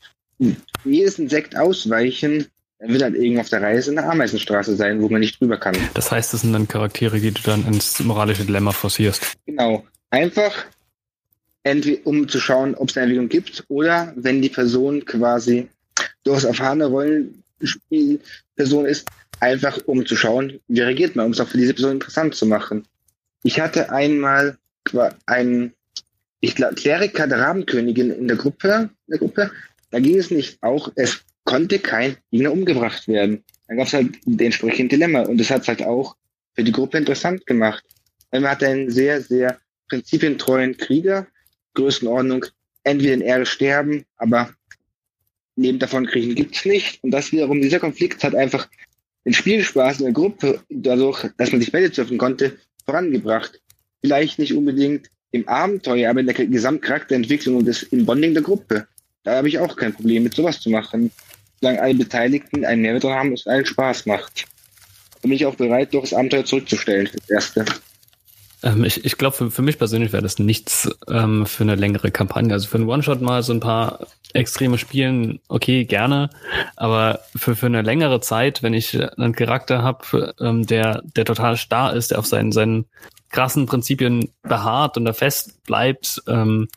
jedes 0.84 1.20
Insekt 1.20 1.56
ausweichen, 1.56 2.48
dann 2.80 2.90
wird 2.90 3.04
halt 3.04 3.16
irgendwo 3.16 3.42
auf 3.42 3.50
der 3.50 3.62
Reise 3.62 3.92
eine 3.92 4.04
Ameisenstraße 4.04 4.76
sein, 4.76 5.02
wo 5.02 5.10
man 5.10 5.20
nicht 5.20 5.40
drüber 5.40 5.58
kann. 5.58 5.76
Das 5.94 6.12
heißt, 6.12 6.34
das 6.34 6.42
sind 6.42 6.54
dann 6.54 6.68
Charaktere, 6.68 7.20
die 7.20 7.32
du 7.32 7.42
dann 7.44 7.66
ins 7.68 8.00
moralische 8.00 8.44
Dilemma 8.44 8.72
forcierst. 8.72 9.38
Genau. 9.46 9.86
Einfach, 10.10 10.66
um 12.04 12.28
zu 12.28 12.40
schauen, 12.40 12.74
ob 12.74 12.90
es 12.90 12.98
eine 12.98 13.04
Entwicklung 13.04 13.30
gibt, 13.30 13.66
oder 13.68 14.14
wenn 14.16 14.42
die 14.42 14.50
Person 14.50 15.06
quasi 15.06 15.68
durchaus 16.24 16.44
erfahrene 16.46 16.86
Rollenspielperson 16.88 18.86
ist, 18.88 19.08
einfach 19.40 19.78
um 19.86 20.06
zu 20.06 20.16
schauen, 20.16 20.60
wie 20.68 20.82
reagiert 20.82 21.16
man, 21.16 21.28
um 21.28 21.32
es 21.34 21.40
auch 21.40 21.48
für 21.48 21.58
diese 21.60 21.76
Person 21.76 21.94
interessant 21.94 22.34
zu 22.34 22.48
machen. 22.48 22.86
Ich 23.44 23.60
hatte 23.60 23.92
einmal 23.92 24.58
einen 25.28 25.74
ich 26.42 26.56
glaube, 26.56 26.76
Kleriker 26.76 27.28
der 27.28 27.40
Rabenkönigin 27.40 28.12
in 28.12 28.28
der 28.28 28.38
Gruppe, 28.38 28.90
der 29.08 29.20
Gruppe, 29.20 29.52
da 29.92 30.00
ging 30.00 30.18
es 30.18 30.32
nicht 30.32 30.62
auch, 30.62 30.92
es 30.96 31.22
konnte 31.44 31.80
kein 31.80 32.18
Gegner 32.32 32.52
umgebracht 32.52 33.08
werden. 33.08 33.44
Dann 33.68 33.78
gab 33.78 33.88
es 33.88 33.94
halt 33.94 34.18
den 34.26 34.40
entsprechenden 34.40 34.90
Dilemma 34.90 35.22
und 35.22 35.38
das 35.38 35.50
hat 35.50 35.62
es 35.62 35.68
halt 35.68 35.84
auch 35.84 36.16
für 36.56 36.64
die 36.64 36.72
Gruppe 36.72 36.98
interessant 36.98 37.46
gemacht. 37.46 37.84
Man 38.32 38.48
hat 38.48 38.64
einen 38.64 38.90
sehr, 38.90 39.22
sehr 39.22 39.60
prinzipientreuen 39.88 40.78
Krieger, 40.78 41.28
Größenordnung, 41.76 42.46
entweder 42.84 43.14
in 43.14 43.22
Ehre 43.22 43.46
sterben, 43.46 44.06
aber 44.18 44.54
Leben 45.56 45.80
davon 45.80 46.08
kriegen 46.08 46.34
gibt's 46.34 46.66
nicht. 46.66 47.04
Und 47.04 47.12
das 47.12 47.32
wiederum, 47.32 47.62
dieser 47.62 47.80
Konflikt 47.80 48.24
hat 48.24 48.36
einfach 48.36 48.68
den 49.26 49.34
Spielspaß 49.34 50.00
in 50.00 50.06
der 50.06 50.14
Gruppe, 50.14 50.62
dadurch, 50.70 51.30
dass 51.38 51.52
man 51.52 51.62
sich 51.62 51.72
Bälle 51.72 51.94
surfen 51.94 52.18
konnte, 52.18 52.58
vorangebracht. 52.86 53.62
Vielleicht 54.02 54.40
nicht 54.40 54.54
unbedingt 54.54 55.10
im 55.32 55.48
Abenteuer, 55.48 56.10
aber 56.10 56.20
in 56.20 56.28
der 56.28 56.36
Gesamtcharakterentwicklung 56.36 57.58
und 57.58 57.66
des, 57.66 57.84
im 57.84 58.06
Bonding 58.06 58.34
der 58.34 58.44
Gruppe. 58.44 58.88
Da 59.24 59.36
habe 59.36 59.48
ich 59.48 59.60
auch 59.60 59.76
kein 59.76 59.94
Problem 59.94 60.24
mit 60.24 60.34
sowas 60.34 60.60
zu 60.60 60.70
machen. 60.70 61.12
Solange 61.60 61.82
alle 61.82 61.96
Beteiligten 61.96 62.66
einen 62.66 62.82
Mehrwert 62.82 63.04
haben 63.06 63.30
und 63.30 63.40
es 63.40 63.48
allen 63.48 63.66
Spaß 63.66 64.08
macht. 64.08 64.46
Bin 65.22 65.32
ich 65.32 65.46
auch 65.46 65.56
bereit, 65.56 65.94
durch 65.94 66.10
das 66.10 66.14
Abenteuer 66.18 66.44
zurückzustellen, 66.44 67.10
das 67.14 67.30
erste. 67.30 67.66
Ähm, 68.64 68.84
ich 68.84 69.06
ich 69.06 69.18
glaube, 69.18 69.36
für, 69.36 69.52
für 69.52 69.62
mich 69.62 69.78
persönlich 69.78 70.14
wäre 70.14 70.24
das 70.24 70.40
nichts 70.40 70.90
ähm, 71.08 71.46
für 71.46 71.64
eine 71.64 71.76
längere 71.76 72.12
Kampagne. 72.12 72.54
Also 72.54 72.68
für 72.68 72.78
einen 72.78 72.88
One-Shot 72.90 73.22
mal 73.22 73.44
so 73.44 73.54
ein 73.54 73.60
paar 73.60 74.00
extreme 74.34 74.78
Spielen, 74.78 75.40
okay, 75.48 75.86
gerne. 75.86 76.30
Aber 76.76 77.20
für, 77.36 77.56
für 77.56 77.66
eine 77.66 77.82
längere 77.82 78.22
Zeit, 78.22 78.64
wenn 78.64 78.74
ich 78.74 78.98
einen 79.18 79.36
Charakter 79.36 79.84
habe, 79.84 80.34
ähm, 80.40 80.66
der, 80.66 81.02
der 81.16 81.26
total 81.26 81.58
starr 81.58 81.94
ist, 81.94 82.12
der 82.12 82.20
auf 82.20 82.28
seinen, 82.28 82.52
seinen 82.52 82.86
krassen 83.30 83.66
Prinzipien 83.66 84.30
beharrt 84.44 84.98
und 84.98 85.06
da 85.06 85.14
fest 85.14 85.64
bleibt, 85.64 86.22
ähm, 86.28 86.68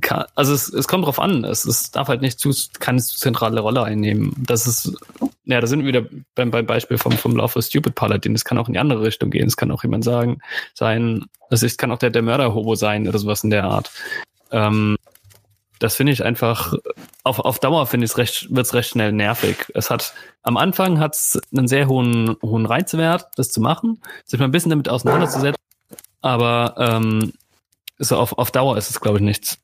kann, 0.00 0.24
also 0.34 0.54
es, 0.54 0.72
es 0.72 0.86
kommt 0.86 1.04
drauf 1.04 1.18
an. 1.18 1.44
Es, 1.44 1.64
es 1.64 1.90
darf 1.90 2.08
halt 2.08 2.20
nicht 2.20 2.38
zu, 2.38 2.52
keine 2.78 3.02
zu 3.02 3.16
zentrale 3.16 3.60
Rolle 3.60 3.82
einnehmen. 3.82 4.34
Das 4.46 4.66
ist, 4.66 4.92
ja, 5.44 5.60
da 5.60 5.66
sind 5.66 5.80
wir 5.80 5.88
wieder 5.88 6.08
beim, 6.34 6.50
beim 6.50 6.66
Beispiel 6.66 6.98
vom, 6.98 7.12
vom 7.12 7.36
Love 7.36 7.58
of 7.58 7.64
Stupid 7.64 7.94
Paladin. 7.94 8.34
Es 8.34 8.44
kann 8.44 8.58
auch 8.58 8.68
in 8.68 8.74
die 8.74 8.78
andere 8.78 9.02
Richtung 9.02 9.30
gehen. 9.30 9.46
Es 9.46 9.56
kann 9.56 9.70
auch 9.70 9.82
jemand 9.82 10.04
sagen, 10.04 10.38
sein, 10.74 11.24
also 11.50 11.66
es 11.66 11.76
kann 11.76 11.90
auch 11.90 11.98
der, 11.98 12.10
der 12.10 12.22
Mörder-Hobo 12.22 12.76
sein 12.76 13.08
oder 13.08 13.18
sowas 13.18 13.44
in 13.44 13.50
der 13.50 13.64
Art. 13.64 13.90
Ähm, 14.50 14.96
das 15.80 15.96
finde 15.96 16.12
ich 16.12 16.24
einfach, 16.24 16.74
auf, 17.24 17.40
auf 17.40 17.58
Dauer 17.58 17.86
finde 17.86 18.04
ich 18.04 18.12
es 18.12 18.18
recht, 18.18 18.54
wird 18.54 18.66
es 18.66 18.74
recht 18.74 18.90
schnell 18.90 19.12
nervig. 19.12 19.70
Es 19.74 19.90
hat, 19.90 20.14
am 20.42 20.56
Anfang 20.56 21.00
hat 21.00 21.16
es 21.16 21.40
einen 21.54 21.68
sehr 21.68 21.88
hohen, 21.88 22.36
hohen 22.42 22.64
Reizwert, 22.64 23.26
das 23.36 23.50
zu 23.50 23.60
machen, 23.60 24.00
sich 24.24 24.38
mal 24.38 24.46
ein 24.46 24.52
bisschen 24.52 24.70
damit 24.70 24.88
auseinanderzusetzen. 24.88 25.60
Aber 26.22 26.74
ähm, 26.78 27.32
so 27.98 28.16
auf, 28.16 28.38
auf 28.38 28.50
Dauer 28.50 28.78
ist 28.78 28.90
es, 28.90 29.00
glaube 29.00 29.18
ich, 29.18 29.24
nichts. 29.24 29.58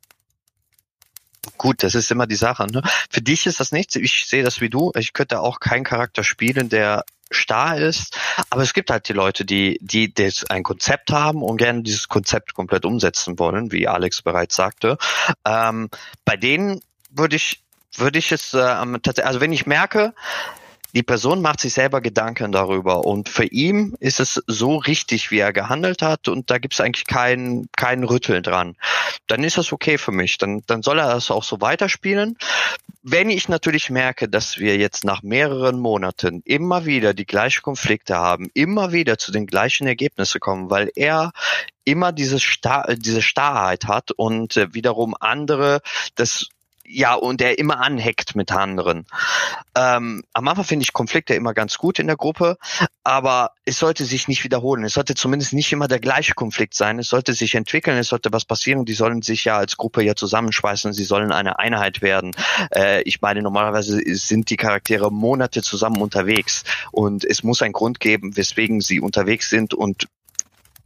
Gut, 1.57 1.82
das 1.82 1.95
ist 1.95 2.11
immer 2.11 2.26
die 2.26 2.36
Sache. 2.36 2.66
Ne? 2.66 2.82
Für 3.09 3.22
dich 3.22 3.47
ist 3.47 3.61
das 3.61 3.72
nichts. 3.72 3.97
Ich 3.97 4.26
sehe 4.26 4.43
das 4.43 4.61
wie 4.61 4.68
du. 4.68 4.93
Ich 4.97 5.12
könnte 5.12 5.41
auch 5.41 5.61
keinen 5.61 5.84
Charakter 5.84 6.22
spielen, 6.22 6.68
der 6.68 7.05
starr 7.30 7.78
ist. 7.78 8.18
Aber 8.51 8.62
es 8.62 8.74
gibt 8.74 8.91
halt 8.91 9.09
die 9.09 9.12
Leute, 9.12 9.45
die, 9.45 9.78
die 9.80 10.12
das 10.12 10.45
ein 10.51 10.62
Konzept 10.62 11.12
haben 11.12 11.43
und 11.43 11.57
gerne 11.57 11.82
dieses 11.82 12.09
Konzept 12.09 12.55
komplett 12.55 12.84
umsetzen 12.84 13.38
wollen, 13.38 13.72
wie 13.72 13.88
Alex 13.88 14.22
bereits 14.22 14.57
sagte. 14.57 14.99
Ähm, 15.47 15.88
bei 16.24 16.36
denen 16.36 16.80
würde 17.11 17.36
ich 17.36 17.62
würde 17.97 18.18
ich 18.18 18.30
es 18.30 18.55
äh, 18.55 18.59
also 18.59 19.41
wenn 19.41 19.53
ich 19.53 19.66
merke, 19.66 20.14
die 20.95 21.03
Person 21.03 21.43
macht 21.43 21.61
sich 21.61 21.74
selber 21.74 22.01
Gedanken 22.01 22.53
darüber 22.53 23.05
und 23.05 23.28
für 23.28 23.45
ihn 23.45 23.95
ist 24.01 24.20
es 24.20 24.43
so 24.47 24.76
richtig, 24.76 25.30
wie 25.30 25.38
er 25.38 25.53
gehandelt 25.53 26.03
hat 26.03 26.28
und 26.28 26.51
da 26.51 26.59
gibt 26.59 26.74
es 26.74 26.80
eigentlich 26.80 27.07
kein, 27.07 27.66
kein 27.76 28.05
Rütteln 28.05 28.43
dran. 28.43 28.76
Dann 29.26 29.45
ist 29.45 29.59
das 29.59 29.72
okay 29.72 29.99
für 29.99 30.12
mich. 30.12 30.38
Dann, 30.38 30.62
dann 30.66 30.82
soll 30.82 30.99
er 30.99 31.09
das 31.09 31.30
auch 31.30 31.45
so 31.45 31.61
weiterspielen. 31.61 32.36
Wenn 33.03 33.30
ich 33.30 33.49
natürlich 33.49 33.91
merke, 33.91 34.28
dass 34.28 34.59
wir 34.59 34.76
jetzt 34.76 35.05
nach 35.05 35.22
mehreren 35.22 35.78
Monaten 35.78 36.43
immer 36.45 36.84
wieder 36.84 37.14
die 37.14 37.26
gleichen 37.26 37.62
Konflikte 37.62 38.16
haben, 38.16 38.51
immer 38.55 38.93
wieder 38.93 39.18
zu 39.18 39.32
den 39.32 39.47
gleichen 39.47 39.86
Ergebnissen 39.86 40.41
kommen, 40.41 40.70
weil 40.70 40.91
er 40.95 41.32
immer 41.84 42.12
diese, 42.12 42.38
Star 42.38 42.95
diese 42.95 43.22
Starrheit 43.22 43.86
hat 43.86 44.11
und 44.12 44.57
äh, 44.57 44.74
wiederum 44.74 45.14
andere 45.18 45.80
das 46.14 46.49
ja, 46.93 47.14
und 47.14 47.41
der 47.41 47.59
immer 47.59 47.80
anheckt 47.80 48.34
mit 48.34 48.53
anderen. 48.53 49.07
Ähm, 49.76 50.22
am 50.32 50.49
Anfang 50.49 50.64
finde 50.64 50.82
ich 50.82 50.93
Konflikte 50.93 51.34
immer 51.34 51.55
ganz 51.55 51.78
gut 51.78 51.99
in 51.99 52.07
der 52.07 52.16
Gruppe, 52.16 52.57
aber 53.05 53.53
es 53.64 53.78
sollte 53.78 54.05
sich 54.05 54.28
nicht 54.28 54.45
wiederholen. 54.45 54.84
Es 54.84 54.95
sollte 54.95 55.14
zumindest 55.14 55.53
nicht 55.53 55.72
immer 55.72 55.88
der 55.88 56.01
gleiche 56.01 56.34
Konflikt 56.34 56.74
sein. 56.74 56.99
Es 56.99 57.09
sollte 57.09 57.32
sich 57.32 57.55
entwickeln, 57.55 57.97
es 57.97 58.09
sollte 58.09 58.32
was 58.32 58.45
passieren. 58.45 58.84
Die 58.84 58.95
sollen 58.95 59.22
sich 59.22 59.45
ja 59.45 59.57
als 59.57 59.76
Gruppe 59.76 60.03
ja 60.03 60.16
zusammenschweißen, 60.16 60.93
sie 60.93 61.05
sollen 61.05 61.32
eine 61.32 61.59
Einheit 61.59 62.03
werden. 62.03 62.32
Äh, 62.74 63.03
ich 63.03 63.20
meine, 63.20 63.43
normalerweise 63.43 64.01
sind 64.16 64.51
die 64.51 64.57
Charaktere 64.57 65.12
Monate 65.12 65.62
zusammen 65.62 66.03
unterwegs 66.03 66.64
und 66.91 67.24
es 67.24 67.43
muss 67.43 67.62
einen 67.62 67.72
Grund 67.72 68.01
geben, 68.01 68.36
weswegen 68.36 68.80
sie 68.80 69.01
unterwegs 69.01 69.49
sind 69.49 69.74
und 69.74 70.09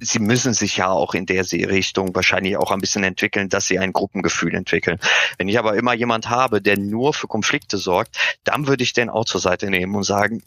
sie 0.00 0.18
müssen 0.18 0.54
sich 0.54 0.76
ja 0.76 0.90
auch 0.90 1.14
in 1.14 1.26
der 1.26 1.44
Richtung 1.50 2.14
wahrscheinlich 2.14 2.56
auch 2.56 2.70
ein 2.70 2.80
bisschen 2.80 3.04
entwickeln, 3.04 3.48
dass 3.48 3.66
sie 3.66 3.78
ein 3.78 3.92
Gruppengefühl 3.92 4.54
entwickeln. 4.54 4.98
Wenn 5.38 5.48
ich 5.48 5.58
aber 5.58 5.76
immer 5.76 5.94
jemand 5.94 6.30
habe, 6.30 6.60
der 6.60 6.78
nur 6.78 7.14
für 7.14 7.26
Konflikte 7.26 7.78
sorgt, 7.78 8.16
dann 8.44 8.66
würde 8.66 8.82
ich 8.82 8.92
den 8.92 9.10
auch 9.10 9.24
zur 9.24 9.40
Seite 9.40 9.70
nehmen 9.70 9.94
und 9.94 10.04
sagen, 10.04 10.42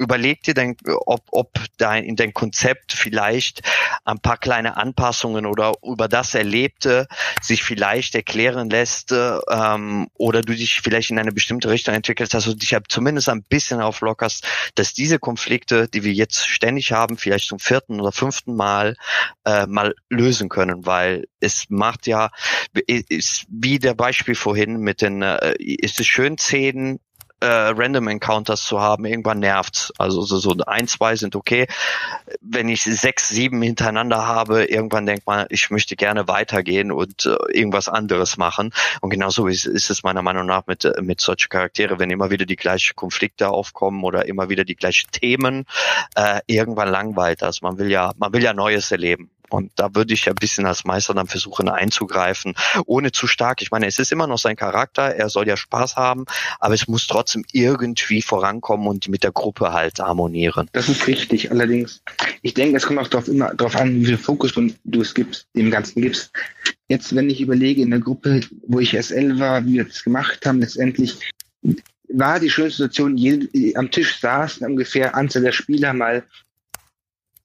überleg 0.00 0.42
dir 0.42 0.54
denn, 0.54 0.76
ob, 1.04 1.22
ob 1.30 1.58
dein, 1.76 2.04
in 2.04 2.16
dein 2.16 2.32
Konzept 2.32 2.92
vielleicht 2.92 3.60
ein 4.04 4.18
paar 4.18 4.38
kleine 4.38 4.78
Anpassungen 4.78 5.44
oder 5.44 5.74
über 5.84 6.08
das 6.08 6.34
Erlebte 6.34 7.06
sich 7.42 7.62
vielleicht 7.62 8.14
erklären 8.14 8.70
lässt 8.70 9.12
ähm, 9.12 10.08
oder 10.14 10.40
du 10.40 10.54
dich 10.54 10.80
vielleicht 10.80 11.10
in 11.10 11.18
eine 11.18 11.32
bestimmte 11.32 11.68
Richtung 11.68 11.94
entwickelst, 11.94 12.32
dass 12.32 12.46
du 12.46 12.54
dich 12.54 12.70
ja 12.70 12.80
zumindest 12.88 13.28
ein 13.28 13.42
bisschen 13.42 13.82
auflockerst, 13.82 14.46
dass 14.74 14.94
diese 14.94 15.18
Konflikte, 15.18 15.86
die 15.86 16.02
wir 16.02 16.12
jetzt 16.12 16.46
ständig 16.48 16.92
haben, 16.92 17.18
vielleicht 17.18 17.48
zum 17.48 17.58
vierten 17.58 18.00
oder 18.00 18.10
fünften 18.10 18.56
Mal 18.56 18.96
äh, 19.44 19.66
mal 19.66 19.94
lösen 20.08 20.48
können, 20.48 20.86
weil 20.86 21.26
es 21.40 21.66
macht 21.68 22.06
ja, 22.06 22.30
ist 22.86 23.44
wie 23.50 23.78
der 23.78 23.94
Beispiel 23.94 24.34
vorhin 24.34 24.78
mit 24.78 25.02
den, 25.02 25.20
äh, 25.20 25.54
ist 25.58 26.00
es 26.00 26.06
schön, 26.06 26.38
Szenen 26.38 27.00
äh, 27.40 27.46
Random 27.46 28.08
Encounters 28.08 28.64
zu 28.64 28.80
haben, 28.80 29.04
irgendwann 29.04 29.40
nervt's. 29.40 29.92
Also 29.98 30.22
so, 30.22 30.38
so 30.38 30.54
ein, 30.66 30.86
zwei 30.86 31.16
sind 31.16 31.34
okay. 31.36 31.66
Wenn 32.40 32.68
ich 32.68 32.82
sechs, 32.82 33.28
sieben 33.28 33.62
hintereinander 33.62 34.26
habe, 34.26 34.64
irgendwann 34.64 35.06
denkt 35.06 35.26
man, 35.26 35.46
ich 35.50 35.70
möchte 35.70 35.96
gerne 35.96 36.28
weitergehen 36.28 36.92
und 36.92 37.26
äh, 37.26 37.36
irgendwas 37.52 37.88
anderes 37.88 38.36
machen. 38.36 38.72
Und 39.00 39.10
genauso 39.10 39.46
ist, 39.46 39.66
ist 39.66 39.90
es 39.90 40.02
meiner 40.02 40.22
Meinung 40.22 40.46
nach 40.46 40.66
mit, 40.66 40.84
äh, 40.84 41.00
mit 41.02 41.20
solchen 41.20 41.48
Charaktere, 41.48 41.98
wenn 41.98 42.10
immer 42.10 42.30
wieder 42.30 42.46
die 42.46 42.56
gleichen 42.56 42.94
Konflikte 42.96 43.48
aufkommen 43.48 44.04
oder 44.04 44.26
immer 44.26 44.48
wieder 44.48 44.64
die 44.64 44.76
gleichen 44.76 45.10
Themen, 45.10 45.64
äh, 46.16 46.40
irgendwann 46.46 46.88
langweilt 46.88 47.42
das. 47.42 47.62
Man 47.62 47.78
will 47.78 47.90
ja, 47.90 48.12
man 48.18 48.32
will 48.32 48.42
ja 48.42 48.52
Neues 48.52 48.90
erleben. 48.90 49.30
Und 49.50 49.72
da 49.76 49.94
würde 49.94 50.14
ich 50.14 50.28
ein 50.28 50.34
bisschen 50.34 50.66
als 50.66 50.84
Meister 50.84 51.14
dann 51.14 51.26
versuchen 51.26 51.68
einzugreifen, 51.68 52.54
ohne 52.86 53.12
zu 53.12 53.26
stark. 53.26 53.62
Ich 53.62 53.70
meine, 53.70 53.86
es 53.86 53.98
ist 53.98 54.12
immer 54.12 54.26
noch 54.26 54.38
sein 54.38 54.56
Charakter, 54.56 55.14
er 55.14 55.28
soll 55.28 55.46
ja 55.46 55.56
Spaß 55.56 55.96
haben, 55.96 56.24
aber 56.58 56.74
es 56.74 56.88
muss 56.88 57.06
trotzdem 57.06 57.44
irgendwie 57.52 58.22
vorankommen 58.22 58.86
und 58.86 59.08
mit 59.08 59.24
der 59.24 59.32
Gruppe 59.32 59.72
halt 59.72 59.98
harmonieren. 59.98 60.68
Das 60.72 60.88
ist 60.88 61.06
richtig. 61.06 61.50
Allerdings, 61.50 62.02
ich 62.42 62.54
denke, 62.54 62.76
es 62.76 62.86
kommt 62.86 63.00
auch 63.00 63.08
darauf, 63.08 63.28
immer 63.28 63.54
darauf 63.54 63.76
an, 63.76 64.00
wie 64.00 64.06
viel 64.06 64.18
Fokus 64.18 64.54
du 64.54 65.00
es 65.00 65.14
gibst, 65.14 65.46
dem 65.54 65.70
Ganzen 65.70 66.02
gibst. 66.02 66.32
Jetzt, 66.88 67.14
wenn 67.14 67.30
ich 67.30 67.40
überlege, 67.40 67.82
in 67.82 67.90
der 67.90 68.00
Gruppe, 68.00 68.40
wo 68.66 68.80
ich 68.80 68.96
SL 69.00 69.38
war, 69.38 69.64
wie 69.64 69.74
wir 69.74 69.84
das 69.84 70.02
gemacht 70.02 70.44
haben, 70.46 70.60
letztendlich 70.60 71.18
war 72.12 72.40
die 72.40 72.50
schöne 72.50 72.70
Situation, 72.70 73.16
jede, 73.16 73.76
am 73.76 73.90
Tisch 73.90 74.20
saßen 74.20 74.66
ungefähr 74.66 75.14
Anzahl 75.14 75.42
der 75.42 75.52
Spieler 75.52 75.92
mal 75.92 76.24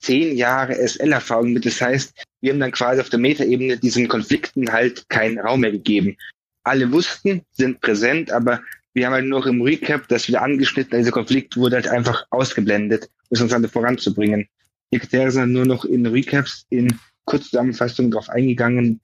zehn 0.05 0.37
Jahre 0.37 0.75
SL-Erfahrung 0.75 1.53
mit. 1.53 1.65
Das 1.65 1.81
heißt, 1.81 2.13
wir 2.41 2.53
haben 2.53 2.59
dann 2.59 2.71
quasi 2.71 3.01
auf 3.01 3.09
der 3.09 3.19
Metaebene 3.19 3.77
diesen 3.77 4.07
Konflikten 4.07 4.71
halt 4.71 5.09
keinen 5.09 5.39
Raum 5.39 5.61
mehr 5.61 5.71
gegeben. 5.71 6.15
Alle 6.63 6.91
wussten, 6.91 7.41
sind 7.51 7.81
präsent, 7.81 8.31
aber 8.31 8.61
wir 8.93 9.05
haben 9.05 9.13
halt 9.13 9.25
nur 9.25 9.45
im 9.45 9.61
Recap 9.61 10.07
das 10.07 10.27
wieder 10.27 10.41
angeschnitten. 10.41 10.97
Dieser 10.97 11.11
Konflikt 11.11 11.57
wurde 11.57 11.77
halt 11.77 11.87
einfach 11.87 12.25
ausgeblendet, 12.29 13.09
um 13.29 13.41
uns 13.41 13.51
dann 13.51 13.67
voranzubringen. 13.67 14.47
Die 14.93 14.99
Kriterien 14.99 15.31
sind 15.31 15.51
nur 15.51 15.65
noch 15.65 15.85
in 15.85 16.05
Recaps, 16.05 16.65
in 16.69 16.97
Kurzzusammenfassungen 17.25 18.11
drauf 18.11 18.29
eingegangen. 18.29 19.01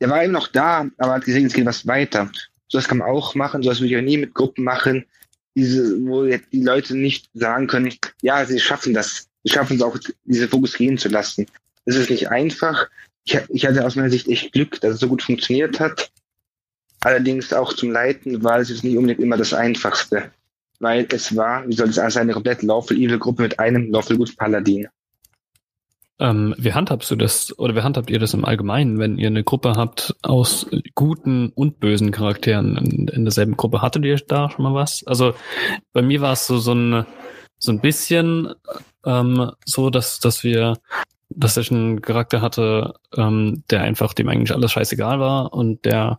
Der 0.00 0.08
war 0.08 0.24
eben 0.24 0.32
noch 0.32 0.48
da, 0.48 0.88
aber 0.98 1.12
hat 1.14 1.24
gesehen, 1.24 1.46
es 1.46 1.52
geht 1.52 1.66
was 1.66 1.86
weiter. 1.86 2.30
So 2.68 2.78
das 2.78 2.88
kann 2.88 2.98
man 2.98 3.08
auch 3.08 3.34
machen, 3.34 3.62
so 3.62 3.68
das 3.68 3.80
würde 3.80 3.94
ich 3.94 3.98
auch 3.98 4.02
nie 4.02 4.16
mit 4.16 4.34
Gruppen 4.34 4.64
machen, 4.64 5.04
diese, 5.54 6.00
wo 6.06 6.24
die 6.24 6.62
Leute 6.62 6.96
nicht 6.96 7.28
sagen 7.34 7.66
können, 7.66 7.92
ja, 8.22 8.44
sie 8.46 8.58
schaffen 8.58 8.94
das 8.94 9.28
schaffen 9.50 9.76
es 9.76 9.82
auch, 9.82 9.98
diese 10.24 10.48
Fokus 10.48 10.74
gehen 10.74 10.98
zu 10.98 11.08
lassen. 11.08 11.46
Es 11.84 11.96
ist 11.96 12.10
nicht 12.10 12.30
einfach. 12.30 12.88
Ich, 13.24 13.38
ich 13.48 13.66
hatte 13.66 13.84
aus 13.84 13.96
meiner 13.96 14.10
Sicht 14.10 14.28
echt 14.28 14.52
Glück, 14.52 14.80
dass 14.80 14.94
es 14.94 15.00
so 15.00 15.08
gut 15.08 15.22
funktioniert 15.22 15.80
hat. 15.80 16.10
Allerdings 17.00 17.52
auch 17.52 17.72
zum 17.72 17.90
Leiten 17.90 18.44
war 18.44 18.60
es 18.60 18.68
jetzt 18.68 18.84
nicht 18.84 18.96
unbedingt 18.96 19.20
immer 19.20 19.36
das 19.36 19.52
Einfachste. 19.52 20.30
Weil 20.78 21.06
es 21.10 21.36
war, 21.36 21.66
wie 21.68 21.74
soll 21.74 21.88
es 21.88 21.96
sein, 21.96 22.16
eine 22.16 22.32
komplett 22.32 22.62
Lawful 22.62 22.96
Evil 22.96 23.18
Gruppe 23.18 23.42
mit 23.42 23.58
einem 23.58 23.90
Lawful 23.90 24.16
Good 24.16 24.36
Paladin. 24.36 24.88
Ähm, 26.18 26.54
wie 26.56 26.72
handhabst 26.72 27.10
du 27.10 27.16
das 27.16 27.58
oder 27.58 27.74
wie 27.74 27.82
handhabt 27.82 28.10
ihr 28.10 28.20
das 28.20 28.34
im 28.34 28.44
Allgemeinen, 28.44 28.98
wenn 29.00 29.18
ihr 29.18 29.26
eine 29.26 29.42
Gruppe 29.42 29.72
habt 29.76 30.14
aus 30.22 30.66
guten 30.94 31.48
und 31.48 31.80
bösen 31.80 32.12
Charakteren 32.12 32.76
in, 32.76 33.08
in 33.08 33.24
derselben 33.24 33.56
Gruppe? 33.56 33.82
Hattet 33.82 34.04
ihr 34.04 34.16
da 34.16 34.48
schon 34.48 34.62
mal 34.62 34.74
was? 34.74 35.04
Also 35.06 35.34
bei 35.92 36.02
mir 36.02 36.20
war 36.20 36.34
es 36.34 36.46
so, 36.46 36.58
so 36.58 36.74
ein 36.74 37.06
so 37.62 37.70
ein 37.70 37.80
bisschen 37.80 38.52
ähm, 39.06 39.52
so, 39.64 39.88
dass, 39.88 40.18
dass 40.18 40.42
wir, 40.42 40.78
dass 41.30 41.56
ich 41.56 41.70
einen 41.70 42.02
Charakter 42.02 42.40
hatte, 42.40 42.94
ähm, 43.16 43.62
der 43.70 43.82
einfach 43.82 44.14
dem 44.14 44.28
eigentlich 44.28 44.52
alles 44.52 44.72
scheißegal 44.72 45.20
war 45.20 45.54
und 45.54 45.84
der, 45.84 46.18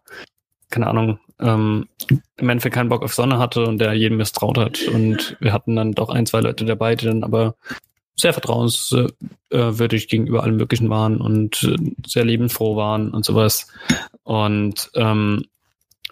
keine 0.70 0.88
Ahnung, 0.88 1.20
ähm, 1.40 1.90
im 2.38 2.50
Endeffekt 2.50 2.76
keinen 2.76 2.88
Bock 2.88 3.04
auf 3.04 3.14
Sonne 3.14 3.40
hatte 3.40 3.66
und 3.66 3.80
der 3.80 3.92
jedem 3.94 4.18
misstraut 4.18 4.58
hat. 4.58 4.88
Und 4.88 5.36
wir 5.42 5.52
hatten 5.52 5.76
dann 5.76 5.92
doch 5.92 6.08
ein, 6.08 6.26
zwei 6.26 6.40
Leute 6.40 6.64
dabei, 6.64 6.96
die 6.96 7.08
dann 7.08 7.26
aber 7.26 7.56
sehr 8.16 8.32
vertrauenswürdig 8.32 10.08
gegenüber 10.08 10.44
allem 10.44 10.56
Möglichen 10.56 10.90
waren 10.90 11.20
und 11.20 11.76
sehr 12.06 12.24
lebensfroh 12.24 12.78
waren 12.78 13.12
und 13.12 13.26
sowas. 13.26 13.68
Und 14.24 14.92
ähm, 14.96 15.44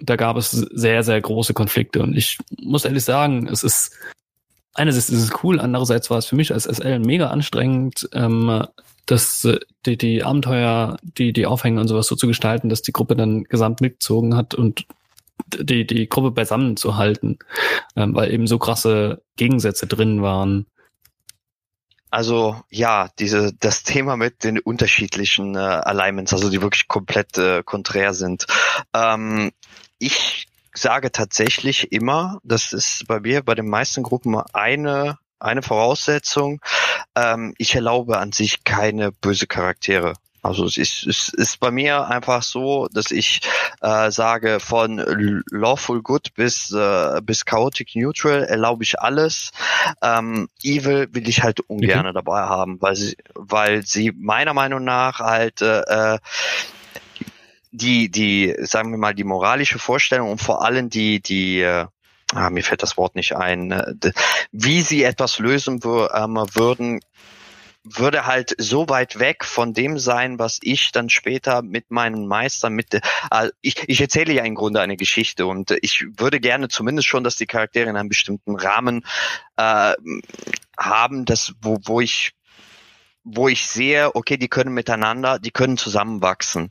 da 0.02 0.18
gab 0.18 0.36
es 0.36 0.52
sehr, 0.52 1.04
sehr 1.04 1.22
große 1.22 1.54
Konflikte. 1.54 2.02
Und 2.02 2.18
ich 2.18 2.38
muss 2.62 2.84
ehrlich 2.84 3.06
sagen, 3.06 3.48
es 3.48 3.64
ist 3.64 3.96
einerseits 4.74 5.10
ist 5.10 5.24
es 5.24 5.44
cool, 5.44 5.60
andererseits 5.60 6.10
war 6.10 6.18
es 6.18 6.26
für 6.26 6.36
mich 6.36 6.54
als 6.54 6.66
SL 6.66 7.00
mega 7.00 7.28
anstrengend, 7.28 8.10
ähm, 8.14 8.66
das, 9.06 9.44
äh, 9.46 9.60
die, 9.86 9.98
die 9.98 10.24
Abenteuer, 10.24 10.98
die, 11.04 11.34
die 11.34 11.46
Aufhänge 11.46 11.82
und 11.82 11.88
sowas 11.88 12.08
so 12.08 12.16
zu 12.16 12.28
gestalten, 12.28 12.70
dass 12.70 12.82
die 12.82 12.94
Gruppe 12.94 13.16
dann 13.16 13.44
gesamt 13.44 13.82
mitgezogen 13.82 14.36
hat 14.36 14.54
und 14.54 14.86
die, 15.48 15.86
die 15.86 16.08
Gruppe 16.08 16.32
beisammen 16.32 16.78
zu 16.78 16.98
halten, 16.98 17.40
ähm, 17.96 18.16
weil 18.16 18.32
eben 18.32 18.48
so 18.48 18.60
krasse 18.60 19.22
Gegensätze 19.36 19.88
drin 19.88 20.22
waren. 20.22 20.66
Also 22.10 22.62
ja, 22.70 23.10
diese 23.20 23.54
das 23.54 23.84
Thema 23.84 24.18
mit 24.18 24.44
den 24.44 24.60
unterschiedlichen 24.60 25.56
äh, 25.56 25.60
Alignments, 25.60 26.34
also 26.34 26.50
die 26.50 26.62
wirklich 26.62 26.88
komplett 26.88 27.38
äh, 27.38 27.64
konträr 27.64 28.14
sind. 28.14 28.46
Ähm, 28.94 29.52
ich 29.98 30.48
sage 30.74 31.12
tatsächlich 31.12 31.92
immer, 31.92 32.40
das 32.44 32.74
ist 32.74 33.08
bei 33.08 33.20
mir 33.20 33.44
bei 33.44 33.56
den 33.56 33.70
meisten 33.70 34.04
Gruppen 34.04 34.36
eine 34.54 35.18
eine 35.42 35.62
Voraussetzung. 35.64 36.62
Ähm, 37.16 37.54
ich 37.58 37.76
erlaube 37.76 38.20
an 38.20 38.32
sich 38.32 38.64
keine 38.64 39.12
böse 39.12 39.48
Charaktere. 39.48 40.14
Also 40.44 40.66
es 40.66 40.78
ist, 40.78 41.06
es 41.06 41.30
ist 41.30 41.60
bei 41.60 41.70
mir 41.70 42.08
einfach 42.08 42.42
so, 42.42 42.88
dass 42.92 43.12
ich 43.12 43.42
äh, 43.82 44.10
sage, 44.10 44.60
von 44.60 44.98
Lawful 45.52 46.02
Good 46.02 46.34
bis, 46.34 46.72
äh, 46.72 47.22
bis 47.22 47.46
Chaotic 47.46 47.96
Neutral 47.96 48.46
erlaube 48.46 48.84
ich 48.84 49.00
alles. 49.00 49.52
Ähm, 50.02 50.50
Evil 50.64 51.10
will 51.12 51.30
ich 51.30 51.44
halt 51.44 51.60
ungern 51.62 52.08
mhm. 52.08 52.14
dabei 52.14 52.42
haben, 52.42 52.82
weil 52.82 52.96
sie, 52.96 53.16
weil 53.36 53.86
sie 53.86 54.12
meiner 54.16 54.56
Meinung 54.56 54.84
nach 54.84 55.20
halt 55.20 55.62
äh, 55.62 56.18
die, 57.72 58.10
die, 58.10 58.56
sagen 58.60 58.92
wir 58.92 58.98
mal, 58.98 59.14
die 59.14 59.24
moralische 59.24 59.80
Vorstellung 59.80 60.30
und 60.30 60.42
vor 60.42 60.64
allem 60.64 60.90
die, 60.90 61.22
die, 61.22 61.62
äh, 61.62 61.88
ah, 62.34 62.50
mir 62.50 62.64
fällt 62.64 62.84
das 62.84 62.98
Wort 62.98 63.16
nicht 63.16 63.36
ein, 63.36 63.72
äh, 63.72 64.12
wie 64.52 64.82
sie 64.82 65.04
etwas 65.04 65.40
lösen 65.40 65.76
ähm, 65.84 66.36
würden, 66.54 67.00
würde 67.84 68.28
halt 68.28 68.54
so 68.60 68.90
weit 68.90 69.18
weg 69.18 69.44
von 69.44 69.74
dem 69.74 69.98
sein, 69.98 70.38
was 70.38 70.60
ich 70.62 70.92
dann 70.92 71.10
später 71.10 71.64
mit 71.64 71.90
meinen 71.90 72.28
Meistern 72.28 72.74
mit 72.74 72.94
äh, 72.94 73.00
ich, 73.62 73.88
ich 73.88 74.02
erzähle 74.02 74.34
ja 74.34 74.44
im 74.44 74.56
Grunde 74.56 74.82
eine 74.82 74.98
Geschichte 74.98 75.48
und 75.48 75.72
ich 75.82 76.06
würde 76.18 76.40
gerne 76.40 76.68
zumindest 76.68 77.08
schon, 77.08 77.24
dass 77.24 77.38
die 77.38 77.48
Charaktere 77.48 77.90
in 77.90 77.96
einem 77.96 78.10
bestimmten 78.10 78.56
Rahmen 78.56 79.04
äh, 79.58 79.94
haben, 80.78 81.26
das 81.26 81.54
wo, 81.62 81.80
wo 81.84 82.02
ich 82.02 82.34
wo 83.24 83.48
ich 83.48 83.68
sehe, 83.68 84.16
okay, 84.16 84.38
die 84.38 84.48
können 84.48 84.74
miteinander, 84.74 85.38
die 85.38 85.52
können 85.52 85.78
zusammenwachsen. 85.78 86.70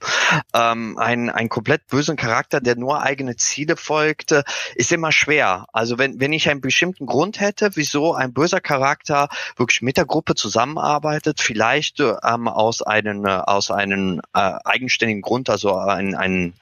Ähm, 0.52 0.98
ein, 0.98 1.30
ein 1.30 1.48
komplett 1.48 1.86
bösen 1.86 2.16
Charakter, 2.16 2.60
der 2.60 2.76
nur 2.76 3.02
eigene 3.02 3.36
Ziele 3.36 3.76
folgte, 3.76 4.44
ist 4.74 4.90
immer 4.90 5.12
schwer. 5.12 5.66
Also 5.72 5.98
wenn, 5.98 6.18
wenn 6.18 6.32
ich 6.32 6.50
einen 6.50 6.60
bestimmten 6.60 7.06
Grund 7.06 7.40
hätte, 7.40 7.70
wieso 7.74 8.14
ein 8.14 8.32
böser 8.32 8.60
Charakter 8.60 9.28
wirklich 9.56 9.82
mit 9.82 9.96
der 9.96 10.06
Gruppe 10.06 10.34
zusammenarbeitet, 10.34 11.40
vielleicht 11.40 12.00
ähm, 12.00 12.48
aus 12.48 12.82
einem, 12.82 13.24
äh, 13.24 13.30
aus 13.30 13.70
einem 13.70 14.20
äh, 14.34 14.54
eigenständigen 14.64 15.22
Grund, 15.22 15.48
also 15.50 15.76
ein, 15.76 16.14
ein, 16.14 16.54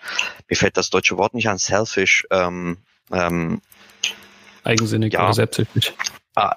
mir 0.48 0.56
fällt 0.56 0.76
das 0.76 0.90
deutsche 0.90 1.16
Wort 1.16 1.34
nicht 1.34 1.48
an, 1.48 1.58
selfish, 1.58 2.26
ähm, 2.30 2.78
ähm, 3.10 3.62
Eigensinnig 4.64 5.14
ja. 5.14 5.24
oder 5.24 5.32
selbstsüchtig. 5.32 5.94
Ah, 6.34 6.56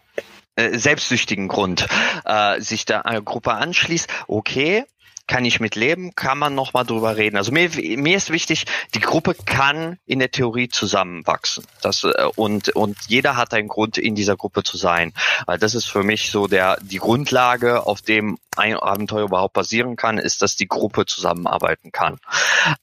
äh, 0.55 0.77
selbstsüchtigen 0.77 1.47
Grund 1.47 1.87
äh, 2.25 2.59
sich 2.59 2.85
der 2.85 3.05
äh, 3.05 3.21
Gruppe 3.21 3.53
anschließt, 3.53 4.09
okay, 4.27 4.85
kann 5.31 5.45
ich 5.45 5.61
mit 5.61 5.77
leben, 5.77 6.13
kann 6.13 6.37
man 6.37 6.55
noch 6.55 6.73
mal 6.73 6.83
drüber 6.83 7.15
reden. 7.15 7.37
Also 7.37 7.53
mir, 7.53 7.69
mir 7.69 8.17
ist 8.17 8.31
wichtig, 8.31 8.65
die 8.93 8.99
Gruppe 8.99 9.33
kann 9.33 9.97
in 10.05 10.19
der 10.19 10.29
Theorie 10.29 10.67
zusammenwachsen. 10.67 11.63
Das, 11.81 12.03
äh, 12.03 12.25
und, 12.35 12.67
und 12.75 12.97
jeder 13.07 13.37
hat 13.37 13.53
einen 13.53 13.69
Grund, 13.69 13.97
in 13.97 14.13
dieser 14.13 14.35
Gruppe 14.35 14.63
zu 14.63 14.75
sein. 14.75 15.13
Das 15.47 15.73
ist 15.73 15.85
für 15.85 16.03
mich 16.03 16.31
so 16.31 16.47
der, 16.47 16.77
die 16.81 16.97
Grundlage, 16.97 17.87
auf 17.87 18.01
dem 18.01 18.39
ein 18.57 18.75
Abenteuer 18.75 19.23
überhaupt 19.23 19.53
basieren 19.53 19.95
kann, 19.95 20.17
ist, 20.17 20.41
dass 20.41 20.57
die 20.57 20.67
Gruppe 20.67 21.05
zusammenarbeiten 21.05 21.93
kann. 21.93 22.17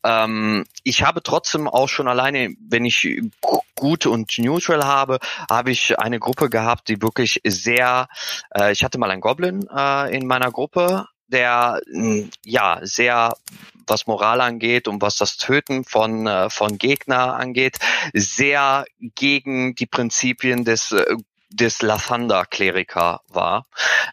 Ähm, 0.03 0.65
ich 0.85 1.03
habe 1.03 1.23
trotzdem 1.23 1.69
auch 1.69 1.91
schon 1.91 2.09
alleine, 2.09 2.55
wenn 2.67 2.87
ich 2.87 3.21
gut 3.75 4.07
und 4.07 4.39
neutral 4.39 4.87
habe, 4.87 5.19
habe 5.51 5.71
ich 5.71 5.99
eine 5.99 6.19
Gruppe 6.19 6.49
gehabt, 6.49 6.89
die 6.89 7.03
wirklich 7.03 7.43
sehr, 7.47 8.09
äh, 8.57 8.73
ich 8.73 8.85
hatte 8.85 8.97
mal 8.97 9.11
einen 9.11 9.21
Goblin 9.21 9.69
äh, 9.69 10.17
in 10.17 10.27
meiner 10.27 10.51
Gruppe, 10.51 11.05
der 11.29 11.81
hm, 11.91 12.31
ja 12.45 12.81
sehr 12.83 13.35
was 13.87 14.07
Moral 14.07 14.41
angeht 14.41 14.87
und 14.87 15.01
was 15.01 15.17
das 15.17 15.37
Töten 15.37 15.85
von 15.85 16.27
äh, 16.27 16.51
von 16.51 16.79
Gegner 16.79 17.35
angeht, 17.35 17.79
sehr 18.13 18.85
gegen 19.15 19.75
die 19.75 19.87
Prinzipien 19.87 20.65
des 20.65 20.93
äh, 20.93 21.17
des 21.51 21.83
Lathander 21.83 22.45
Kleriker 22.45 23.23
war, 23.29 23.67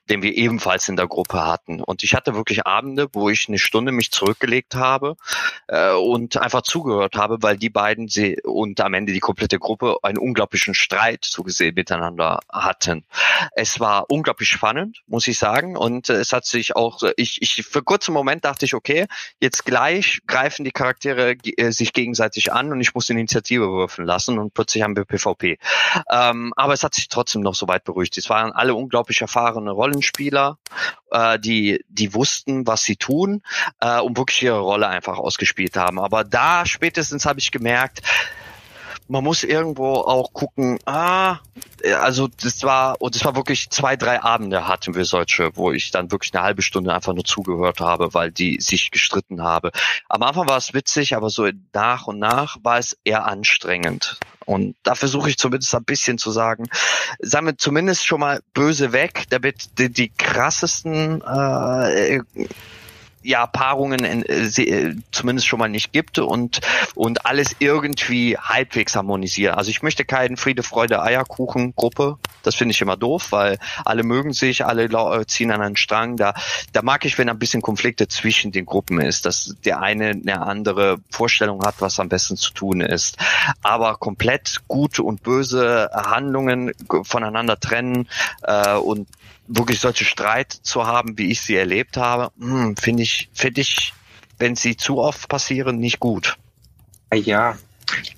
den 0.09 0.21
wir 0.21 0.35
ebenfalls 0.35 0.87
in 0.87 0.95
der 0.95 1.07
Gruppe 1.07 1.45
hatten. 1.45 1.81
Und 1.81 2.03
ich 2.03 2.13
hatte 2.13 2.35
wirklich 2.35 2.65
Abende, 2.65 3.07
wo 3.13 3.29
ich 3.29 3.47
eine 3.47 3.59
Stunde 3.59 3.91
mich 3.91 4.11
zurückgelegt 4.11 4.75
habe 4.75 5.17
äh, 5.67 5.91
und 5.91 6.37
einfach 6.37 6.61
zugehört 6.61 7.15
habe, 7.15 7.37
weil 7.41 7.57
die 7.57 7.69
beiden 7.69 8.07
sie 8.07 8.41
und 8.43 8.79
am 8.79 8.93
Ende 8.93 9.13
die 9.13 9.19
komplette 9.19 9.59
Gruppe 9.59 9.97
einen 10.01 10.17
unglaublichen 10.17 10.73
Streit 10.73 11.25
zugesehen 11.25 11.75
miteinander 11.75 12.39
hatten. 12.51 13.05
Es 13.51 13.79
war 13.79 14.09
unglaublich 14.09 14.49
spannend, 14.49 15.01
muss 15.07 15.27
ich 15.27 15.37
sagen. 15.37 15.75
Und 15.75 16.09
äh, 16.09 16.13
es 16.13 16.31
hat 16.31 16.45
sich 16.45 16.75
auch, 16.75 17.01
ich, 17.17 17.41
ich 17.41 17.65
für 17.65 17.83
kurzen 17.83 18.13
Moment 18.13 18.45
dachte 18.45 18.65
ich, 18.65 18.73
okay, 18.73 19.05
jetzt 19.41 19.65
gleich 19.65 20.19
greifen 20.25 20.63
die 20.63 20.71
Charaktere 20.71 21.35
äh, 21.57 21.71
sich 21.71 21.91
gegenseitig 21.91 22.53
an 22.53 22.71
und 22.71 22.79
ich 22.79 22.95
muss 22.95 23.07
die 23.07 23.13
Initiative 23.13 23.69
würfeln 23.69 24.07
lassen 24.07 24.39
und 24.39 24.53
plötzlich 24.53 24.83
haben 24.83 24.95
wir 24.95 25.05
PvP. 25.05 25.57
Ähm, 26.11 26.53
aber 26.55 26.73
es 26.73 26.83
hat 26.83 26.95
sich 26.95 27.09
trotzdem 27.09 27.24
trotzdem 27.25 27.41
noch 27.41 27.55
so 27.55 27.67
weit 27.67 27.83
beruhigt. 27.83 28.17
Es 28.17 28.29
waren 28.29 28.51
alle 28.51 28.75
unglaublich 28.75 29.21
erfahrene 29.21 29.71
Rollenspieler, 29.71 30.57
äh, 31.11 31.39
die, 31.39 31.83
die 31.89 32.13
wussten, 32.13 32.67
was 32.67 32.83
sie 32.83 32.95
tun 32.95 33.41
äh, 33.79 33.99
und 33.99 34.17
wirklich 34.17 34.43
ihre 34.43 34.59
Rolle 34.59 34.87
einfach 34.87 35.17
ausgespielt 35.17 35.75
haben. 35.75 35.99
Aber 35.99 36.23
da 36.23 36.65
spätestens 36.65 37.25
habe 37.25 37.39
ich 37.39 37.51
gemerkt, 37.51 38.01
man 39.07 39.23
muss 39.23 39.43
irgendwo 39.43 39.93
auch 39.93 40.33
gucken, 40.33 40.79
ah, 40.85 41.39
also 42.01 42.27
das 42.27 42.63
war, 42.63 42.99
und 43.01 43.15
es 43.15 43.23
war 43.23 43.35
wirklich 43.35 43.69
zwei, 43.69 43.95
drei 43.95 44.21
Abende 44.21 44.67
hatten 44.67 44.95
wir 44.95 45.05
solche, 45.05 45.55
wo 45.55 45.71
ich 45.71 45.91
dann 45.91 46.11
wirklich 46.11 46.33
eine 46.33 46.43
halbe 46.43 46.61
Stunde 46.61 46.93
einfach 46.93 47.13
nur 47.13 47.23
zugehört 47.23 47.79
habe, 47.79 48.13
weil 48.13 48.31
die 48.31 48.59
sich 48.59 48.91
gestritten 48.91 49.43
habe. 49.43 49.71
Am 50.09 50.23
Anfang 50.23 50.49
war 50.49 50.57
es 50.57 50.73
witzig, 50.73 51.15
aber 51.15 51.29
so 51.29 51.47
nach 51.73 52.07
und 52.07 52.19
nach 52.19 52.57
war 52.63 52.79
es 52.79 52.97
eher 53.03 53.25
anstrengend. 53.25 54.19
Und 54.45 54.75
da 54.83 54.95
versuche 54.95 55.29
ich 55.29 55.37
zumindest 55.37 55.73
ein 55.73 55.83
bisschen 55.83 56.17
zu 56.17 56.31
sagen, 56.31 56.67
wir 57.19 57.57
zumindest 57.57 58.05
schon 58.05 58.19
mal 58.19 58.41
böse 58.53 58.91
weg, 58.91 59.25
damit 59.29 59.79
die, 59.79 59.91
die 59.91 60.09
krassesten 60.09 61.21
äh, 61.21 62.21
ja 63.25 63.47
Paarungen 63.47 64.03
äh, 64.03 64.45
äh, 64.45 64.95
zumindest 65.11 65.47
schon 65.47 65.59
mal 65.59 65.67
nicht 65.67 65.91
gibt 65.91 66.19
und 66.19 66.61
und 66.93 67.25
alles 67.25 67.55
irgendwie 67.59 68.37
halbwegs 68.37 68.95
harmonisieren. 68.95 69.55
Also 69.55 69.71
ich 69.71 69.81
möchte 69.81 70.05
keinen 70.05 70.37
Friede, 70.37 70.63
Freude, 70.63 71.01
Eierkuchen 71.01 71.75
Gruppe. 71.75 72.17
Das 72.43 72.55
finde 72.55 72.73
ich 72.73 72.81
immer 72.81 72.95
doof, 72.95 73.31
weil 73.31 73.57
alle 73.83 74.03
mögen 74.03 74.33
sich, 74.33 74.65
alle 74.65 74.85
äh, 74.85 75.25
ziehen 75.25 75.51
an 75.51 75.61
einen 75.61 75.75
Strang. 75.75 76.17
Da 76.17 76.33
da 76.73 76.81
mag 76.81 77.05
ich, 77.05 77.17
wenn 77.17 77.29
ein 77.29 77.39
bisschen 77.39 77.61
Konflikte 77.61 78.07
zwischen 78.07 78.51
den 78.51 78.65
Gruppen 78.65 79.01
ist, 79.01 79.25
dass 79.25 79.55
der 79.65 79.81
eine 79.81 80.09
eine 80.09 80.41
andere 80.41 80.97
Vorstellung 81.09 81.63
hat, 81.65 81.75
was 81.79 81.99
am 81.99 82.09
besten 82.09 82.37
zu 82.37 82.53
tun 82.53 82.81
ist. 82.81 83.17
Aber 83.63 83.95
komplett 83.95 84.61
gute 84.67 85.03
und 85.03 85.23
böse 85.23 85.89
Handlungen 85.93 86.71
voneinander 87.03 87.59
trennen 87.59 88.07
äh, 88.43 88.75
und 88.75 89.07
wirklich 89.47 89.79
solche 89.79 90.05
Streit 90.05 90.51
zu 90.51 90.85
haben, 90.85 91.17
wie 91.17 91.31
ich 91.31 91.41
sie 91.41 91.55
erlebt 91.55 91.97
habe, 91.97 92.31
hm, 92.39 92.75
finde 92.77 93.03
ich, 93.03 93.29
finde 93.33 93.61
ich, 93.61 93.93
wenn 94.37 94.55
sie 94.55 94.75
zu 94.75 94.97
oft 94.97 95.29
passieren, 95.29 95.77
nicht 95.77 95.99
gut. 95.99 96.37
Ja, 97.13 97.57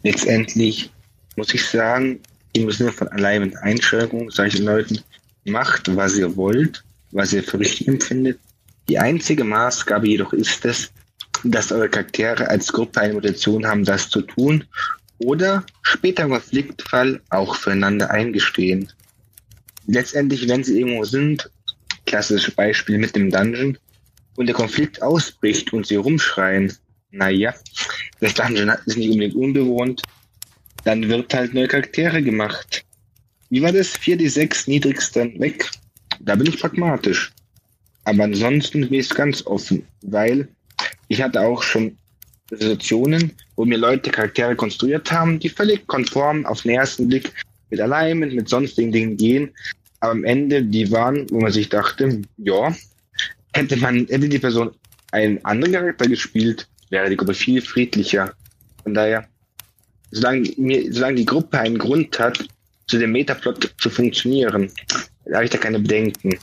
letztendlich 0.04 0.92
muss 1.36 1.54
ich 1.54 1.66
sagen, 1.66 2.20
im 2.54 2.72
Sinne 2.72 2.92
von 2.92 3.08
allein 3.10 3.42
mit 3.42 3.58
Einschränkungen 3.58 4.30
solchen 4.30 4.66
Leuten 4.66 5.00
macht, 5.46 5.96
was 5.96 6.16
ihr 6.16 6.36
wollt, 6.36 6.84
was 7.12 7.34
ihr 7.34 7.44
für 7.44 7.60
richtig 7.60 7.88
empfindet. 7.88 8.40
Die 8.90 8.98
einzige 8.98 9.44
Maßgabe 9.44 10.08
jedoch 10.08 10.34
ist 10.34 10.66
es, 10.66 10.92
dass 11.44 11.72
eure 11.72 11.90
Charaktere 11.90 12.50
als 12.50 12.72
Gruppe 12.72 13.02
eine 13.02 13.14
Motivation 13.14 13.68
haben, 13.68 13.84
das 13.84 14.10
zu 14.10 14.22
tun 14.22 14.64
oder 15.20 15.64
später 15.82 16.24
im 16.24 16.32
Konfliktfall 16.32 17.22
auch 17.30 17.56
füreinander 17.56 18.10
eingestehen 18.12 18.92
letztendlich, 19.88 20.48
wenn 20.48 20.64
sie 20.64 20.80
irgendwo 20.80 21.04
sind, 21.04 21.50
klassisches 22.06 22.54
Beispiel 22.54 22.98
mit 22.98 23.16
dem 23.16 23.32
Dungeon, 23.32 23.78
und 24.36 24.46
der 24.46 24.56
Konflikt 24.56 25.02
ausbricht 25.02 25.74
und 25.74 25.88
sie 25.88 25.96
rumschreien, 25.96 26.72
naja, 27.12 27.54
das 28.20 28.36
Dungeon 28.36 28.72
ist 28.86 28.98
nicht 28.98 29.10
unbedingt 29.10 29.36
unbewohnt, 29.36 30.04
dann 30.84 31.10
wird 31.10 31.34
halt 31.34 31.54
neue 31.54 31.68
Charaktere 31.68 32.22
gemacht. 32.22 32.86
Wie 33.50 33.62
war 33.62 33.72
das? 33.72 33.98
4d6 33.98 34.70
niedrigsten 34.70 35.40
weg? 35.40 35.70
Da 36.20 36.36
bin 36.36 36.48
ich 36.48 36.60
pragmatisch. 36.60 37.32
Aber 38.04 38.24
ansonsten 38.24 38.82
bin 38.82 39.00
ich 39.00 39.10
ganz 39.10 39.46
offen, 39.46 39.86
weil 40.02 40.48
ich 41.08 41.22
hatte 41.22 41.42
auch 41.42 41.64
schon 41.64 41.98
Situationen, 42.50 43.34
wo 43.56 43.66
mir 43.66 43.78
Leute 43.78 44.12
Charaktere 44.12 44.56
konstruiert 44.56 45.12
haben, 45.12 45.40
die 45.40 45.50
völlig 45.50 45.86
konform 45.88 46.46
auf 46.46 46.62
den 46.62 46.72
ersten 46.72 47.08
Blick 47.08 47.34
mit 47.70 47.80
Alignment, 47.80 48.34
mit 48.34 48.50
sonstigen 48.50 48.92
Dingen 48.92 49.18
gehen, 49.18 49.52
aber 50.00 50.12
am 50.12 50.24
Ende 50.24 50.64
die 50.64 50.92
waren, 50.92 51.30
wo 51.32 51.42
man 51.42 51.52
sich 51.52 51.70
dachte, 51.70 52.22
ja, 52.38 52.76
hätte 53.54 53.78
man, 53.78 54.08
hätte 54.08 54.30
die 54.30 54.40
Person 54.40 54.72
einen 55.12 55.44
anderen 55.46 55.74
Charakter 55.74 56.08
gespielt, 56.08 56.68
wäre 56.90 57.10
die 57.10 57.18
Gruppe 57.18 57.34
viel 57.34 57.62
friedlicher. 57.62 58.34
Von 58.84 58.94
daher, 58.94 59.28
solange, 60.12 60.52
mir, 60.58 60.94
solange 60.94 61.16
die 61.16 61.26
Gruppe 61.26 61.60
einen 61.60 61.78
Grund 61.78 62.18
hat, 62.20 62.48
zu 62.88 62.98
dem 62.98 63.12
Metaplot 63.12 63.74
zu 63.80 63.90
funktionieren, 63.90 64.72
habe 65.34 65.44
ich 65.44 65.50
da 65.50 65.58
keine 65.58 65.80
Bedenken. 65.80 66.38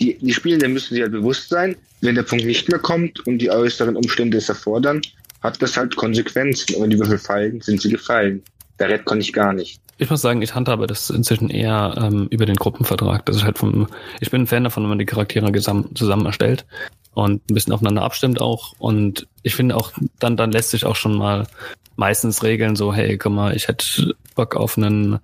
Die, 0.00 0.16
die 0.18 0.32
Spielenden 0.32 0.74
müssen 0.74 0.94
sich 0.94 1.02
halt 1.02 1.12
bewusst 1.12 1.48
sein, 1.48 1.76
wenn 2.02 2.14
der 2.14 2.22
Punkt 2.22 2.44
nicht 2.44 2.68
mehr 2.68 2.78
kommt 2.78 3.26
und 3.26 3.38
die 3.38 3.50
äußeren 3.50 3.96
Umstände 3.96 4.38
es 4.38 4.48
erfordern, 4.48 5.00
hat 5.40 5.60
das 5.60 5.76
halt 5.76 5.96
Konsequenzen. 5.96 6.74
Und 6.74 6.82
wenn 6.82 6.90
die 6.90 6.98
Würfel 6.98 7.18
fallen, 7.18 7.60
sind 7.60 7.80
sie 7.80 7.90
gefallen. 7.90 8.42
Da 8.76 8.86
Red 8.86 9.04
konnte 9.04 9.24
ich 9.24 9.32
gar 9.32 9.52
nicht. 9.52 9.80
Ich 10.02 10.10
muss 10.10 10.20
sagen, 10.20 10.42
ich 10.42 10.56
handhabe 10.56 10.88
das 10.88 11.10
inzwischen 11.10 11.48
eher 11.48 11.94
ähm, 11.96 12.26
über 12.30 12.44
den 12.44 12.56
Gruppenvertrag. 12.56 13.24
Das 13.24 13.36
ist 13.36 13.44
halt 13.44 13.58
vom, 13.58 13.86
ich 14.18 14.32
bin 14.32 14.42
ein 14.42 14.46
Fan 14.48 14.64
davon, 14.64 14.82
wenn 14.82 14.88
man 14.88 14.98
die 14.98 15.06
Charaktere 15.06 15.52
zusammen 15.52 16.26
erstellt 16.26 16.66
und 17.14 17.48
ein 17.48 17.54
bisschen 17.54 17.72
aufeinander 17.72 18.02
abstimmt 18.02 18.40
auch. 18.40 18.74
Und 18.80 19.28
ich 19.44 19.54
finde 19.54 19.76
auch, 19.76 19.92
dann, 20.18 20.36
dann 20.36 20.50
lässt 20.50 20.70
sich 20.70 20.86
auch 20.86 20.96
schon 20.96 21.16
mal 21.16 21.46
meistens 21.94 22.42
regeln, 22.42 22.74
so, 22.74 22.92
hey, 22.92 23.16
guck 23.16 23.32
mal, 23.32 23.54
ich 23.54 23.68
hätte 23.68 24.16
Bock 24.34 24.56
auf 24.56 24.76
einen, 24.76 25.20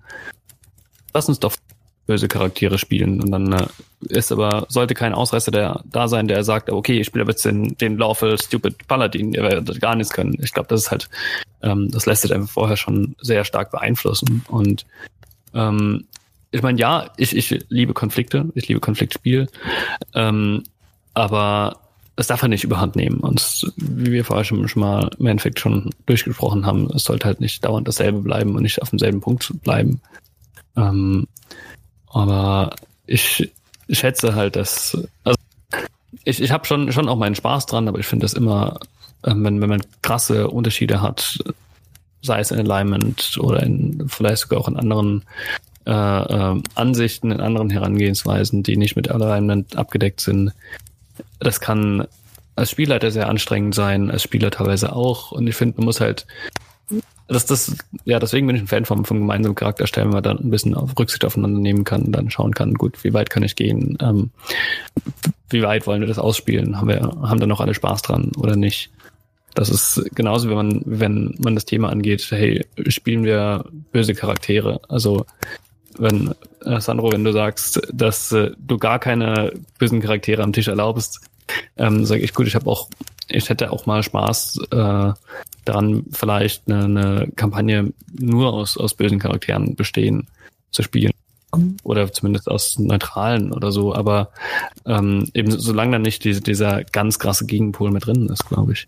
lass 1.13 1.27
uns 1.27 1.41
doch 1.41 1.57
böse 2.09 2.27
Charaktere 2.27 2.79
spielen. 2.79 3.21
Und 3.21 3.29
dann 3.29 3.53
äh, 3.53 3.67
ist 4.09 4.31
aber, 4.31 4.65
sollte 4.67 4.95
kein 4.95 5.13
Ausreißer 5.13 5.51
der, 5.51 5.83
da 5.85 6.07
sein, 6.07 6.27
der 6.27 6.43
sagt, 6.43 6.71
okay, 6.71 6.99
ich 6.99 7.05
spiele 7.05 7.23
jetzt 7.25 7.45
den, 7.45 7.77
den 7.77 7.99
Lawful 7.99 8.35
Stupid 8.39 8.87
Paladin, 8.87 9.31
der 9.31 9.67
wird 9.67 9.79
gar 9.79 9.95
nichts 9.95 10.11
können. 10.11 10.35
Ich 10.41 10.51
glaube, 10.51 10.69
das 10.69 10.81
ist 10.81 10.91
halt, 10.91 11.07
ähm, 11.61 11.91
das 11.91 12.07
lässt 12.07 12.23
sich 12.23 12.33
einfach 12.33 12.49
vorher 12.49 12.77
schon 12.77 13.15
sehr 13.21 13.45
stark 13.45 13.69
beeinflussen. 13.69 14.43
Und 14.47 14.87
ähm, 15.53 16.05
ich 16.49 16.63
meine, 16.63 16.79
ja, 16.79 17.11
ich, 17.17 17.35
ich 17.35 17.63
liebe 17.69 17.93
Konflikte, 17.93 18.49
ich 18.55 18.67
liebe 18.67 18.79
Konfliktspiel, 18.79 19.47
ähm, 20.15 20.63
aber 21.13 21.77
es 22.15 22.25
darf 22.25 22.41
halt 22.41 22.49
nicht 22.49 22.63
überhand 22.63 22.95
nehmen. 22.95 23.19
Und 23.19 23.71
wie 23.77 24.11
wir 24.11 24.25
vorher 24.25 24.45
schon, 24.45 24.67
schon 24.67 24.81
mal 24.81 25.11
im 25.19 25.27
Endeffekt 25.27 25.59
schon 25.59 25.91
durchgesprochen 26.07 26.65
haben, 26.65 26.89
es 26.95 27.03
sollte 27.03 27.27
halt 27.27 27.39
nicht 27.39 27.63
dauernd 27.63 27.87
dasselbe 27.87 28.19
bleiben 28.21 28.55
und 28.55 28.63
nicht 28.63 28.81
auf 28.81 28.89
demselben 28.89 29.21
Punkt 29.21 29.53
bleiben. 29.61 30.01
Ähm, 30.75 31.27
aber 32.09 32.75
ich, 33.05 33.51
schätze 33.89 34.35
halt, 34.35 34.55
dass 34.55 34.97
also 35.23 35.37
ich, 36.23 36.41
ich 36.41 36.51
habe 36.51 36.65
schon 36.65 36.91
schon 36.91 37.09
auch 37.09 37.15
meinen 37.15 37.35
Spaß 37.35 37.65
dran, 37.65 37.87
aber 37.87 37.99
ich 37.99 38.05
finde 38.05 38.25
das 38.25 38.33
immer, 38.33 38.79
ähm, 39.25 39.43
wenn, 39.43 39.61
wenn 39.61 39.69
man 39.69 39.81
krasse 40.01 40.49
Unterschiede 40.49 41.01
hat, 41.01 41.39
sei 42.21 42.39
es 42.39 42.51
in 42.51 42.59
Alignment 42.59 43.37
oder 43.39 43.63
in 43.63 44.07
vielleicht 44.09 44.43
sogar 44.43 44.59
auch 44.59 44.67
in 44.67 44.77
anderen 44.77 45.23
äh, 45.85 45.91
äh, 45.91 46.61
Ansichten, 46.75 47.31
in 47.31 47.41
anderen 47.41 47.69
Herangehensweisen, 47.69 48.63
die 48.63 48.77
nicht 48.77 48.95
mit 48.95 49.09
Alignment 49.09 49.75
abgedeckt 49.77 50.21
sind, 50.21 50.53
das 51.39 51.59
kann 51.59 52.05
als 52.55 52.71
Spielleiter 52.71 53.09
sehr 53.11 53.29
anstrengend 53.29 53.73
sein, 53.73 54.11
als 54.11 54.21
Spieler 54.23 54.51
teilweise 54.51 54.93
auch. 54.93 55.31
Und 55.31 55.47
ich 55.47 55.55
finde, 55.55 55.77
man 55.77 55.85
muss 55.85 56.01
halt 56.01 56.27
das, 57.29 57.45
das, 57.45 57.75
ja, 58.05 58.19
deswegen 58.19 58.47
bin 58.47 58.55
ich 58.55 58.63
ein 58.63 58.67
Fan 58.67 58.85
vom, 58.85 59.05
vom 59.05 59.19
gemeinsamen 59.19 59.55
Charakter 59.55 59.85
stellen, 59.87 60.07
weil 60.07 60.15
man 60.15 60.23
dann 60.23 60.39
ein 60.39 60.49
bisschen 60.49 60.73
auf 60.73 60.97
Rücksicht 60.97 61.23
aufeinander 61.23 61.59
nehmen 61.59 61.83
kann, 61.83 62.11
dann 62.11 62.29
schauen 62.31 62.53
kann, 62.53 62.73
gut, 62.73 63.03
wie 63.03 63.13
weit 63.13 63.29
kann 63.29 63.43
ich 63.43 63.55
gehen, 63.55 63.97
ähm, 64.01 64.31
wie 65.49 65.61
weit 65.61 65.85
wollen 65.85 66.01
wir 66.01 66.07
das 66.07 66.19
ausspielen, 66.19 66.77
haben 66.77 66.87
wir, 66.87 67.01
haben 67.21 67.39
da 67.39 67.45
noch 67.45 67.61
alle 67.61 67.75
Spaß 67.75 68.01
dran 68.01 68.31
oder 68.35 68.55
nicht? 68.55 68.89
Das 69.53 69.69
ist 69.69 70.03
genauso, 70.15 70.49
wenn 70.49 70.55
man, 70.55 70.81
wenn 70.85 71.35
man 71.39 71.55
das 71.55 71.65
Thema 71.65 71.89
angeht, 71.89 72.25
hey, 72.29 72.65
spielen 72.87 73.23
wir 73.23 73.65
böse 73.91 74.13
Charaktere? 74.13 74.81
Also, 74.89 75.25
wenn, 75.97 76.33
äh, 76.65 76.79
Sandro, 76.79 77.11
wenn 77.11 77.23
du 77.23 77.33
sagst, 77.33 77.81
dass 77.91 78.31
äh, 78.31 78.51
du 78.57 78.77
gar 78.77 78.99
keine 78.99 79.53
bösen 79.77 80.01
Charaktere 80.01 80.43
am 80.43 80.53
Tisch 80.53 80.67
erlaubst, 80.67 81.19
ähm, 81.77 82.05
sage 82.05 82.21
ich, 82.21 82.33
gut, 82.33 82.47
ich 82.47 82.55
habe 82.55 82.67
auch, 82.67 82.89
ich 83.29 83.49
hätte 83.49 83.71
auch 83.71 83.85
mal 83.85 84.03
Spaß, 84.03 84.59
äh, 84.71 85.13
daran 85.65 86.05
vielleicht 86.11 86.69
eine, 86.69 86.85
eine 86.85 87.27
Kampagne 87.35 87.91
nur 88.11 88.53
aus, 88.53 88.77
aus 88.77 88.93
bösen 88.93 89.19
Charakteren 89.19 89.75
bestehen 89.75 90.27
zu 90.71 90.83
spielen. 90.83 91.11
Oder 91.83 92.11
zumindest 92.13 92.47
aus 92.47 92.77
neutralen 92.77 93.51
oder 93.51 93.71
so, 93.71 93.95
aber 93.95 94.29
ähm, 94.85 95.29
eben 95.33 95.51
solange 95.51 95.93
dann 95.93 96.03
nicht 96.03 96.23
diese, 96.23 96.41
dieser 96.41 96.83
ganz 96.83 97.17
krasse 97.17 97.45
Gegenpol 97.45 97.89
mit 97.91 98.05
drin 98.05 98.27
ist, 98.27 98.47
glaube 98.47 98.73
ich. 98.73 98.87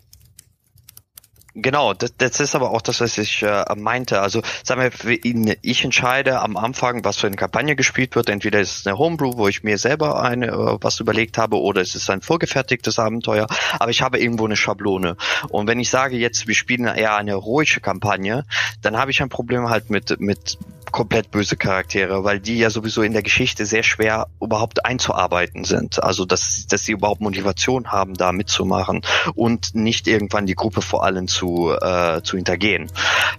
Genau, 1.54 1.92
das, 1.92 2.14
das 2.16 2.40
ist 2.40 2.54
aber 2.54 2.70
auch 2.70 2.80
das, 2.80 3.02
was 3.02 3.18
ich 3.18 3.42
äh, 3.42 3.64
meinte. 3.76 4.22
Also 4.22 4.40
sagen 4.64 4.90
wir, 5.04 5.56
ich 5.60 5.84
entscheide 5.84 6.40
am 6.40 6.56
Anfang, 6.56 7.04
was 7.04 7.18
für 7.18 7.26
eine 7.26 7.36
Kampagne 7.36 7.76
gespielt 7.76 8.16
wird. 8.16 8.30
Entweder 8.30 8.60
ist 8.60 8.78
es 8.78 8.86
eine 8.86 8.96
Homebrew, 8.96 9.32
wo 9.36 9.48
ich 9.48 9.62
mir 9.62 9.76
selber 9.76 10.22
eine 10.22 10.46
äh, 10.46 10.78
was 10.80 11.00
überlegt 11.00 11.36
habe, 11.36 11.60
oder 11.60 11.82
es 11.82 11.94
ist 11.94 12.08
ein 12.08 12.22
vorgefertigtes 12.22 12.98
Abenteuer. 12.98 13.46
Aber 13.78 13.90
ich 13.90 14.00
habe 14.00 14.18
irgendwo 14.18 14.46
eine 14.46 14.56
Schablone. 14.56 15.16
Und 15.50 15.66
wenn 15.66 15.78
ich 15.78 15.90
sage 15.90 16.16
jetzt, 16.16 16.46
wir 16.46 16.54
spielen 16.54 16.86
eher 16.86 17.16
eine 17.16 17.32
heroische 17.32 17.80
Kampagne, 17.80 18.46
dann 18.80 18.96
habe 18.96 19.10
ich 19.10 19.20
ein 19.20 19.28
Problem 19.28 19.68
halt 19.68 19.90
mit 19.90 20.18
mit 20.20 20.58
komplett 20.92 21.30
böse 21.30 21.56
Charaktere, 21.56 22.22
weil 22.22 22.38
die 22.38 22.58
ja 22.58 22.70
sowieso 22.70 23.02
in 23.02 23.12
der 23.12 23.22
Geschichte 23.22 23.66
sehr 23.66 23.82
schwer 23.82 24.28
überhaupt 24.40 24.84
einzuarbeiten 24.84 25.64
sind. 25.64 26.02
Also 26.02 26.24
dass, 26.24 26.66
dass 26.68 26.84
sie 26.84 26.92
überhaupt 26.92 27.20
Motivation 27.20 27.90
haben, 27.90 28.14
da 28.14 28.30
mitzumachen 28.30 29.00
und 29.34 29.74
nicht 29.74 30.06
irgendwann 30.06 30.46
die 30.46 30.54
Gruppe 30.54 30.82
vor 30.82 31.04
allem 31.04 31.26
zu, 31.26 31.41
äh, 31.42 32.22
zu 32.22 32.36
hintergehen. 32.36 32.90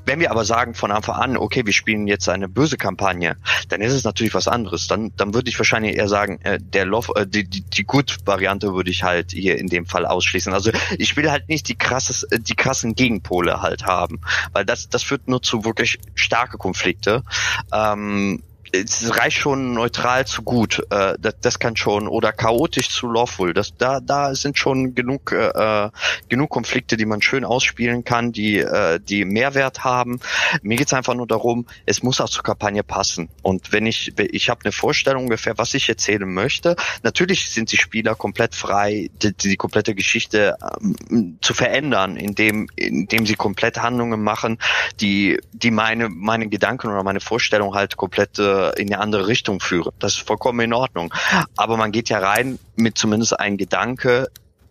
Wenn 0.05 0.19
wir 0.19 0.31
aber 0.31 0.45
sagen 0.45 0.73
von 0.73 0.91
Anfang 0.91 1.15
an, 1.15 1.37
okay, 1.37 1.65
wir 1.65 1.73
spielen 1.73 2.07
jetzt 2.07 2.27
eine 2.29 2.49
böse 2.49 2.77
Kampagne, 2.77 3.37
dann 3.69 3.81
ist 3.81 3.93
es 3.93 4.03
natürlich 4.03 4.33
was 4.33 4.47
anderes. 4.47 4.87
Dann, 4.87 5.11
dann 5.15 5.33
würde 5.33 5.49
ich 5.49 5.57
wahrscheinlich 5.59 5.95
eher 5.95 6.09
sagen, 6.09 6.39
äh, 6.43 6.59
der 6.59 6.85
Love, 6.85 7.13
äh, 7.15 7.27
die, 7.27 7.45
die, 7.45 7.61
die 7.61 7.83
Good-Variante 7.83 8.73
würde 8.73 8.91
ich 8.91 9.03
halt 9.03 9.31
hier 9.31 9.57
in 9.57 9.67
dem 9.67 9.85
Fall 9.85 10.05
ausschließen. 10.05 10.53
Also 10.53 10.71
ich 10.97 11.15
will 11.15 11.31
halt 11.31 11.49
nicht 11.49 11.67
die 11.69 11.75
krasses, 11.75 12.23
äh, 12.23 12.39
die 12.39 12.55
krassen 12.55 12.95
Gegenpole 12.95 13.61
halt 13.61 13.85
haben, 13.85 14.21
weil 14.51 14.65
das, 14.65 14.89
das 14.89 15.03
führt 15.03 15.27
nur 15.27 15.41
zu 15.41 15.63
wirklich 15.65 15.99
starke 16.15 16.57
Konflikte. 16.57 17.23
Ähm, 17.71 18.43
es 18.73 19.15
reicht 19.17 19.37
schon 19.37 19.73
neutral 19.73 20.25
zu 20.25 20.41
gut. 20.41 20.81
Äh, 20.89 21.15
das, 21.19 21.35
das 21.41 21.59
kann 21.59 21.75
schon 21.75 22.07
oder 22.07 22.33
chaotisch 22.33 22.89
zu 22.89 23.07
lawful. 23.07 23.53
Das 23.53 23.77
da 23.77 23.99
da 23.99 24.33
sind 24.33 24.57
schon 24.57 24.95
genug 24.95 25.31
äh, 25.31 25.89
genug 26.27 26.49
Konflikte, 26.49 26.97
die 26.97 27.05
man 27.05 27.21
schön 27.21 27.45
ausspielen 27.45 28.03
kann, 28.03 28.31
die 28.31 28.57
äh, 28.57 28.99
die 28.99 29.25
Mehrwert 29.25 29.83
haben. 29.83 30.19
Mir 30.63 30.77
geht's 30.77 30.93
einfach 30.93 31.13
nur 31.13 31.27
darum, 31.27 31.67
es 31.85 32.01
muss 32.01 32.19
auch 32.19 32.29
zur 32.29 32.43
Kampagne 32.43 32.83
passen. 32.83 33.29
Und 33.43 33.71
wenn 33.71 33.85
ich 33.85 34.13
ich 34.17 34.49
habe 34.49 34.61
eine 34.63 34.71
Vorstellung 34.71 35.23
ungefähr, 35.25 35.57
was 35.57 35.73
ich 35.75 35.87
erzählen 35.87 36.31
möchte. 36.31 36.75
Natürlich 37.03 37.51
sind 37.51 37.71
die 37.71 37.77
Spieler 37.77 38.15
komplett 38.15 38.55
frei, 38.55 39.09
die, 39.21 39.33
die 39.33 39.55
komplette 39.55 39.93
Geschichte 39.93 40.57
ähm, 40.81 41.37
zu 41.41 41.53
verändern, 41.53 42.17
indem 42.17 42.67
indem 42.75 43.27
sie 43.27 43.35
komplett 43.35 43.77
Handlungen 43.77 44.23
machen, 44.23 44.57
die 44.99 45.39
die 45.51 45.69
meine 45.69 46.09
meine 46.09 46.47
Gedanken 46.47 46.87
oder 46.87 47.03
meine 47.03 47.19
Vorstellung 47.19 47.75
halt 47.75 47.97
komplett 47.97 48.39
äh, 48.39 48.62
in 48.71 48.91
eine 48.91 49.01
andere 49.01 49.27
Richtung 49.27 49.59
führen. 49.59 49.91
Das 49.99 50.13
ist 50.13 50.27
vollkommen 50.27 50.59
in 50.61 50.73
Ordnung. 50.73 51.13
Aber 51.55 51.77
man 51.77 51.91
geht 51.91 52.09
ja 52.09 52.19
rein 52.19 52.59
mit 52.75 52.97
zumindest 52.97 53.39
einem 53.39 53.57
Gedanke, 53.57 54.29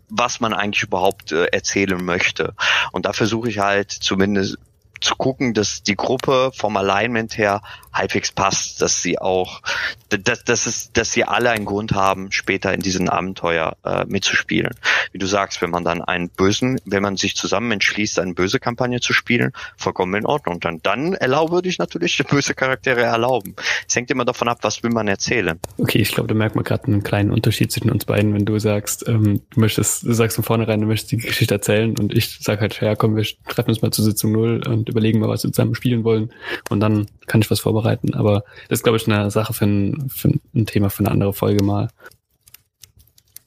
was 0.08 0.40
man 0.40 0.52
eigentlich 0.52 0.82
überhaupt 0.82 1.32
äh, 1.32 1.46
erzählen 1.46 2.02
möchte. 2.04 2.54
Und 2.92 3.06
da 3.06 3.12
versuche 3.12 3.48
ich 3.48 3.58
halt 3.58 3.90
zumindest 3.90 4.58
zu 5.00 5.16
gucken, 5.16 5.52
dass 5.54 5.82
die 5.82 5.96
Gruppe 5.96 6.52
vom 6.54 6.76
Alignment 6.76 7.36
her 7.36 7.62
halbwegs 7.92 8.32
passt, 8.32 8.80
dass 8.80 9.02
sie 9.02 9.18
auch, 9.18 9.62
dass, 10.08 10.44
dass, 10.44 10.66
es, 10.66 10.92
dass 10.92 11.12
sie 11.12 11.24
alle 11.24 11.50
einen 11.50 11.64
Grund 11.64 11.92
haben, 11.92 12.32
später 12.32 12.72
in 12.72 12.80
diesem 12.80 13.08
Abenteuer 13.08 13.76
äh, 13.84 14.04
mitzuspielen. 14.06 14.74
Wie 15.12 15.18
du 15.18 15.26
sagst, 15.26 15.62
wenn 15.62 15.70
man 15.70 15.84
dann 15.84 16.02
einen 16.02 16.28
bösen, 16.28 16.80
wenn 16.84 17.02
man 17.02 17.16
sich 17.16 17.36
zusammen 17.36 17.70
entschließt, 17.72 18.18
eine 18.18 18.34
böse 18.34 18.58
Kampagne 18.58 19.00
zu 19.00 19.12
spielen, 19.12 19.52
vollkommen 19.76 20.14
in 20.14 20.26
Ordnung. 20.26 20.60
Dann, 20.60 20.80
dann 20.82 21.14
erlaube 21.14 21.60
ich 21.64 21.78
natürlich 21.78 22.22
böse 22.30 22.54
Charaktere 22.54 23.02
erlauben. 23.02 23.54
Es 23.86 23.94
hängt 23.94 24.10
immer 24.10 24.24
davon 24.24 24.48
ab, 24.48 24.58
was 24.62 24.82
will 24.82 24.90
man 24.90 25.08
erzählen. 25.08 25.58
Okay, 25.78 25.98
ich 25.98 26.12
glaube, 26.12 26.28
da 26.28 26.34
merkt 26.34 26.54
man 26.54 26.64
gerade 26.64 26.84
einen 26.84 27.02
kleinen 27.02 27.30
Unterschied 27.30 27.70
zwischen 27.70 27.90
uns 27.90 28.04
beiden, 28.04 28.34
wenn 28.34 28.46
du 28.46 28.58
sagst, 28.58 29.06
ähm, 29.08 29.42
du 29.50 29.60
möchtest, 29.60 30.04
du 30.04 30.12
sagst 30.12 30.36
von 30.36 30.44
vornherein, 30.44 30.80
du 30.80 30.86
möchtest 30.86 31.12
die 31.12 31.16
Geschichte 31.18 31.54
erzählen 31.54 31.98
und 31.98 32.12
ich 32.16 32.38
sag 32.40 32.60
halt, 32.60 32.80
ja 32.80 32.94
komm, 32.94 33.16
wir 33.16 33.26
treffen 33.48 33.70
uns 33.70 33.82
mal 33.82 33.90
zur 33.90 34.04
Sitzung 34.04 34.32
null 34.32 34.62
und 34.66 34.88
überlegen 34.88 35.20
mal, 35.20 35.28
was 35.28 35.44
wir 35.44 35.52
zusammen 35.52 35.74
spielen 35.74 36.04
wollen 36.04 36.32
und 36.70 36.80
dann 36.80 37.06
kann 37.26 37.40
ich 37.40 37.50
was 37.50 37.60
vorbereiten. 37.60 37.81
Aber 38.14 38.44
das 38.68 38.80
ist, 38.80 38.82
glaube 38.82 38.98
ich, 38.98 39.06
eine 39.06 39.30
Sache 39.30 39.52
für 39.52 39.66
ein, 39.66 40.08
für 40.08 40.32
ein 40.54 40.66
Thema 40.66 40.90
für 40.90 41.00
eine 41.00 41.10
andere 41.10 41.32
Folge 41.32 41.64
mal. 41.64 41.88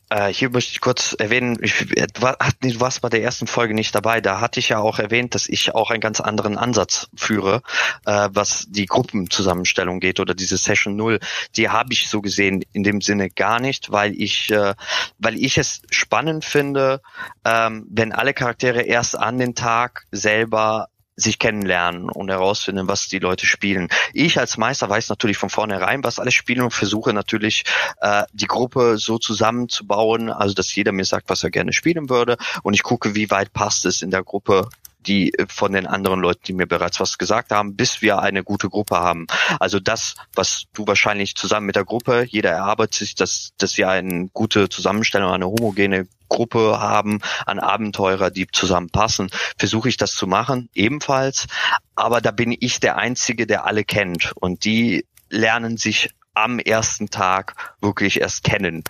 Äh, 0.09 0.31
hier 0.31 0.51
möchte 0.51 0.71
ich 0.71 0.81
kurz 0.81 1.15
erwähnen, 1.17 1.57
ich, 1.61 1.87
du, 1.87 2.79
warst 2.79 3.01
bei 3.01 3.09
der 3.09 3.23
ersten 3.23 3.47
Folge 3.47 3.73
nicht 3.73 3.95
dabei, 3.95 4.21
da 4.21 4.39
hatte 4.39 4.59
ich 4.59 4.69
ja 4.69 4.77
auch 4.77 4.99
erwähnt, 4.99 5.33
dass 5.33 5.49
ich 5.49 5.73
auch 5.73 5.89
einen 5.89 5.99
ganz 5.99 6.21
anderen 6.21 6.57
Ansatz 6.57 7.09
führe, 7.15 7.63
äh, 8.05 8.29
was 8.31 8.65
die 8.69 8.85
Gruppenzusammenstellung 8.85 9.99
geht 9.99 10.19
oder 10.19 10.35
diese 10.35 10.57
Session 10.57 10.95
Null. 10.95 11.19
Die 11.55 11.69
habe 11.69 11.91
ich 11.91 12.07
so 12.07 12.21
gesehen 12.21 12.63
in 12.71 12.83
dem 12.83 13.01
Sinne 13.01 13.31
gar 13.31 13.59
nicht, 13.59 13.91
weil 13.91 14.13
ich, 14.13 14.51
äh, 14.51 14.75
weil 15.17 15.35
ich 15.37 15.57
es 15.57 15.81
spannend 15.89 16.45
finde, 16.45 17.01
ähm, 17.43 17.87
wenn 17.89 18.11
alle 18.11 18.35
Charaktere 18.35 18.83
erst 18.83 19.17
an 19.17 19.39
den 19.39 19.55
Tag 19.55 20.05
selber 20.11 20.87
sich 21.15 21.39
kennenlernen 21.39 22.09
und 22.09 22.29
herausfinden, 22.29 22.87
was 22.87 23.07
die 23.07 23.19
Leute 23.19 23.45
spielen. 23.45 23.89
Ich 24.13 24.39
als 24.39 24.57
Meister 24.57 24.89
weiß 24.89 25.09
natürlich 25.09 25.37
von 25.37 25.49
vornherein, 25.49 26.03
was 26.03 26.19
alle 26.19 26.31
spielen 26.31 26.61
und 26.61 26.71
versuche 26.71 27.13
natürlich 27.13 27.63
äh, 28.01 28.23
die 28.33 28.47
Gruppe 28.47 28.97
so 28.97 29.17
zusammenzubauen, 29.17 30.29
also 30.29 30.53
dass 30.53 30.73
jeder 30.75 30.91
mir 30.91 31.05
sagt, 31.05 31.29
was 31.29 31.43
er 31.43 31.51
gerne 31.51 31.73
spielen 31.73 32.09
würde 32.09 32.37
und 32.63 32.73
ich 32.73 32.83
gucke, 32.83 33.15
wie 33.15 33.29
weit 33.31 33.53
passt 33.53 33.85
es 33.85 34.01
in 34.01 34.11
der 34.11 34.23
Gruppe 34.23 34.67
die 35.07 35.33
äh, 35.33 35.45
von 35.47 35.73
den 35.73 35.87
anderen 35.87 36.19
Leuten, 36.19 36.41
die 36.47 36.53
mir 36.53 36.67
bereits 36.67 36.99
was 36.99 37.17
gesagt 37.17 37.51
haben, 37.51 37.75
bis 37.75 38.01
wir 38.01 38.19
eine 38.19 38.43
gute 38.43 38.69
Gruppe 38.69 38.97
haben. 38.97 39.27
Also 39.59 39.79
das, 39.79 40.15
was 40.33 40.65
du 40.73 40.87
wahrscheinlich 40.87 41.35
zusammen 41.35 41.67
mit 41.67 41.75
der 41.75 41.85
Gruppe, 41.85 42.25
jeder 42.27 42.51
erarbeitet 42.51 42.95
sich, 42.95 43.15
dass, 43.15 43.51
dass 43.57 43.77
wir 43.77 43.89
eine 43.89 44.29
gute 44.33 44.69
Zusammenstellung, 44.69 45.31
eine 45.31 45.45
homogene 45.45 46.07
Gruppe 46.29 46.79
haben 46.79 47.21
an 47.45 47.59
Abenteurer, 47.59 48.31
die 48.31 48.47
zusammenpassen, 48.47 49.29
versuche 49.57 49.89
ich 49.89 49.97
das 49.97 50.13
zu 50.13 50.27
machen, 50.27 50.69
ebenfalls. 50.73 51.47
Aber 51.95 52.21
da 52.21 52.31
bin 52.31 52.55
ich 52.57 52.79
der 52.79 52.97
Einzige, 52.97 53.47
der 53.47 53.65
alle 53.65 53.83
kennt. 53.83 54.33
Und 54.35 54.65
die 54.65 55.05
lernen 55.29 55.77
sich 55.77 56.09
am 56.35 56.59
ersten 56.59 57.09
Tag 57.09 57.55
wirklich 57.81 58.21
erst 58.21 58.43
kennen. 58.43 58.83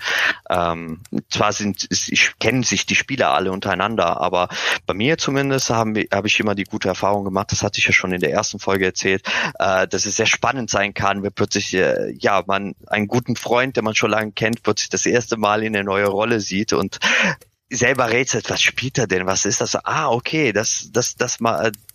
Ähm, 0.50 1.02
zwar 1.30 1.54
sind 1.54 1.88
ich 1.90 2.34
kennen 2.40 2.64
sich 2.64 2.86
die 2.86 2.96
Spieler 2.96 3.34
alle 3.34 3.52
untereinander, 3.52 4.20
aber 4.20 4.50
bei 4.86 4.94
mir 4.94 5.18
zumindest 5.18 5.70
habe 5.70 6.06
ich 6.26 6.40
immer 6.40 6.56
die 6.56 6.64
gute 6.64 6.88
Erfahrung 6.88 7.24
gemacht. 7.24 7.52
Das 7.52 7.64
hatte 7.64 7.80
ich 7.80 7.86
ja 7.86 7.94
schon 7.94 8.12
in 8.12 8.22
der 8.22 8.32
ersten 8.32 8.60
Folge 8.60 8.86
erzählt, 8.86 9.28
äh, 9.60 9.88
dass 9.88 10.06
es 10.06 10.18
sehr 10.18 10.26
spannend 10.26 10.70
sein 10.70 10.94
kann, 10.94 11.24
wenn 11.24 11.34
plötzlich 11.34 11.74
äh, 11.74 12.14
ja 12.20 12.44
man 12.46 12.76
einen 12.88 13.08
guten 13.08 13.36
Freund, 13.36 13.78
den 13.78 13.84
man 13.84 13.96
schon 13.96 14.12
lange 14.12 14.32
kennt, 14.32 14.64
plötzlich 14.64 14.90
das 14.90 15.06
erste 15.06 15.38
Mal 15.38 15.64
in 15.64 15.76
eine 15.76 15.86
neue 15.86 16.08
Rolle 16.08 16.40
sieht 16.40 16.74
und 16.74 17.00
selber 17.70 18.12
rätselt, 18.12 18.50
was 18.50 18.62
spielt 18.62 18.98
er 18.98 19.08
denn? 19.08 19.26
Was 19.26 19.46
ist 19.46 19.62
das? 19.62 19.76
Ah, 19.76 20.10
okay, 20.10 20.52
das, 20.52 20.90
das, 20.92 21.16
das, 21.16 21.40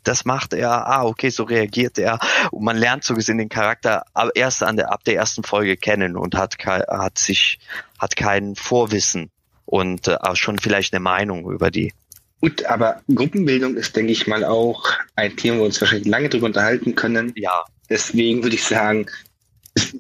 das 0.03 0.25
macht 0.25 0.53
er. 0.53 0.87
Ah, 0.87 1.05
okay, 1.05 1.31
so 1.31 1.45
reagiert 1.45 1.99
er. 1.99 2.19
Und 2.51 2.65
man 2.65 2.77
lernt 2.77 3.05
so 3.05 3.15
gesehen 3.15 3.39
den 3.39 3.49
Charakter 3.49 4.05
erst 4.35 4.63
an 4.63 4.77
der, 4.77 4.93
ab 4.93 5.05
der 5.05 5.17
ersten 5.17 5.43
Folge 5.43 5.77
kennen 5.77 6.17
und 6.17 6.35
hat, 6.35 6.57
hat 6.67 7.19
sich, 7.19 7.59
hat 7.99 8.17
kein 8.17 8.57
Vorwissen 8.57 9.31
und 9.65 10.09
äh, 10.09 10.17
schon 10.35 10.59
vielleicht 10.59 10.93
eine 10.93 11.01
Meinung 11.01 11.51
über 11.51 11.71
die. 11.71 11.93
Gut, 12.41 12.65
aber 12.65 13.03
Gruppenbildung 13.15 13.77
ist, 13.77 13.95
denke 13.95 14.13
ich 14.13 14.27
mal, 14.27 14.45
auch 14.45 14.89
ein 15.15 15.37
Thema, 15.37 15.57
wo 15.57 15.61
wir 15.61 15.67
uns 15.67 15.81
wahrscheinlich 15.81 16.09
lange 16.09 16.31
drüber 16.31 16.47
unterhalten 16.47 16.95
können. 16.95 17.33
Ja. 17.37 17.65
Deswegen 17.89 18.43
würde 18.43 18.57
ich 18.57 18.65
sagen, 18.65 19.07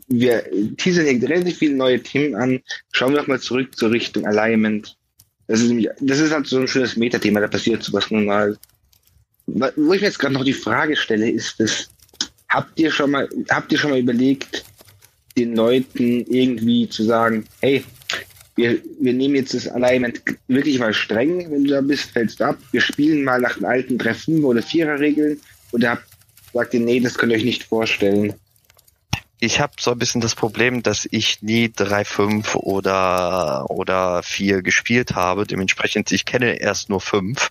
wir 0.09 0.45
teasern 0.77 1.07
relativ 1.07 1.59
viele 1.59 1.75
neue 1.75 2.03
Themen 2.03 2.35
an. 2.35 2.61
Schauen 2.93 3.13
wir 3.13 3.21
doch 3.21 3.27
mal 3.27 3.41
zurück 3.41 3.77
zur 3.77 3.91
Richtung 3.91 4.27
Alignment. 4.27 4.97
Das 5.51 5.61
ist, 5.61 5.67
nämlich, 5.67 5.89
das 5.99 6.21
ist 6.21 6.31
halt 6.31 6.47
so 6.47 6.61
ein 6.61 6.69
schönes 6.69 6.97
Metathema, 6.97 7.41
da 7.41 7.49
passiert 7.49 7.83
sowas 7.83 8.09
nun 8.13 8.25
mal. 8.25 8.57
Wo 9.47 9.93
ich 9.93 10.01
mir 10.01 10.07
jetzt 10.07 10.21
gerade 10.21 10.35
noch 10.35 10.45
die 10.45 10.53
Frage 10.53 10.95
stelle, 10.95 11.29
ist 11.29 11.59
das, 11.59 11.91
habt 12.49 12.79
ihr 12.79 12.93
schon 12.93 13.11
mal, 13.11 13.29
habt 13.51 13.73
ihr 13.73 13.79
schon 13.79 13.91
mal 13.91 13.99
überlegt, 13.99 14.65
den 15.37 15.57
Leuten 15.57 16.25
irgendwie 16.27 16.89
zu 16.89 17.03
sagen, 17.03 17.47
hey, 17.63 17.83
wir, 18.55 18.81
wir 19.01 19.13
nehmen 19.13 19.35
jetzt 19.35 19.53
das 19.53 19.67
Alignment 19.67 20.23
wirklich 20.47 20.79
mal 20.79 20.95
streng, 20.95 21.51
wenn 21.51 21.65
du 21.65 21.71
da 21.71 21.81
bist, 21.81 22.13
fällst 22.13 22.39
du 22.39 22.45
ab. 22.45 22.59
Wir 22.71 22.81
spielen 22.81 23.25
mal 23.25 23.41
nach 23.41 23.57
den 23.57 23.65
alten 23.65 23.97
3-5 23.99 24.45
oder 24.45 24.61
4er 24.61 25.01
Regeln 25.01 25.41
oder 25.73 25.91
habt, 25.91 26.05
sagt 26.53 26.75
ihr, 26.75 26.81
nee, 26.81 27.01
das 27.01 27.19
könnt 27.19 27.33
ihr 27.33 27.39
euch 27.39 27.45
nicht 27.45 27.65
vorstellen 27.65 28.35
ich 29.41 29.59
habe 29.59 29.73
so 29.81 29.91
ein 29.91 29.99
bisschen 29.99 30.21
das 30.21 30.35
Problem, 30.35 30.83
dass 30.83 31.09
ich 31.11 31.43
nie 31.43 31.67
3-5 31.67 32.57
oder 32.57 33.71
oder 33.71 34.23
4 34.23 34.63
gespielt 34.63 35.15
habe. 35.15 35.47
Dementsprechend, 35.47 36.13
ich 36.13 36.27
kenne 36.27 36.61
erst 36.61 36.91
nur 36.91 37.01
5. 37.01 37.49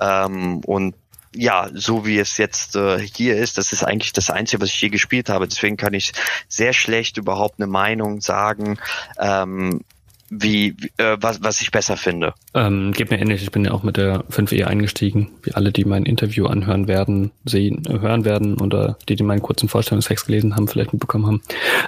Ähm, 0.00 0.58
und 0.66 0.96
ja, 1.34 1.68
so 1.72 2.04
wie 2.04 2.18
es 2.18 2.38
jetzt 2.38 2.74
äh, 2.74 2.98
hier 2.98 3.36
ist, 3.36 3.58
das 3.58 3.72
ist 3.72 3.84
eigentlich 3.84 4.12
das 4.12 4.30
Einzige, 4.30 4.62
was 4.62 4.70
ich 4.70 4.80
je 4.80 4.88
gespielt 4.88 5.28
habe. 5.28 5.46
Deswegen 5.46 5.76
kann 5.76 5.94
ich 5.94 6.12
sehr 6.48 6.72
schlecht 6.72 7.16
überhaupt 7.18 7.60
eine 7.60 7.68
Meinung 7.68 8.20
sagen. 8.20 8.78
Ähm, 9.18 9.82
wie, 10.30 10.76
äh, 10.98 11.16
was, 11.20 11.42
was 11.42 11.60
ich 11.60 11.70
besser 11.70 11.96
finde. 11.96 12.34
Ähm, 12.54 12.92
geht 12.92 13.10
mir 13.10 13.18
ähnlich, 13.18 13.42
ich 13.42 13.50
bin 13.50 13.64
ja 13.64 13.72
auch 13.72 13.82
mit 13.82 13.96
der 13.96 14.24
5e 14.24 14.64
eingestiegen, 14.64 15.30
wie 15.42 15.52
alle, 15.52 15.72
die 15.72 15.84
mein 15.84 16.04
Interview 16.04 16.46
anhören 16.46 16.86
werden, 16.86 17.30
sehen, 17.44 17.82
hören 17.88 18.24
werden 18.24 18.60
oder 18.60 18.98
die, 19.08 19.16
die 19.16 19.22
meinen 19.22 19.42
kurzen 19.42 19.68
Vorstellungstext 19.68 20.26
gelesen 20.26 20.56
haben, 20.56 20.68
vielleicht 20.68 20.92
mitbekommen 20.92 21.26
haben. 21.26 21.42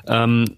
Ähm, 0.07 0.57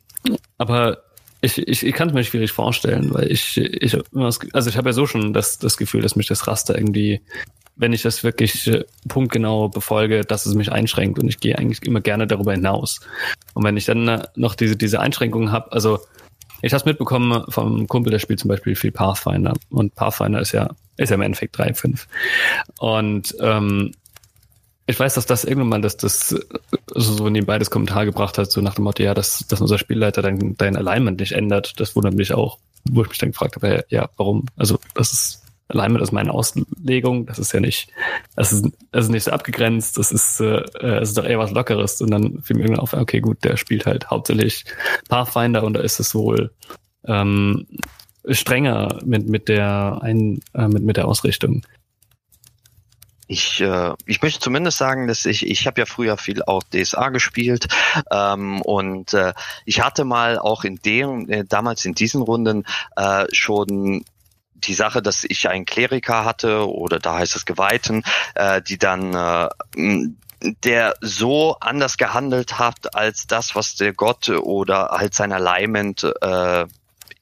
aber 0.58 0.98
ich, 1.40 1.58
ich, 1.58 1.84
ich 1.84 1.94
kann 1.94 2.08
es 2.08 2.14
mir 2.14 2.22
schwierig 2.22 2.52
vorstellen, 2.52 3.12
weil 3.12 3.30
ich, 3.30 3.56
ich 3.56 3.98
also 4.14 4.70
ich 4.70 4.76
habe 4.76 4.90
ja 4.90 4.92
so 4.92 5.06
schon 5.06 5.32
das, 5.32 5.58
das 5.58 5.76
Gefühl, 5.76 6.00
dass 6.00 6.14
mich 6.14 6.28
das 6.28 6.46
Raster 6.46 6.76
irgendwie, 6.76 7.20
wenn 7.74 7.92
ich 7.92 8.02
das 8.02 8.22
wirklich 8.22 8.68
äh, 8.68 8.84
punktgenau 9.08 9.68
befolge, 9.68 10.20
dass 10.20 10.46
es 10.46 10.54
mich 10.54 10.70
einschränkt 10.70 11.18
und 11.18 11.28
ich 11.28 11.40
gehe 11.40 11.58
eigentlich 11.58 11.82
immer 11.82 12.00
gerne 12.00 12.28
darüber 12.28 12.52
hinaus. 12.52 13.00
Und 13.54 13.64
wenn 13.64 13.76
ich 13.76 13.86
dann 13.86 14.06
äh, 14.06 14.22
noch 14.36 14.54
diese, 14.54 14.76
diese 14.76 15.00
Einschränkungen 15.00 15.50
habe, 15.50 15.72
also 15.72 15.98
ich 16.62 16.72
habe 16.72 16.88
mitbekommen 16.88 17.44
vom 17.48 17.86
Kumpel, 17.88 18.12
der 18.12 18.20
spielt 18.20 18.40
zum 18.40 18.48
Beispiel 18.48 18.76
viel 18.76 18.92
Pathfinder. 18.92 19.54
Und 19.68 19.94
Pathfinder 19.94 20.40
ist 20.40 20.52
ja, 20.52 20.70
ist 20.96 21.10
ja 21.10 21.16
im 21.16 21.22
Endeffekt 21.22 21.58
3.5. 21.58 22.06
Und 22.78 23.36
ähm, 23.40 23.92
ich 24.86 24.98
weiß, 24.98 25.14
dass 25.14 25.26
das 25.26 25.44
irgendwann 25.44 25.68
mal 25.68 25.80
das, 25.80 25.96
das 25.96 26.34
so 26.94 27.28
nebenbei 27.28 27.58
das 27.58 27.70
Kommentar 27.70 28.04
gebracht 28.04 28.38
hat, 28.38 28.50
so 28.50 28.60
nach 28.60 28.74
dem 28.74 28.84
Motto, 28.84 29.02
ja, 29.02 29.12
dass, 29.14 29.46
dass 29.48 29.60
unser 29.60 29.78
Spielleiter 29.78 30.22
dein, 30.22 30.56
dein 30.56 30.76
Alignment 30.76 31.20
nicht 31.20 31.32
ändert. 31.32 31.78
Das 31.80 31.96
wundert 31.96 32.14
mich 32.14 32.32
auch, 32.32 32.58
wo 32.84 33.02
ich 33.02 33.08
mich 33.08 33.18
dann 33.18 33.30
gefragt 33.30 33.56
habe, 33.56 33.84
ja, 33.88 34.08
warum? 34.16 34.46
Also 34.56 34.78
das 34.94 35.12
ist 35.12 35.41
Alignment 35.68 36.02
ist 36.02 36.12
meine 36.12 36.32
Auslegung. 36.32 37.26
Das 37.26 37.38
ist 37.38 37.52
ja 37.52 37.60
nicht, 37.60 37.90
das 38.36 38.52
ist, 38.52 38.66
das 38.90 39.06
ist 39.06 39.10
nicht 39.10 39.24
so 39.24 39.30
abgegrenzt. 39.30 39.98
Das 39.98 40.12
ist, 40.12 40.40
äh, 40.40 40.62
es 40.80 41.10
ist 41.10 41.18
doch 41.18 41.24
eher 41.24 41.38
was 41.38 41.52
Lockeres. 41.52 42.00
Und 42.00 42.10
dann 42.10 42.42
fiel 42.42 42.56
mir 42.56 42.62
irgendwann 42.62 42.82
auf, 42.82 42.92
okay, 42.92 43.20
gut, 43.20 43.42
der 43.44 43.56
spielt 43.56 43.86
halt 43.86 44.10
hauptsächlich 44.10 44.64
Pathfinder 45.08 45.62
und 45.64 45.74
da 45.74 45.80
ist 45.80 46.00
es 46.00 46.14
wohl 46.14 46.52
ähm, 47.06 47.66
strenger 48.28 49.00
mit 49.04 49.28
mit 49.28 49.48
der 49.48 49.98
ein, 50.02 50.40
äh, 50.54 50.68
mit 50.68 50.82
mit 50.82 50.96
der 50.96 51.08
Ausrichtung. 51.08 51.62
Ich, 53.28 53.62
äh, 53.62 53.94
ich 54.04 54.20
möchte 54.20 54.40
zumindest 54.40 54.76
sagen, 54.76 55.06
dass 55.06 55.24
ich, 55.24 55.46
ich 55.46 55.66
habe 55.66 55.80
ja 55.80 55.86
früher 55.86 56.18
viel 56.18 56.42
auch 56.42 56.62
DSA 56.64 57.08
gespielt 57.08 57.66
ähm, 58.10 58.60
und 58.60 59.14
äh, 59.14 59.32
ich 59.64 59.80
hatte 59.80 60.04
mal 60.04 60.38
auch 60.38 60.64
in 60.64 60.76
dem, 60.76 61.30
äh, 61.30 61.42
damals 61.48 61.86
in 61.86 61.94
diesen 61.94 62.20
Runden 62.20 62.64
äh, 62.96 63.24
schon 63.32 64.04
die 64.66 64.74
Sache, 64.74 65.02
dass 65.02 65.24
ich 65.24 65.48
einen 65.48 65.64
Kleriker 65.64 66.24
hatte 66.24 66.68
oder 66.68 66.98
da 66.98 67.18
heißt 67.18 67.36
es 67.36 67.44
Geweihten, 67.46 68.02
äh, 68.34 68.62
die 68.62 68.78
dann 68.78 69.14
äh, 69.14 69.48
der 70.64 70.94
so 71.00 71.56
anders 71.60 71.96
gehandelt 71.96 72.58
hat 72.58 72.96
als 72.96 73.26
das, 73.26 73.54
was 73.54 73.76
der 73.76 73.92
Gott 73.92 74.28
oder 74.28 74.88
halt 74.90 75.14
sein 75.14 75.32
Alignment 75.32 76.04
äh, 76.20 76.66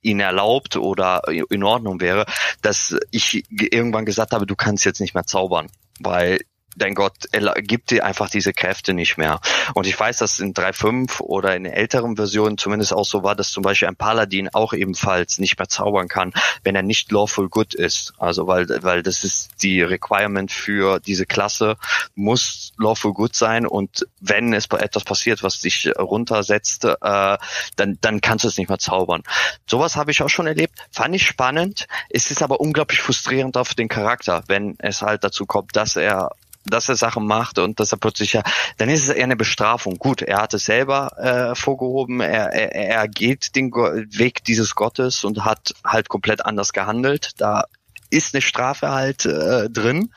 ihn 0.02 0.20
erlaubt 0.20 0.76
oder 0.76 1.22
in 1.28 1.62
Ordnung 1.62 2.00
wäre, 2.00 2.24
dass 2.62 2.96
ich 3.10 3.44
irgendwann 3.50 4.06
gesagt 4.06 4.32
habe, 4.32 4.46
du 4.46 4.56
kannst 4.56 4.84
jetzt 4.84 5.00
nicht 5.00 5.14
mehr 5.14 5.26
zaubern, 5.26 5.66
weil 5.98 6.40
dein 6.76 6.94
Gott 6.94 7.14
gibt 7.56 7.90
dir 7.90 8.04
einfach 8.04 8.30
diese 8.30 8.52
Kräfte 8.52 8.94
nicht 8.94 9.18
mehr. 9.18 9.40
Und 9.74 9.86
ich 9.86 9.98
weiß, 9.98 10.18
dass 10.18 10.38
in 10.38 10.54
3.5 10.54 11.20
oder 11.20 11.54
in 11.56 11.66
älteren 11.66 12.16
Versionen 12.16 12.58
zumindest 12.58 12.92
auch 12.92 13.04
so 13.04 13.22
war, 13.22 13.34
dass 13.34 13.50
zum 13.50 13.62
Beispiel 13.62 13.88
ein 13.88 13.96
Paladin 13.96 14.48
auch 14.52 14.72
ebenfalls 14.72 15.38
nicht 15.38 15.58
mehr 15.58 15.68
zaubern 15.68 16.08
kann, 16.08 16.32
wenn 16.62 16.76
er 16.76 16.82
nicht 16.82 17.10
lawful 17.12 17.48
good 17.48 17.74
ist. 17.74 18.12
Also 18.18 18.46
weil, 18.46 18.66
weil 18.82 19.02
das 19.02 19.24
ist 19.24 19.62
die 19.62 19.82
Requirement 19.82 20.50
für 20.52 21.00
diese 21.00 21.26
Klasse, 21.26 21.76
muss 22.14 22.72
lawful 22.78 23.12
good 23.12 23.34
sein 23.34 23.66
und 23.66 24.06
wenn 24.20 24.52
es 24.52 24.66
etwas 24.66 25.04
passiert, 25.04 25.42
was 25.42 25.60
dich 25.60 25.90
runtersetzt, 25.98 26.84
äh, 26.84 27.38
dann, 27.76 27.98
dann 28.00 28.20
kannst 28.20 28.44
du 28.44 28.48
es 28.48 28.58
nicht 28.58 28.68
mehr 28.68 28.78
zaubern. 28.78 29.22
Sowas 29.66 29.96
habe 29.96 30.10
ich 30.10 30.22
auch 30.22 30.28
schon 30.28 30.46
erlebt, 30.46 30.74
fand 30.90 31.14
ich 31.14 31.26
spannend. 31.26 31.86
Es 32.08 32.30
ist 32.30 32.42
aber 32.42 32.60
unglaublich 32.60 33.00
frustrierend 33.00 33.56
auf 33.56 33.74
den 33.74 33.88
Charakter, 33.88 34.44
wenn 34.46 34.76
es 34.78 35.02
halt 35.02 35.24
dazu 35.24 35.46
kommt, 35.46 35.76
dass 35.76 35.96
er 35.96 36.30
dass 36.64 36.88
er 36.88 36.96
Sachen 36.96 37.26
macht 37.26 37.58
und 37.58 37.80
dass 37.80 37.92
er 37.92 37.98
plötzlich 37.98 38.34
ja, 38.34 38.42
dann 38.76 38.88
ist 38.88 39.02
es 39.02 39.08
eher 39.08 39.24
eine 39.24 39.36
Bestrafung. 39.36 39.96
Gut, 39.96 40.22
er 40.22 40.38
hat 40.38 40.54
es 40.54 40.64
selber 40.64 41.16
äh, 41.18 41.54
vorgehoben, 41.54 42.20
er, 42.20 42.52
er, 42.52 42.74
er 42.74 43.08
geht 43.08 43.56
den 43.56 43.70
Go 43.70 43.90
Weg 44.10 44.44
dieses 44.44 44.74
Gottes 44.74 45.24
und 45.24 45.44
hat 45.44 45.74
halt 45.84 46.08
komplett 46.08 46.44
anders 46.44 46.72
gehandelt. 46.72 47.32
Da 47.38 47.64
ist 48.10 48.34
eine 48.34 48.42
Strafe 48.42 48.90
halt 48.90 49.24
äh, 49.24 49.70
drin. 49.70 50.12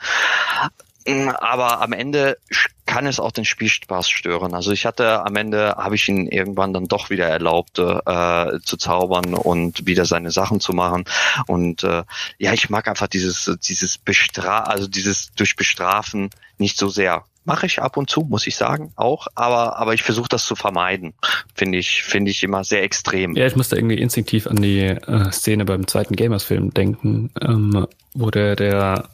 Aber 1.06 1.82
am 1.82 1.92
Ende 1.92 2.38
kann 2.86 3.06
es 3.06 3.20
auch 3.20 3.32
den 3.32 3.44
Spielspaß 3.44 4.08
stören. 4.08 4.54
Also 4.54 4.72
ich 4.72 4.86
hatte 4.86 5.24
am 5.24 5.36
Ende 5.36 5.74
habe 5.76 5.94
ich 5.94 6.08
ihn 6.08 6.26
irgendwann 6.28 6.72
dann 6.72 6.86
doch 6.86 7.10
wieder 7.10 7.26
erlaubt 7.26 7.78
äh, 7.78 8.60
zu 8.62 8.76
zaubern 8.76 9.34
und 9.34 9.86
wieder 9.86 10.04
seine 10.04 10.30
Sachen 10.30 10.60
zu 10.60 10.72
machen. 10.72 11.04
Und 11.46 11.82
äh, 11.84 12.04
ja, 12.38 12.52
ich 12.52 12.70
mag 12.70 12.88
einfach 12.88 13.08
dieses 13.08 13.50
dieses 13.62 13.98
Bestra 13.98 14.60
also 14.60 14.86
dieses 14.86 15.32
durch 15.34 15.56
Bestrafen 15.56 16.30
nicht 16.58 16.78
so 16.78 16.88
sehr. 16.88 17.24
Mache 17.46 17.66
ich 17.66 17.82
ab 17.82 17.98
und 17.98 18.08
zu, 18.08 18.22
muss 18.22 18.46
ich 18.46 18.56
sagen, 18.56 18.92
auch, 18.96 19.26
aber 19.34 19.76
aber 19.76 19.92
ich 19.92 20.02
versuche 20.02 20.28
das 20.30 20.46
zu 20.46 20.56
vermeiden. 20.56 21.12
Finde 21.54 21.76
ich 21.76 22.02
finde 22.02 22.30
ich 22.30 22.42
immer 22.42 22.64
sehr 22.64 22.82
extrem. 22.82 23.36
Ja, 23.36 23.46
ich 23.46 23.56
musste 23.56 23.76
irgendwie 23.76 23.98
instinktiv 23.98 24.46
an 24.46 24.62
die 24.62 24.80
äh, 24.80 25.30
Szene 25.30 25.66
beim 25.66 25.86
zweiten 25.86 26.16
Gamers-Film 26.16 26.72
denken, 26.72 27.30
ähm, 27.42 27.86
wo 28.14 28.30
der 28.30 28.56
der 28.56 29.10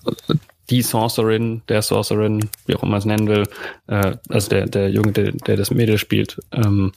die 0.71 0.83
Sorcerin, 0.83 1.63
der 1.69 1.83
Sorcerin, 1.83 2.49
wie 2.67 2.75
auch 2.75 2.83
immer 2.83 2.93
man 2.93 2.99
es 2.99 3.05
nennen 3.05 3.29
will, 3.29 3.49
äh, 3.89 4.17
also 4.29 4.49
der, 4.49 4.67
der 4.67 4.91
Junge, 4.91 5.13
der, 5.13 5.33
der 5.33 5.57
das 5.57 5.71
Mädel 5.71 5.99
spielt, 5.99 6.41
ähm, 6.53 6.93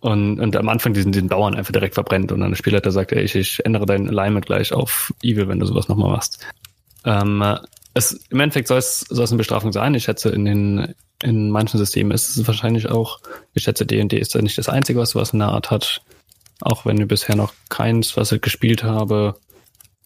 und, 0.00 0.40
und 0.40 0.56
am 0.56 0.68
Anfang 0.68 0.94
diesen, 0.94 1.12
diesen 1.12 1.28
Bauern 1.28 1.54
einfach 1.54 1.72
direkt 1.72 1.94
verbrennt 1.94 2.32
und 2.32 2.40
dann 2.40 2.50
der 2.50 2.56
Spielleiter 2.56 2.90
sagt, 2.90 3.12
ey, 3.12 3.22
ich, 3.22 3.34
ich 3.34 3.64
ändere 3.64 3.86
dein 3.86 4.08
Alignment 4.08 4.46
gleich 4.46 4.72
auf 4.72 5.12
Evil, 5.22 5.48
wenn 5.48 5.60
du 5.60 5.66
sowas 5.66 5.88
nochmal 5.88 6.10
machst. 6.10 6.44
Ähm, 7.04 7.42
es, 7.94 8.12
Im 8.30 8.40
Endeffekt 8.40 8.68
soll 8.68 8.78
es, 8.78 9.00
soll 9.00 9.24
es 9.24 9.30
eine 9.30 9.38
Bestrafung 9.38 9.72
sein. 9.72 9.94
Ich 9.94 10.04
schätze, 10.04 10.30
in 10.30 10.44
den 10.44 10.94
in 11.22 11.50
manchen 11.50 11.78
Systemen 11.78 12.12
ist 12.12 12.36
es 12.36 12.46
wahrscheinlich 12.46 12.88
auch, 12.88 13.20
ich 13.52 13.64
schätze, 13.64 13.84
D&D 13.84 14.16
ist 14.16 14.34
ja 14.34 14.42
nicht 14.42 14.56
das 14.58 14.68
Einzige, 14.68 15.00
was 15.00 15.14
was 15.14 15.32
in 15.32 15.40
der 15.40 15.48
Art 15.48 15.70
hat. 15.70 16.02
Auch 16.62 16.84
wenn 16.86 16.98
ich 16.98 17.08
bisher 17.08 17.36
noch 17.36 17.52
keins, 17.68 18.16
was 18.16 18.32
ich 18.32 18.40
gespielt 18.40 18.84
habe, 18.84 19.36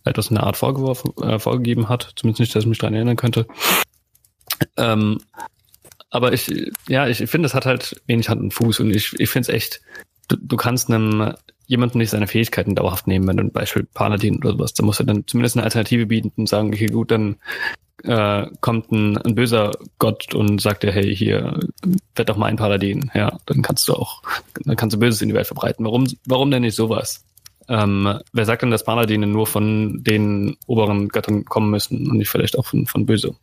etwas 0.05 0.29
in 0.29 0.37
der 0.37 0.45
Art 0.45 0.57
vorgeworfen, 0.57 1.13
äh, 1.23 1.39
vorgegeben 1.39 1.89
hat. 1.89 2.13
Zumindest 2.17 2.41
nicht, 2.41 2.55
dass 2.55 2.65
ich 2.65 2.69
mich 2.69 2.79
daran 2.79 2.95
erinnern 2.95 3.17
könnte. 3.17 3.47
Ähm, 4.77 5.21
aber 6.11 6.33
ich, 6.33 6.71
ja, 6.89 7.09
ich 7.09 7.19
finde, 7.29 7.47
es 7.47 7.55
hat 7.55 7.67
halt 7.67 8.01
wenig 8.07 8.29
Hand 8.29 8.41
und 8.41 8.55
Fuß 8.55 8.81
und 8.81 8.95
ich, 8.95 9.19
ich 9.19 9.31
finde 9.31 9.51
es 9.51 9.55
echt, 9.55 9.81
du, 10.29 10.37
du 10.37 10.57
kannst 10.57 10.89
einem 10.89 11.35
jemanden 11.67 11.99
nicht 11.99 12.11
seine 12.11 12.27
Fähigkeiten 12.27 12.75
dauerhaft 12.75 13.07
nehmen, 13.07 13.27
wenn 13.27 13.39
du 13.39 13.45
ein 13.45 13.53
Beispiel 13.53 13.85
Paladin 13.95 14.37
oder 14.37 14.53
sowas, 14.53 14.75
da 14.75 14.85
musst 14.85 15.01
du 15.01 15.05
dann 15.05 15.27
zumindest 15.27 15.57
eine 15.57 15.65
Alternative 15.65 16.07
bieten 16.07 16.33
und 16.37 16.49
sagen, 16.49 16.69
okay, 16.69 16.87
gut, 16.87 17.11
dann 17.11 17.37
äh, 18.05 18.47
kommt 18.61 18.93
ein, 18.93 19.17
ein 19.19 19.35
böser 19.35 19.73
Gott 19.99 20.35
und 20.35 20.61
sagt 20.61 20.83
dir, 20.83 20.93
hey, 20.93 21.15
hier, 21.15 21.59
werd 22.15 22.29
doch 22.29 22.37
mal 22.37 22.47
ein 22.47 22.57
Paladin. 22.57 23.11
Ja, 23.15 23.39
dann 23.47 23.63
kannst 23.63 23.89
du 23.89 23.95
auch, 23.95 24.23
dann 24.65 24.77
kannst 24.77 24.95
du 24.95 25.01
Böses 25.01 25.23
in 25.23 25.29
die 25.29 25.35
Welt 25.35 25.47
verbreiten. 25.47 25.85
Warum, 25.85 26.07
warum 26.27 26.51
denn 26.51 26.63
nicht 26.63 26.77
sowas? 26.77 27.25
Ähm, 27.69 28.21
wer 28.33 28.45
sagt 28.45 28.63
denn, 28.63 28.71
dass 28.71 28.85
Paladine 28.85 29.27
nur 29.27 29.47
von 29.47 30.03
den 30.03 30.57
oberen 30.67 31.09
Göttern 31.09 31.45
kommen 31.45 31.71
müssen 31.71 32.11
und 32.11 32.19
nicht 32.19 32.29
vielleicht 32.29 32.59
auch 32.59 32.67
von, 32.67 32.87
von 32.87 33.07
Böse? 33.07 33.35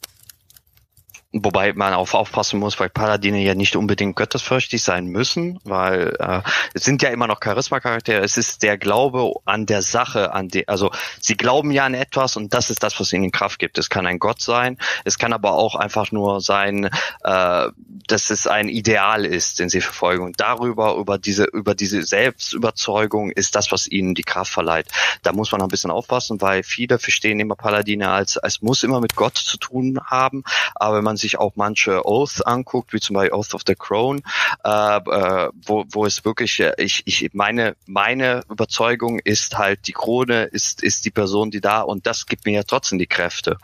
Wobei 1.33 1.71
man 1.71 1.93
auch 1.93 2.13
aufpassen 2.13 2.59
muss, 2.59 2.77
weil 2.81 2.89
Paladine 2.89 3.39
ja 3.39 3.55
nicht 3.55 3.77
unbedingt 3.77 4.17
götterfürchtig 4.17 4.83
sein 4.83 5.05
müssen, 5.05 5.59
weil 5.63 6.13
äh, 6.19 6.41
es 6.73 6.83
sind 6.83 7.01
ja 7.01 7.09
immer 7.09 7.25
noch 7.25 7.39
Charisma-Charaktere. 7.41 8.21
Es 8.21 8.35
ist 8.35 8.63
der 8.63 8.77
Glaube 8.77 9.31
an 9.45 9.65
der 9.65 9.81
Sache, 9.81 10.33
an 10.33 10.49
die, 10.49 10.67
also 10.67 10.91
sie 11.21 11.37
glauben 11.37 11.71
ja 11.71 11.85
an 11.85 11.93
etwas 11.93 12.35
und 12.35 12.53
das 12.53 12.69
ist 12.69 12.83
das, 12.83 12.99
was 12.99 13.13
ihnen 13.13 13.31
Kraft 13.31 13.59
gibt. 13.59 13.77
Es 13.77 13.89
kann 13.89 14.07
ein 14.07 14.19
Gott 14.19 14.41
sein, 14.41 14.77
es 15.05 15.17
kann 15.17 15.31
aber 15.31 15.53
auch 15.53 15.75
einfach 15.75 16.11
nur 16.11 16.41
sein, 16.41 16.89
äh, 17.23 17.67
dass 18.07 18.29
es 18.29 18.45
ein 18.45 18.67
Ideal 18.67 19.25
ist, 19.25 19.59
den 19.59 19.69
sie 19.69 19.79
verfolgen. 19.79 20.25
Und 20.25 20.41
darüber, 20.41 20.95
über 20.95 21.17
diese, 21.17 21.45
über 21.45 21.75
diese 21.75 22.03
Selbstüberzeugung 22.03 23.31
ist 23.31 23.55
das, 23.55 23.71
was 23.71 23.87
ihnen 23.87 24.15
die 24.15 24.23
Kraft 24.23 24.51
verleiht. 24.51 24.87
Da 25.23 25.31
muss 25.31 25.53
man 25.53 25.61
ein 25.61 25.69
bisschen 25.69 25.91
aufpassen, 25.91 26.41
weil 26.41 26.63
viele 26.63 26.99
verstehen 26.99 27.39
immer 27.39 27.55
Paladine 27.55 28.09
als, 28.09 28.37
als 28.37 28.61
muss 28.61 28.83
immer 28.83 28.99
mit 28.99 29.15
Gott 29.15 29.37
zu 29.37 29.55
tun 29.57 29.97
haben, 30.05 30.43
aber 30.75 30.97
wenn 30.97 31.05
man 31.05 31.20
sich 31.21 31.37
auch 31.37 31.53
manche 31.55 32.05
Oath 32.05 32.45
anguckt, 32.45 32.93
wie 32.93 32.99
zum 32.99 33.15
Beispiel 33.15 33.33
Oath 33.33 33.53
of 33.53 33.61
the 33.65 33.75
Crown, 33.75 34.21
äh, 34.63 34.69
äh, 34.69 35.49
wo, 35.65 35.85
wo 35.89 36.05
es 36.05 36.25
wirklich, 36.25 36.59
äh, 36.59 36.73
ich, 36.77 37.03
ich 37.05 37.29
meine, 37.33 37.75
meine 37.85 38.43
Überzeugung 38.49 39.19
ist 39.19 39.57
halt, 39.57 39.87
die 39.87 39.93
Krone 39.93 40.43
ist, 40.43 40.83
ist 40.83 41.05
die 41.05 41.11
Person, 41.11 41.51
die 41.51 41.61
da 41.61 41.81
und 41.81 42.05
das 42.05 42.25
gibt 42.25 42.45
mir 42.45 42.53
ja 42.53 42.63
trotzdem 42.63 42.99
die 42.99 43.07
Kräfte. 43.07 43.57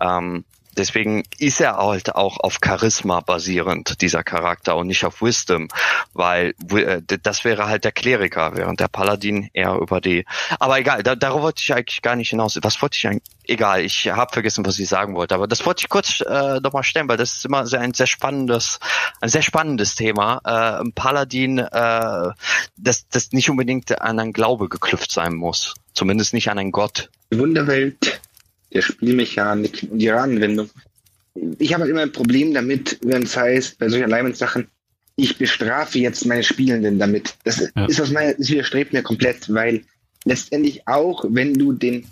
Ähm, 0.00 0.44
deswegen 0.80 1.22
ist 1.38 1.60
er 1.60 1.76
halt 1.76 2.14
auch 2.14 2.40
auf 2.40 2.58
Charisma 2.64 3.20
basierend, 3.20 4.00
dieser 4.00 4.24
Charakter, 4.24 4.76
und 4.76 4.88
nicht 4.88 5.04
auf 5.04 5.22
Wisdom, 5.22 5.68
weil 6.14 6.54
äh, 6.72 7.02
das 7.22 7.44
wäre 7.44 7.66
halt 7.66 7.84
der 7.84 7.92
Kleriker, 7.92 8.56
während 8.56 8.80
der 8.80 8.88
Paladin 8.88 9.50
eher 9.52 9.74
über 9.74 10.00
die. 10.00 10.24
Aber 10.58 10.78
egal, 10.78 11.02
da, 11.02 11.14
darauf 11.14 11.42
wollte 11.42 11.62
ich 11.62 11.72
eigentlich 11.72 12.02
gar 12.02 12.16
nicht 12.16 12.30
hinaus. 12.30 12.58
Was 12.62 12.80
wollte 12.82 12.96
ich 12.96 13.06
eigentlich? 13.06 13.22
Egal, 13.46 13.82
ich 13.82 14.08
habe 14.08 14.32
vergessen, 14.32 14.64
was 14.64 14.78
ich 14.78 14.88
sagen 14.88 15.14
wollte. 15.16 15.34
Aber 15.34 15.48
das 15.48 15.66
wollte 15.66 15.82
ich 15.82 15.88
kurz 15.88 16.20
äh, 16.20 16.60
nochmal 16.60 16.84
stellen, 16.84 17.08
weil 17.08 17.16
das 17.16 17.34
ist 17.34 17.44
immer 17.44 17.66
sehr, 17.66 17.80
ein 17.80 17.94
sehr 17.94 18.06
spannendes, 18.06 18.78
ein 19.20 19.28
sehr 19.28 19.42
spannendes 19.42 19.96
Thema. 19.96 20.40
Äh, 20.44 20.82
ein 20.82 20.92
Paladin, 20.92 21.58
äh, 21.58 22.28
das, 22.76 23.08
das 23.08 23.32
nicht 23.32 23.50
unbedingt 23.50 24.00
an 24.00 24.18
einen 24.18 24.32
Glaube 24.32 24.68
geklüpft 24.68 25.10
sein 25.10 25.34
muss. 25.34 25.74
Zumindest 25.94 26.32
nicht 26.32 26.50
an 26.50 26.58
einen 26.58 26.72
Gott. 26.72 27.10
Wunderwelt 27.32 28.19
der 28.72 28.82
Spielmechanik 28.82 29.86
und 29.90 30.00
ihrer 30.00 30.22
Anwendung. 30.22 30.70
Ich 31.58 31.72
habe 31.72 31.82
halt 31.82 31.90
immer 31.90 32.02
ein 32.02 32.12
Problem 32.12 32.54
damit, 32.54 32.98
wenn 33.02 33.22
es 33.22 33.36
heißt, 33.36 33.78
bei 33.78 33.88
solchen 33.88 34.04
Alignment-Sachen, 34.04 34.68
ich 35.16 35.36
bestrafe 35.36 35.98
jetzt 35.98 36.24
meine 36.26 36.42
Spielenden 36.42 36.98
damit. 36.98 37.34
Das 37.44 37.60
ja. 37.74 37.86
ist 37.86 38.00
aus 38.00 38.10
meiner, 38.10 38.34
das 38.34 38.48
widerstrebt 38.48 38.92
mir 38.92 39.02
komplett, 39.02 39.52
weil 39.52 39.84
letztendlich 40.24 40.86
auch, 40.86 41.24
wenn 41.28 41.54
du 41.54 41.72
den 41.72 42.06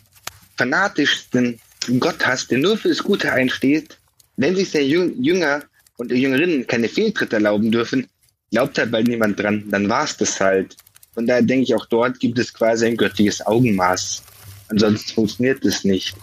fanatischsten 0.56 1.58
Gott 1.98 2.26
hast, 2.26 2.50
der 2.50 2.58
nur 2.58 2.76
für 2.76 2.88
das 2.88 3.02
Gute 3.02 3.32
einsteht, 3.32 3.98
wenn 4.36 4.56
sich 4.56 4.70
der 4.72 4.86
Jünger 4.86 5.62
und 5.96 6.10
die 6.10 6.16
Jüngerinnen 6.16 6.66
keine 6.66 6.88
Fehltritte 6.88 7.36
erlauben 7.36 7.70
dürfen, 7.70 8.06
glaubt 8.50 8.78
halt 8.78 8.90
bald 8.90 9.08
niemand 9.08 9.38
dran, 9.40 9.64
dann 9.70 9.88
war 9.88 10.04
es 10.04 10.16
das 10.16 10.40
halt. 10.40 10.76
Von 11.14 11.26
daher 11.26 11.42
denke 11.42 11.64
ich, 11.64 11.74
auch 11.74 11.86
dort 11.86 12.20
gibt 12.20 12.38
es 12.38 12.52
quasi 12.52 12.86
ein 12.86 12.96
göttliches 12.96 13.44
Augenmaß. 13.44 14.22
Ansonsten 14.68 15.12
funktioniert 15.14 15.64
es 15.64 15.84
nicht. 15.84 16.14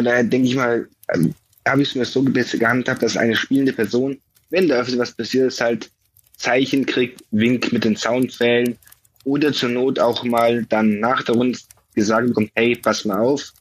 Von 0.00 0.06
daher 0.06 0.24
denke 0.24 0.48
ich 0.48 0.54
mal, 0.56 0.88
ähm, 1.12 1.34
habe 1.68 1.82
ich 1.82 1.90
es 1.90 1.94
mir 1.94 2.06
so 2.06 2.22
gehandhabt, 2.22 3.02
dass 3.02 3.18
eine 3.18 3.36
spielende 3.36 3.74
Person, 3.74 4.18
wenn 4.48 4.66
da 4.66 4.80
öfter 4.80 4.96
was 4.96 5.12
passiert 5.12 5.48
ist, 5.48 5.60
halt 5.60 5.90
Zeichen 6.38 6.86
kriegt, 6.86 7.22
Wink 7.32 7.70
mit 7.70 7.84
den 7.84 7.96
Soundpfählen 7.96 8.78
oder 9.24 9.52
zur 9.52 9.68
Not 9.68 9.98
auch 9.98 10.24
mal 10.24 10.64
dann 10.70 11.00
nach 11.00 11.22
der 11.22 11.34
Runde 11.34 11.58
gesagt 11.94 12.28
bekommt, 12.28 12.50
hey, 12.54 12.74
pass 12.76 13.04
mal 13.04 13.18
auf, 13.20 13.52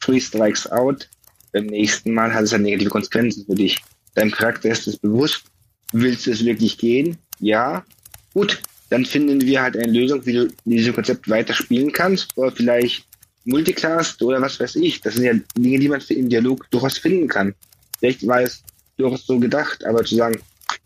Free 0.00 0.20
Strikes 0.20 0.70
out. 0.70 1.08
Beim 1.54 1.64
nächsten 1.64 2.12
Mal 2.12 2.34
hat 2.34 2.42
es 2.44 2.50
ja 2.50 2.58
negative 2.58 2.90
Konsequenzen 2.90 3.46
für 3.46 3.54
dich. 3.54 3.78
Deinem 4.16 4.32
Charakter 4.32 4.68
ist 4.68 4.86
es 4.86 4.98
bewusst. 4.98 5.44
Willst 5.92 6.26
du 6.26 6.32
es 6.32 6.44
wirklich 6.44 6.76
gehen? 6.76 7.16
Ja. 7.40 7.86
Gut, 8.34 8.60
dann 8.90 9.06
finden 9.06 9.40
wir 9.40 9.62
halt 9.62 9.78
eine 9.78 9.90
Lösung, 9.90 10.26
wie 10.26 10.34
du 10.34 10.48
dieses 10.66 10.94
Konzept 10.94 11.26
weiter 11.30 11.54
spielen 11.54 11.90
kannst. 11.90 12.36
Oder 12.36 12.52
vielleicht 12.52 13.06
Multicast 13.46 14.22
oder 14.22 14.40
was 14.42 14.60
weiß 14.60 14.76
ich. 14.76 15.00
Das 15.00 15.14
sind 15.14 15.24
ja 15.24 15.32
Dinge, 15.56 15.78
die 15.78 15.88
man 15.88 16.00
im 16.08 16.28
Dialog 16.28 16.70
durchaus 16.70 16.98
finden 16.98 17.28
kann. 17.28 17.54
Vielleicht 17.98 18.26
war 18.26 18.42
es 18.42 18.62
durchaus 18.96 19.26
so 19.26 19.38
gedacht, 19.38 19.84
aber 19.84 20.04
zu 20.04 20.16
sagen, 20.16 20.38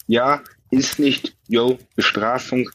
ja, 0.07 0.43
ist 0.71 0.99
nicht, 0.99 1.35
yo, 1.49 1.79
Bestrafung. 1.97 2.71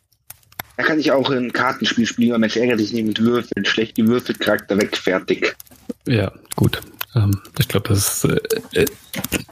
Da 0.78 0.84
kann 0.84 1.00
ich 1.00 1.12
auch 1.12 1.30
ein 1.30 1.54
Kartenspiel 1.54 2.06
spielen, 2.06 2.32
aber 2.32 2.40
Mensch 2.40 2.58
ärgert 2.58 2.80
sich 2.80 2.92
nicht 2.92 3.08
mit 3.08 3.22
Würfeln. 3.22 3.64
Schlecht 3.64 3.96
gewürfelt, 3.96 4.40
Charakter 4.40 4.78
weg, 4.78 4.98
fertig. 4.98 5.56
Ja, 6.06 6.34
gut. 6.56 6.82
Ähm, 7.16 7.42
ich 7.58 7.68
glaube, 7.68 7.90
das 7.90 8.26
äh, 8.26 8.86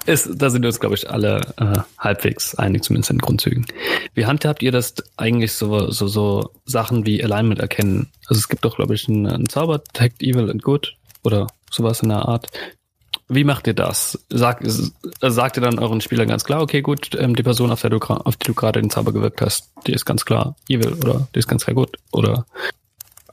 ist, 0.06 0.30
da 0.36 0.50
sind 0.50 0.62
wir 0.62 0.70
uns, 0.70 0.80
glaube 0.80 0.96
ich, 0.96 1.10
alle 1.10 1.42
äh, 1.58 1.80
halbwegs 1.98 2.56
einig, 2.56 2.84
zumindest 2.84 3.12
in 3.12 3.20
Grundzügen. 3.20 3.66
Wie 4.14 4.26
handhabt 4.26 4.62
ihr 4.62 4.72
das 4.72 4.96
eigentlich 5.18 5.54
so, 5.54 5.90
so, 5.90 6.08
so 6.08 6.52
Sachen 6.66 7.06
wie 7.06 7.24
Alignment 7.24 7.60
erkennen? 7.60 8.12
Also 8.28 8.40
es 8.40 8.50
gibt 8.50 8.66
doch, 8.66 8.76
glaube 8.76 8.96
ich, 8.96 9.08
einen, 9.08 9.28
einen 9.28 9.50
Zauber, 9.50 9.80
Detect 9.80 10.22
Evil 10.22 10.52
and 10.52 10.62
Good 10.62 10.96
oder 11.24 11.48
sowas 11.72 12.02
in 12.02 12.10
der 12.10 12.28
Art. 12.28 12.48
Wie 13.30 13.46
macht 13.46 13.68
ihr 13.68 13.74
das? 13.74 14.20
Sagt, 14.30 14.64
sagt 15.22 15.58
ihr 15.58 15.62
dann 15.62 15.80
euren 15.80 16.02
Spielern 16.02 16.28
ganz 16.28 16.44
klar, 16.44 16.62
okay, 16.62 16.82
gut, 16.82 17.16
ähm, 17.18 17.36
die 17.36 17.44
Person, 17.44 17.72
auf, 17.72 17.82
der 17.82 17.90
du, 17.90 17.98
auf 17.98 18.36
die 18.36 18.48
du 18.48 18.54
gerade 18.54 18.82
den 18.82 18.90
Zauber 18.90 19.14
gewirkt 19.14 19.42
hast, 19.42 19.72
die 19.88 19.94
ist 19.94 20.06
ganz 20.06 20.26
klar 20.26 20.56
evil 20.68 20.94
oder 20.94 21.28
die 21.34 21.40
ist 21.40 21.48
ganz 21.48 21.64
klar 21.64 21.76
gut? 21.76 21.98
Oder 22.12 22.46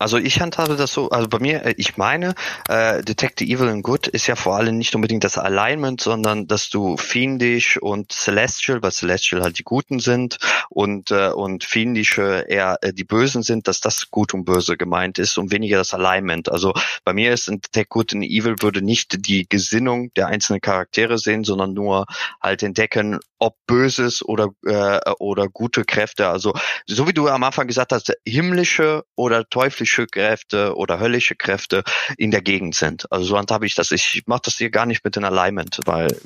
also 0.00 0.16
ich 0.16 0.40
handhabe 0.40 0.76
das 0.76 0.94
so, 0.94 1.10
also 1.10 1.28
bei 1.28 1.38
mir, 1.38 1.62
äh, 1.66 1.74
ich 1.76 1.98
meine, 1.98 2.34
äh, 2.68 3.02
Detect 3.02 3.42
Evil 3.42 3.68
and 3.68 3.82
Good 3.82 4.06
ist 4.06 4.26
ja 4.26 4.34
vor 4.34 4.56
allem 4.56 4.78
nicht 4.78 4.94
unbedingt 4.94 5.24
das 5.24 5.36
Alignment, 5.36 6.00
sondern 6.00 6.46
dass 6.46 6.70
du 6.70 6.96
Fiendisch 6.96 7.76
und 7.76 8.10
Celestial, 8.10 8.82
weil 8.82 8.92
Celestial 8.92 9.42
halt 9.42 9.58
die 9.58 9.62
Guten 9.62 10.00
sind 10.00 10.38
und, 10.70 11.10
äh, 11.10 11.28
und 11.28 11.64
Fiendische 11.64 12.46
eher 12.48 12.78
äh, 12.80 12.94
die 12.94 13.04
Bösen 13.04 13.42
sind, 13.42 13.68
dass 13.68 13.80
das 13.80 14.10
Gut 14.10 14.32
und 14.32 14.46
Böse 14.46 14.78
gemeint 14.78 15.18
ist 15.18 15.36
und 15.36 15.52
weniger 15.52 15.76
das 15.76 15.92
Alignment. 15.92 16.50
Also 16.50 16.72
bei 17.04 17.12
mir 17.12 17.34
ist 17.34 17.48
in 17.48 17.60
Detect 17.60 17.90
Good 17.90 18.14
and 18.14 18.24
Evil 18.24 18.56
würde 18.60 18.80
nicht 18.80 19.26
die 19.26 19.46
Gesinnung 19.46 20.14
der 20.14 20.28
einzelnen 20.28 20.62
Charaktere 20.62 21.18
sehen, 21.18 21.44
sondern 21.44 21.74
nur 21.74 22.06
halt 22.40 22.62
entdecken, 22.62 23.20
ob 23.38 23.56
Böses 23.66 24.22
oder, 24.24 24.48
äh, 24.64 24.98
oder 25.18 25.48
gute 25.48 25.84
Kräfte, 25.84 26.28
also 26.28 26.54
so 26.86 27.06
wie 27.06 27.12
du 27.12 27.28
am 27.28 27.42
Anfang 27.42 27.66
gesagt 27.66 27.92
hast, 27.92 28.12
himmlische 28.24 29.02
oder 29.14 29.48
teuflische 29.48 29.89
teuflische 29.90 30.06
Kräfte 30.06 30.76
oder 30.76 31.00
höllische 31.00 31.34
Kräfte 31.34 31.82
in 32.16 32.30
der 32.30 32.42
Gegend 32.42 32.74
sind. 32.74 33.10
Also 33.12 33.24
so 33.24 33.38
handhabe 33.38 33.66
ich 33.66 33.74
das. 33.74 33.90
Ich 33.90 34.22
mache 34.26 34.42
das 34.44 34.56
hier 34.56 34.70
gar 34.70 34.86
nicht 34.86 35.04
mit 35.04 35.16
den 35.16 35.24
Alignment, 35.24 35.80
weil 35.84 36.16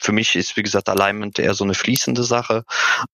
für 0.00 0.12
mich 0.12 0.36
ist, 0.36 0.56
wie 0.56 0.62
gesagt, 0.62 0.88
Alignment 0.88 1.38
eher 1.38 1.54
so 1.54 1.64
eine 1.64 1.74
fließende 1.74 2.22
Sache 2.22 2.64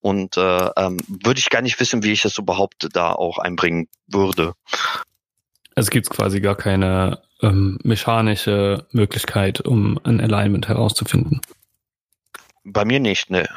und 0.00 0.36
äh, 0.36 0.70
ähm, 0.76 0.98
würde 1.08 1.38
ich 1.38 1.50
gar 1.50 1.62
nicht 1.62 1.78
wissen, 1.80 2.02
wie 2.02 2.12
ich 2.12 2.22
das 2.22 2.38
überhaupt 2.38 2.88
da 2.92 3.12
auch 3.12 3.38
einbringen 3.38 3.88
würde. 4.06 4.54
Es 5.76 5.90
gibt 5.90 6.10
quasi 6.10 6.40
gar 6.40 6.56
keine 6.56 7.22
ähm, 7.42 7.78
mechanische 7.84 8.86
Möglichkeit, 8.90 9.60
um 9.60 9.98
ein 10.04 10.20
Alignment 10.20 10.68
herauszufinden. 10.68 11.40
Bei 12.64 12.84
mir 12.84 13.00
nicht, 13.00 13.30
ne. 13.30 13.48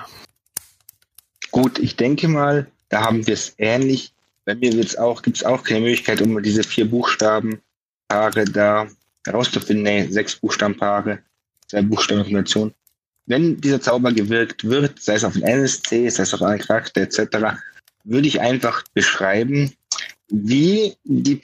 Gut, 1.51 1.79
ich 1.79 1.95
denke 1.97 2.27
mal, 2.27 2.67
da 2.89 3.01
haben 3.01 3.27
wir 3.27 3.33
es 3.33 3.55
ähnlich. 3.57 4.12
Bei 4.45 4.55
mir 4.55 4.73
wird's 4.73 4.95
auch, 4.95 5.21
gibt 5.21 5.37
es 5.37 5.43
auch 5.43 5.63
keine 5.63 5.81
Möglichkeit, 5.81 6.21
um 6.21 6.41
diese 6.41 6.63
vier 6.63 6.89
Buchstabenpaare 6.89 8.45
da 8.51 8.87
herauszufinden. 9.25 9.83
Nee, 9.83 10.07
sechs 10.09 10.35
Buchstabenpaare. 10.35 11.19
zwei 11.67 11.81
Buchstabenkombination. 11.81 12.73
Wenn 13.25 13.59
dieser 13.61 13.79
Zauber 13.79 14.11
gewirkt 14.11 14.65
wird, 14.65 15.01
sei 15.01 15.15
es 15.15 15.23
auf 15.23 15.33
den 15.33 15.43
NSC, 15.43 16.09
sei 16.09 16.23
es 16.23 16.33
auf 16.33 16.41
einen 16.41 16.59
Charakter 16.59 17.01
etc., 17.01 17.57
würde 18.03 18.27
ich 18.27 18.41
einfach 18.41 18.83
beschreiben, 18.93 19.71
wie 20.27 20.95
die 21.05 21.35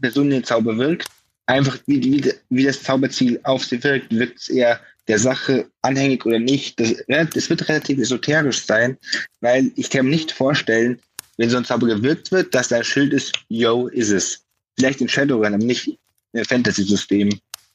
Person 0.00 0.30
den 0.30 0.42
Zauber 0.42 0.76
wirkt, 0.78 1.08
einfach 1.46 1.78
wie, 1.86 2.02
wie, 2.02 2.32
wie 2.50 2.64
das 2.64 2.82
Zauberziel 2.82 3.38
auf 3.44 3.64
sie 3.64 3.82
wirkt. 3.84 4.10
Wirkt 4.10 4.40
es 4.40 4.48
eher 4.48 4.80
der 5.06 5.20
Sache 5.20 5.70
anhängig 5.82 6.26
oder 6.26 6.40
nicht? 6.40 6.80
Das, 6.80 6.94
das 7.06 7.50
wird 7.50 7.68
relativ 7.68 7.98
esoterisch 7.98 8.64
sein, 8.64 8.98
weil 9.40 9.70
ich 9.76 9.90
kann 9.90 10.06
mir 10.06 10.10
nicht 10.12 10.32
vorstellen, 10.32 11.00
wenn 11.38 11.48
so 11.48 11.56
ein 11.56 11.64
Zauber 11.64 11.86
gewirkt 11.86 12.30
wird, 12.30 12.54
dass 12.54 12.68
da 12.68 12.76
ein 12.76 12.84
Schild 12.84 13.14
ist, 13.14 13.32
yo, 13.48 13.86
ist 13.86 14.10
es. 14.10 14.44
Vielleicht 14.76 15.00
in 15.00 15.08
Shadowrun, 15.08 15.56
nicht 15.58 15.98
im 16.32 16.44
Fantasy-System. 16.44 17.30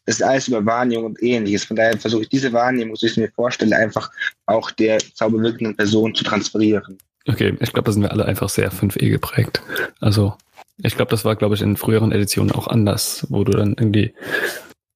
Das 0.05 0.15
ist 0.15 0.21
alles 0.21 0.47
über 0.49 0.65
Wahrnehmung 0.65 1.05
und 1.05 1.23
ähnliches. 1.23 1.63
Von 1.63 1.77
daher 1.77 1.97
versuche 1.97 2.23
ich 2.23 2.29
diese 2.29 2.51
Wahrnehmung, 2.51 2.95
so 2.95 3.07
ich 3.07 3.17
mir 3.17 3.31
vorstelle, 3.31 3.75
einfach 3.75 4.11
auch 4.45 4.69
der 4.71 4.99
zauberwirkenden 4.99 5.75
Person 5.75 6.13
zu 6.13 6.25
transferieren. 6.25 6.97
Okay, 7.27 7.55
ich 7.61 7.71
glaube, 7.71 7.85
da 7.85 7.93
sind 7.93 8.01
wir 8.01 8.11
alle 8.11 8.25
einfach 8.25 8.49
sehr 8.49 8.71
5e 8.71 9.09
geprägt. 9.09 9.61
Also, 10.01 10.35
ich 10.77 10.95
glaube, 10.95 11.11
das 11.11 11.23
war, 11.23 11.37
glaube 11.37 11.55
ich, 11.55 11.61
in 11.61 11.77
früheren 11.77 12.11
Editionen 12.11 12.51
auch 12.51 12.67
anders, 12.67 13.25
wo 13.29 13.45
du 13.45 13.53
dann 13.53 13.75
irgendwie, 13.79 14.13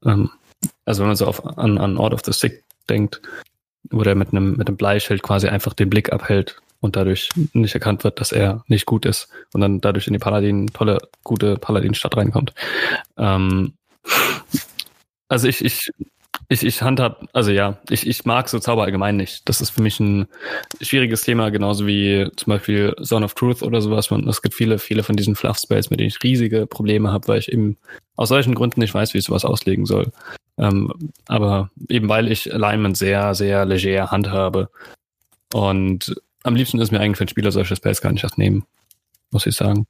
ähm, 0.05 0.29
also 0.83 1.01
wenn 1.01 1.07
man 1.07 1.15
so 1.15 1.25
auf, 1.25 1.45
an, 1.57 1.77
an 1.77 1.97
Ort 1.97 2.13
of 2.13 2.21
the 2.25 2.33
Sick 2.33 2.65
denkt, 2.89 3.21
wo 3.89 4.03
der 4.03 4.15
mit 4.15 4.31
einem, 4.31 4.57
mit 4.57 4.67
einem 4.67 4.75
Bleischild 4.75 5.23
quasi 5.23 5.47
einfach 5.47 5.73
den 5.73 5.89
Blick 5.89 6.11
abhält 6.11 6.61
und 6.79 6.95
dadurch 6.95 7.29
nicht 7.53 7.73
erkannt 7.73 8.03
wird, 8.03 8.19
dass 8.19 8.31
er 8.31 8.63
nicht 8.67 8.85
gut 8.85 9.05
ist 9.05 9.29
und 9.53 9.61
dann 9.61 9.81
dadurch 9.81 10.07
in 10.07 10.13
die 10.13 10.19
Paladin, 10.19 10.67
tolle, 10.67 10.99
gute 11.23 11.57
Paladin-Stadt 11.57 12.15
reinkommt. 12.15 12.53
Ähm, 13.17 13.73
also 15.27 15.47
ich, 15.47 15.63
ich, 15.63 15.91
ich, 16.49 16.63
ich 16.63 16.81
handhab, 16.81 17.25
also 17.33 17.51
ja, 17.51 17.77
ich, 17.89 18.07
ich 18.07 18.23
mag 18.25 18.47
so 18.47 18.59
Zauber 18.59 18.83
allgemein 18.83 19.17
nicht. 19.17 19.47
Das 19.49 19.59
ist 19.59 19.71
für 19.71 19.81
mich 19.81 19.99
ein 19.99 20.27
schwieriges 20.81 21.21
Thema, 21.21 21.49
genauso 21.49 21.87
wie 21.87 22.29
zum 22.37 22.51
Beispiel 22.51 22.95
Zone 23.03 23.25
of 23.25 23.33
Truth 23.33 23.63
oder 23.63 23.81
sowas. 23.81 24.11
Man, 24.11 24.27
es 24.27 24.41
gibt 24.41 24.55
viele, 24.55 24.79
viele 24.79 25.03
von 25.03 25.15
diesen 25.15 25.35
Fluff 25.35 25.57
Spells, 25.57 25.89
mit 25.89 25.99
denen 25.99 26.09
ich 26.09 26.23
riesige 26.23 26.65
Probleme 26.65 27.11
habe, 27.11 27.27
weil 27.27 27.39
ich 27.39 27.51
eben 27.51 27.77
aus 28.15 28.29
solchen 28.29 28.55
Gründen 28.55 28.79
nicht 28.79 28.93
weiß, 28.93 29.13
wie 29.13 29.17
ich 29.17 29.25
sowas 29.25 29.45
auslegen 29.45 29.85
soll. 29.85 30.11
Ähm, 30.57 31.11
aber 31.27 31.69
eben 31.89 32.07
weil 32.07 32.31
ich 32.31 32.53
Alignment 32.53 32.97
sehr, 32.97 33.35
sehr 33.35 33.65
leger 33.65 34.09
handhabe 34.11 34.69
und 35.53 36.15
am 36.47 36.55
liebsten 36.55 36.79
ist 36.79 36.91
mir 36.91 36.99
eigentlich, 36.99 37.19
wenn 37.19 37.27
Spieler 37.27 37.51
solche 37.51 37.75
Spells 37.75 38.01
gar 38.01 38.11
nicht 38.11 38.23
erst 38.23 38.37
nehmen, 38.37 38.65
muss 39.31 39.45
ich 39.45 39.55
sagen. 39.55 39.85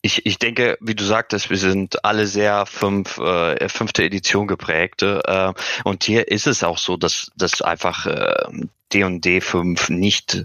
Ich, 0.00 0.24
ich 0.26 0.38
denke, 0.38 0.78
wie 0.80 0.94
du 0.94 1.04
sagtest, 1.04 1.50
wir 1.50 1.56
sind 1.56 2.04
alle 2.04 2.26
sehr 2.26 2.66
fünf, 2.66 3.18
äh, 3.18 3.68
fünfte 3.68 4.04
Edition 4.04 4.46
geprägte. 4.46 5.22
Äh, 5.26 5.52
und 5.84 6.04
hier 6.04 6.28
ist 6.28 6.46
es 6.46 6.62
auch 6.62 6.78
so, 6.78 6.96
dass, 6.96 7.32
dass 7.36 7.62
einfach 7.62 8.06
äh, 8.06 8.46
D&D 8.92 9.40
5 9.40 9.88
nicht, 9.90 10.44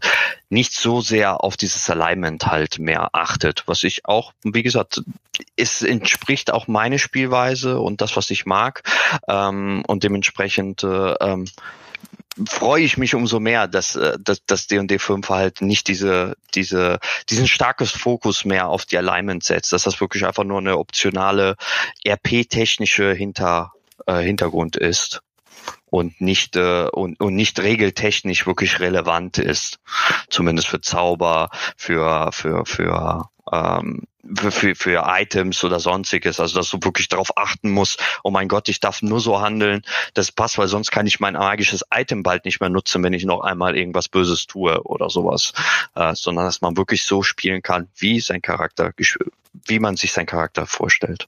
nicht 0.49 0.73
so 0.73 1.01
sehr 1.01 1.43
auf 1.43 1.55
dieses 1.55 1.87
Alignment 1.89 2.47
halt 2.47 2.79
mehr 2.79 3.09
achtet. 3.13 3.63
Was 3.67 3.83
ich 3.83 4.05
auch, 4.05 4.33
wie 4.43 4.63
gesagt, 4.63 5.01
es 5.55 5.83
entspricht 5.83 6.51
auch 6.51 6.67
meine 6.67 6.97
Spielweise 6.97 7.79
und 7.79 8.01
das, 8.01 8.17
was 8.17 8.31
ich 8.31 8.45
mag. 8.47 8.81
Ähm, 9.27 9.83
und 9.87 10.03
dementsprechend 10.03 10.83
äh, 10.83 11.13
ähm, 11.21 11.45
freue 12.47 12.83
ich 12.83 12.97
mich 12.97 13.15
umso 13.15 13.39
mehr, 13.39 13.67
dass, 13.67 13.95
äh, 13.95 14.17
dass, 14.19 14.45
dass 14.45 14.67
D&D 14.67 14.99
5 14.99 15.29
halt 15.29 15.61
nicht 15.61 15.87
diese, 15.87 16.35
diese, 16.55 16.99
diesen 17.29 17.47
starkes 17.47 17.91
Fokus 17.91 18.45
mehr 18.45 18.67
auf 18.67 18.85
die 18.85 18.97
Alignment 18.97 19.43
setzt, 19.43 19.73
dass 19.73 19.83
das 19.83 20.01
wirklich 20.01 20.25
einfach 20.25 20.43
nur 20.43 20.59
eine 20.59 20.77
optionale 20.77 21.55
RP-technische 22.05 23.13
Hinter, 23.13 23.73
äh, 24.07 24.21
Hintergrund 24.21 24.75
ist 24.75 25.21
und 25.85 26.19
nicht 26.21 26.55
äh, 26.55 26.87
und, 26.91 27.19
und 27.19 27.35
nicht 27.35 27.59
regeltechnisch 27.59 28.47
wirklich 28.47 28.79
relevant 28.79 29.37
ist, 29.37 29.79
zumindest 30.29 30.67
für 30.67 30.81
Zauber, 30.81 31.49
für 31.77 32.31
für 32.31 32.65
für 32.65 33.29
ähm, 33.51 34.03
für, 34.35 34.75
für, 34.75 35.03
Items 35.05 35.63
oder 35.63 35.79
sonstiges, 35.79 36.39
also 36.39 36.57
dass 36.57 36.69
du 36.69 36.77
wirklich 36.81 37.09
darauf 37.09 37.37
achten 37.37 37.71
musst, 37.71 37.99
oh 38.23 38.31
mein 38.31 38.47
Gott, 38.47 38.69
ich 38.69 38.79
darf 38.79 39.01
nur 39.01 39.19
so 39.19 39.41
handeln, 39.41 39.83
das 40.13 40.31
passt, 40.31 40.57
weil 40.57 40.67
sonst 40.67 40.91
kann 40.91 41.07
ich 41.07 41.19
mein 41.19 41.33
magisches 41.33 41.83
Item 41.93 42.23
bald 42.23 42.45
nicht 42.45 42.61
mehr 42.61 42.69
nutzen, 42.69 43.03
wenn 43.03 43.13
ich 43.13 43.25
noch 43.25 43.41
einmal 43.41 43.75
irgendwas 43.75 44.07
Böses 44.07 44.47
tue 44.47 44.81
oder 44.83 45.09
sowas, 45.09 45.53
äh, 45.95 46.13
sondern 46.15 46.45
dass 46.45 46.61
man 46.61 46.77
wirklich 46.77 47.03
so 47.03 47.21
spielen 47.21 47.61
kann, 47.61 47.89
wie 47.97 48.19
sein 48.19 48.41
Charakter, 48.41 48.93
wie 49.65 49.79
man 49.79 49.97
sich 49.97 50.13
sein 50.13 50.25
Charakter 50.25 50.65
vorstellt. 50.65 51.27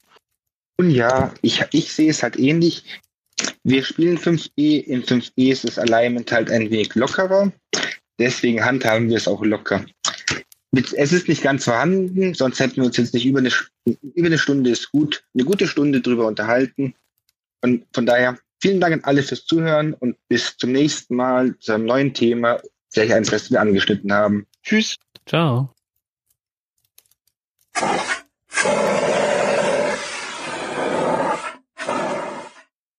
Und 0.78 0.90
ja, 0.90 1.32
ich, 1.42 1.64
ich 1.72 1.92
sehe 1.92 2.10
es 2.10 2.22
halt 2.22 2.38
ähnlich. 2.38 2.84
Wir 3.62 3.84
spielen 3.84 4.18
5e, 4.18 4.82
in 4.82 5.02
5e 5.02 5.52
ist 5.52 5.64
das 5.64 5.78
Alignment 5.78 6.32
halt 6.32 6.50
ein 6.50 6.70
wenig 6.70 6.94
lockerer, 6.94 7.52
deswegen 8.18 8.64
handhaben 8.64 9.10
wir 9.10 9.18
es 9.18 9.28
auch 9.28 9.44
locker 9.44 9.84
es 10.78 11.12
ist 11.12 11.28
nicht 11.28 11.42
ganz 11.42 11.64
vorhanden, 11.64 12.34
sonst 12.34 12.60
hätten 12.60 12.76
wir 12.76 12.84
uns 12.84 12.96
jetzt 12.96 13.14
nicht 13.14 13.26
über 13.26 13.38
eine, 13.38 13.50
über 13.84 14.26
eine 14.26 14.38
Stunde 14.38 14.70
ist 14.70 14.90
gut, 14.90 15.24
eine 15.34 15.44
gute 15.44 15.66
Stunde 15.66 16.00
drüber 16.00 16.26
unterhalten. 16.26 16.94
Und 17.62 17.84
von 17.92 18.06
daher 18.06 18.38
vielen 18.60 18.80
Dank 18.80 18.94
an 18.94 19.04
alle 19.04 19.22
fürs 19.22 19.44
Zuhören 19.44 19.94
und 19.94 20.16
bis 20.28 20.56
zum 20.56 20.72
nächsten 20.72 21.16
Mal 21.16 21.58
zu 21.58 21.72
einem 21.72 21.86
neuen 21.86 22.14
Thema, 22.14 22.60
vielleicht 22.90 23.12
eins, 23.12 23.32
was 23.32 23.50
wir 23.50 23.60
angeschnitten 23.60 24.12
haben. 24.12 24.46
Tschüss. 24.62 24.96
Ciao. 25.26 25.70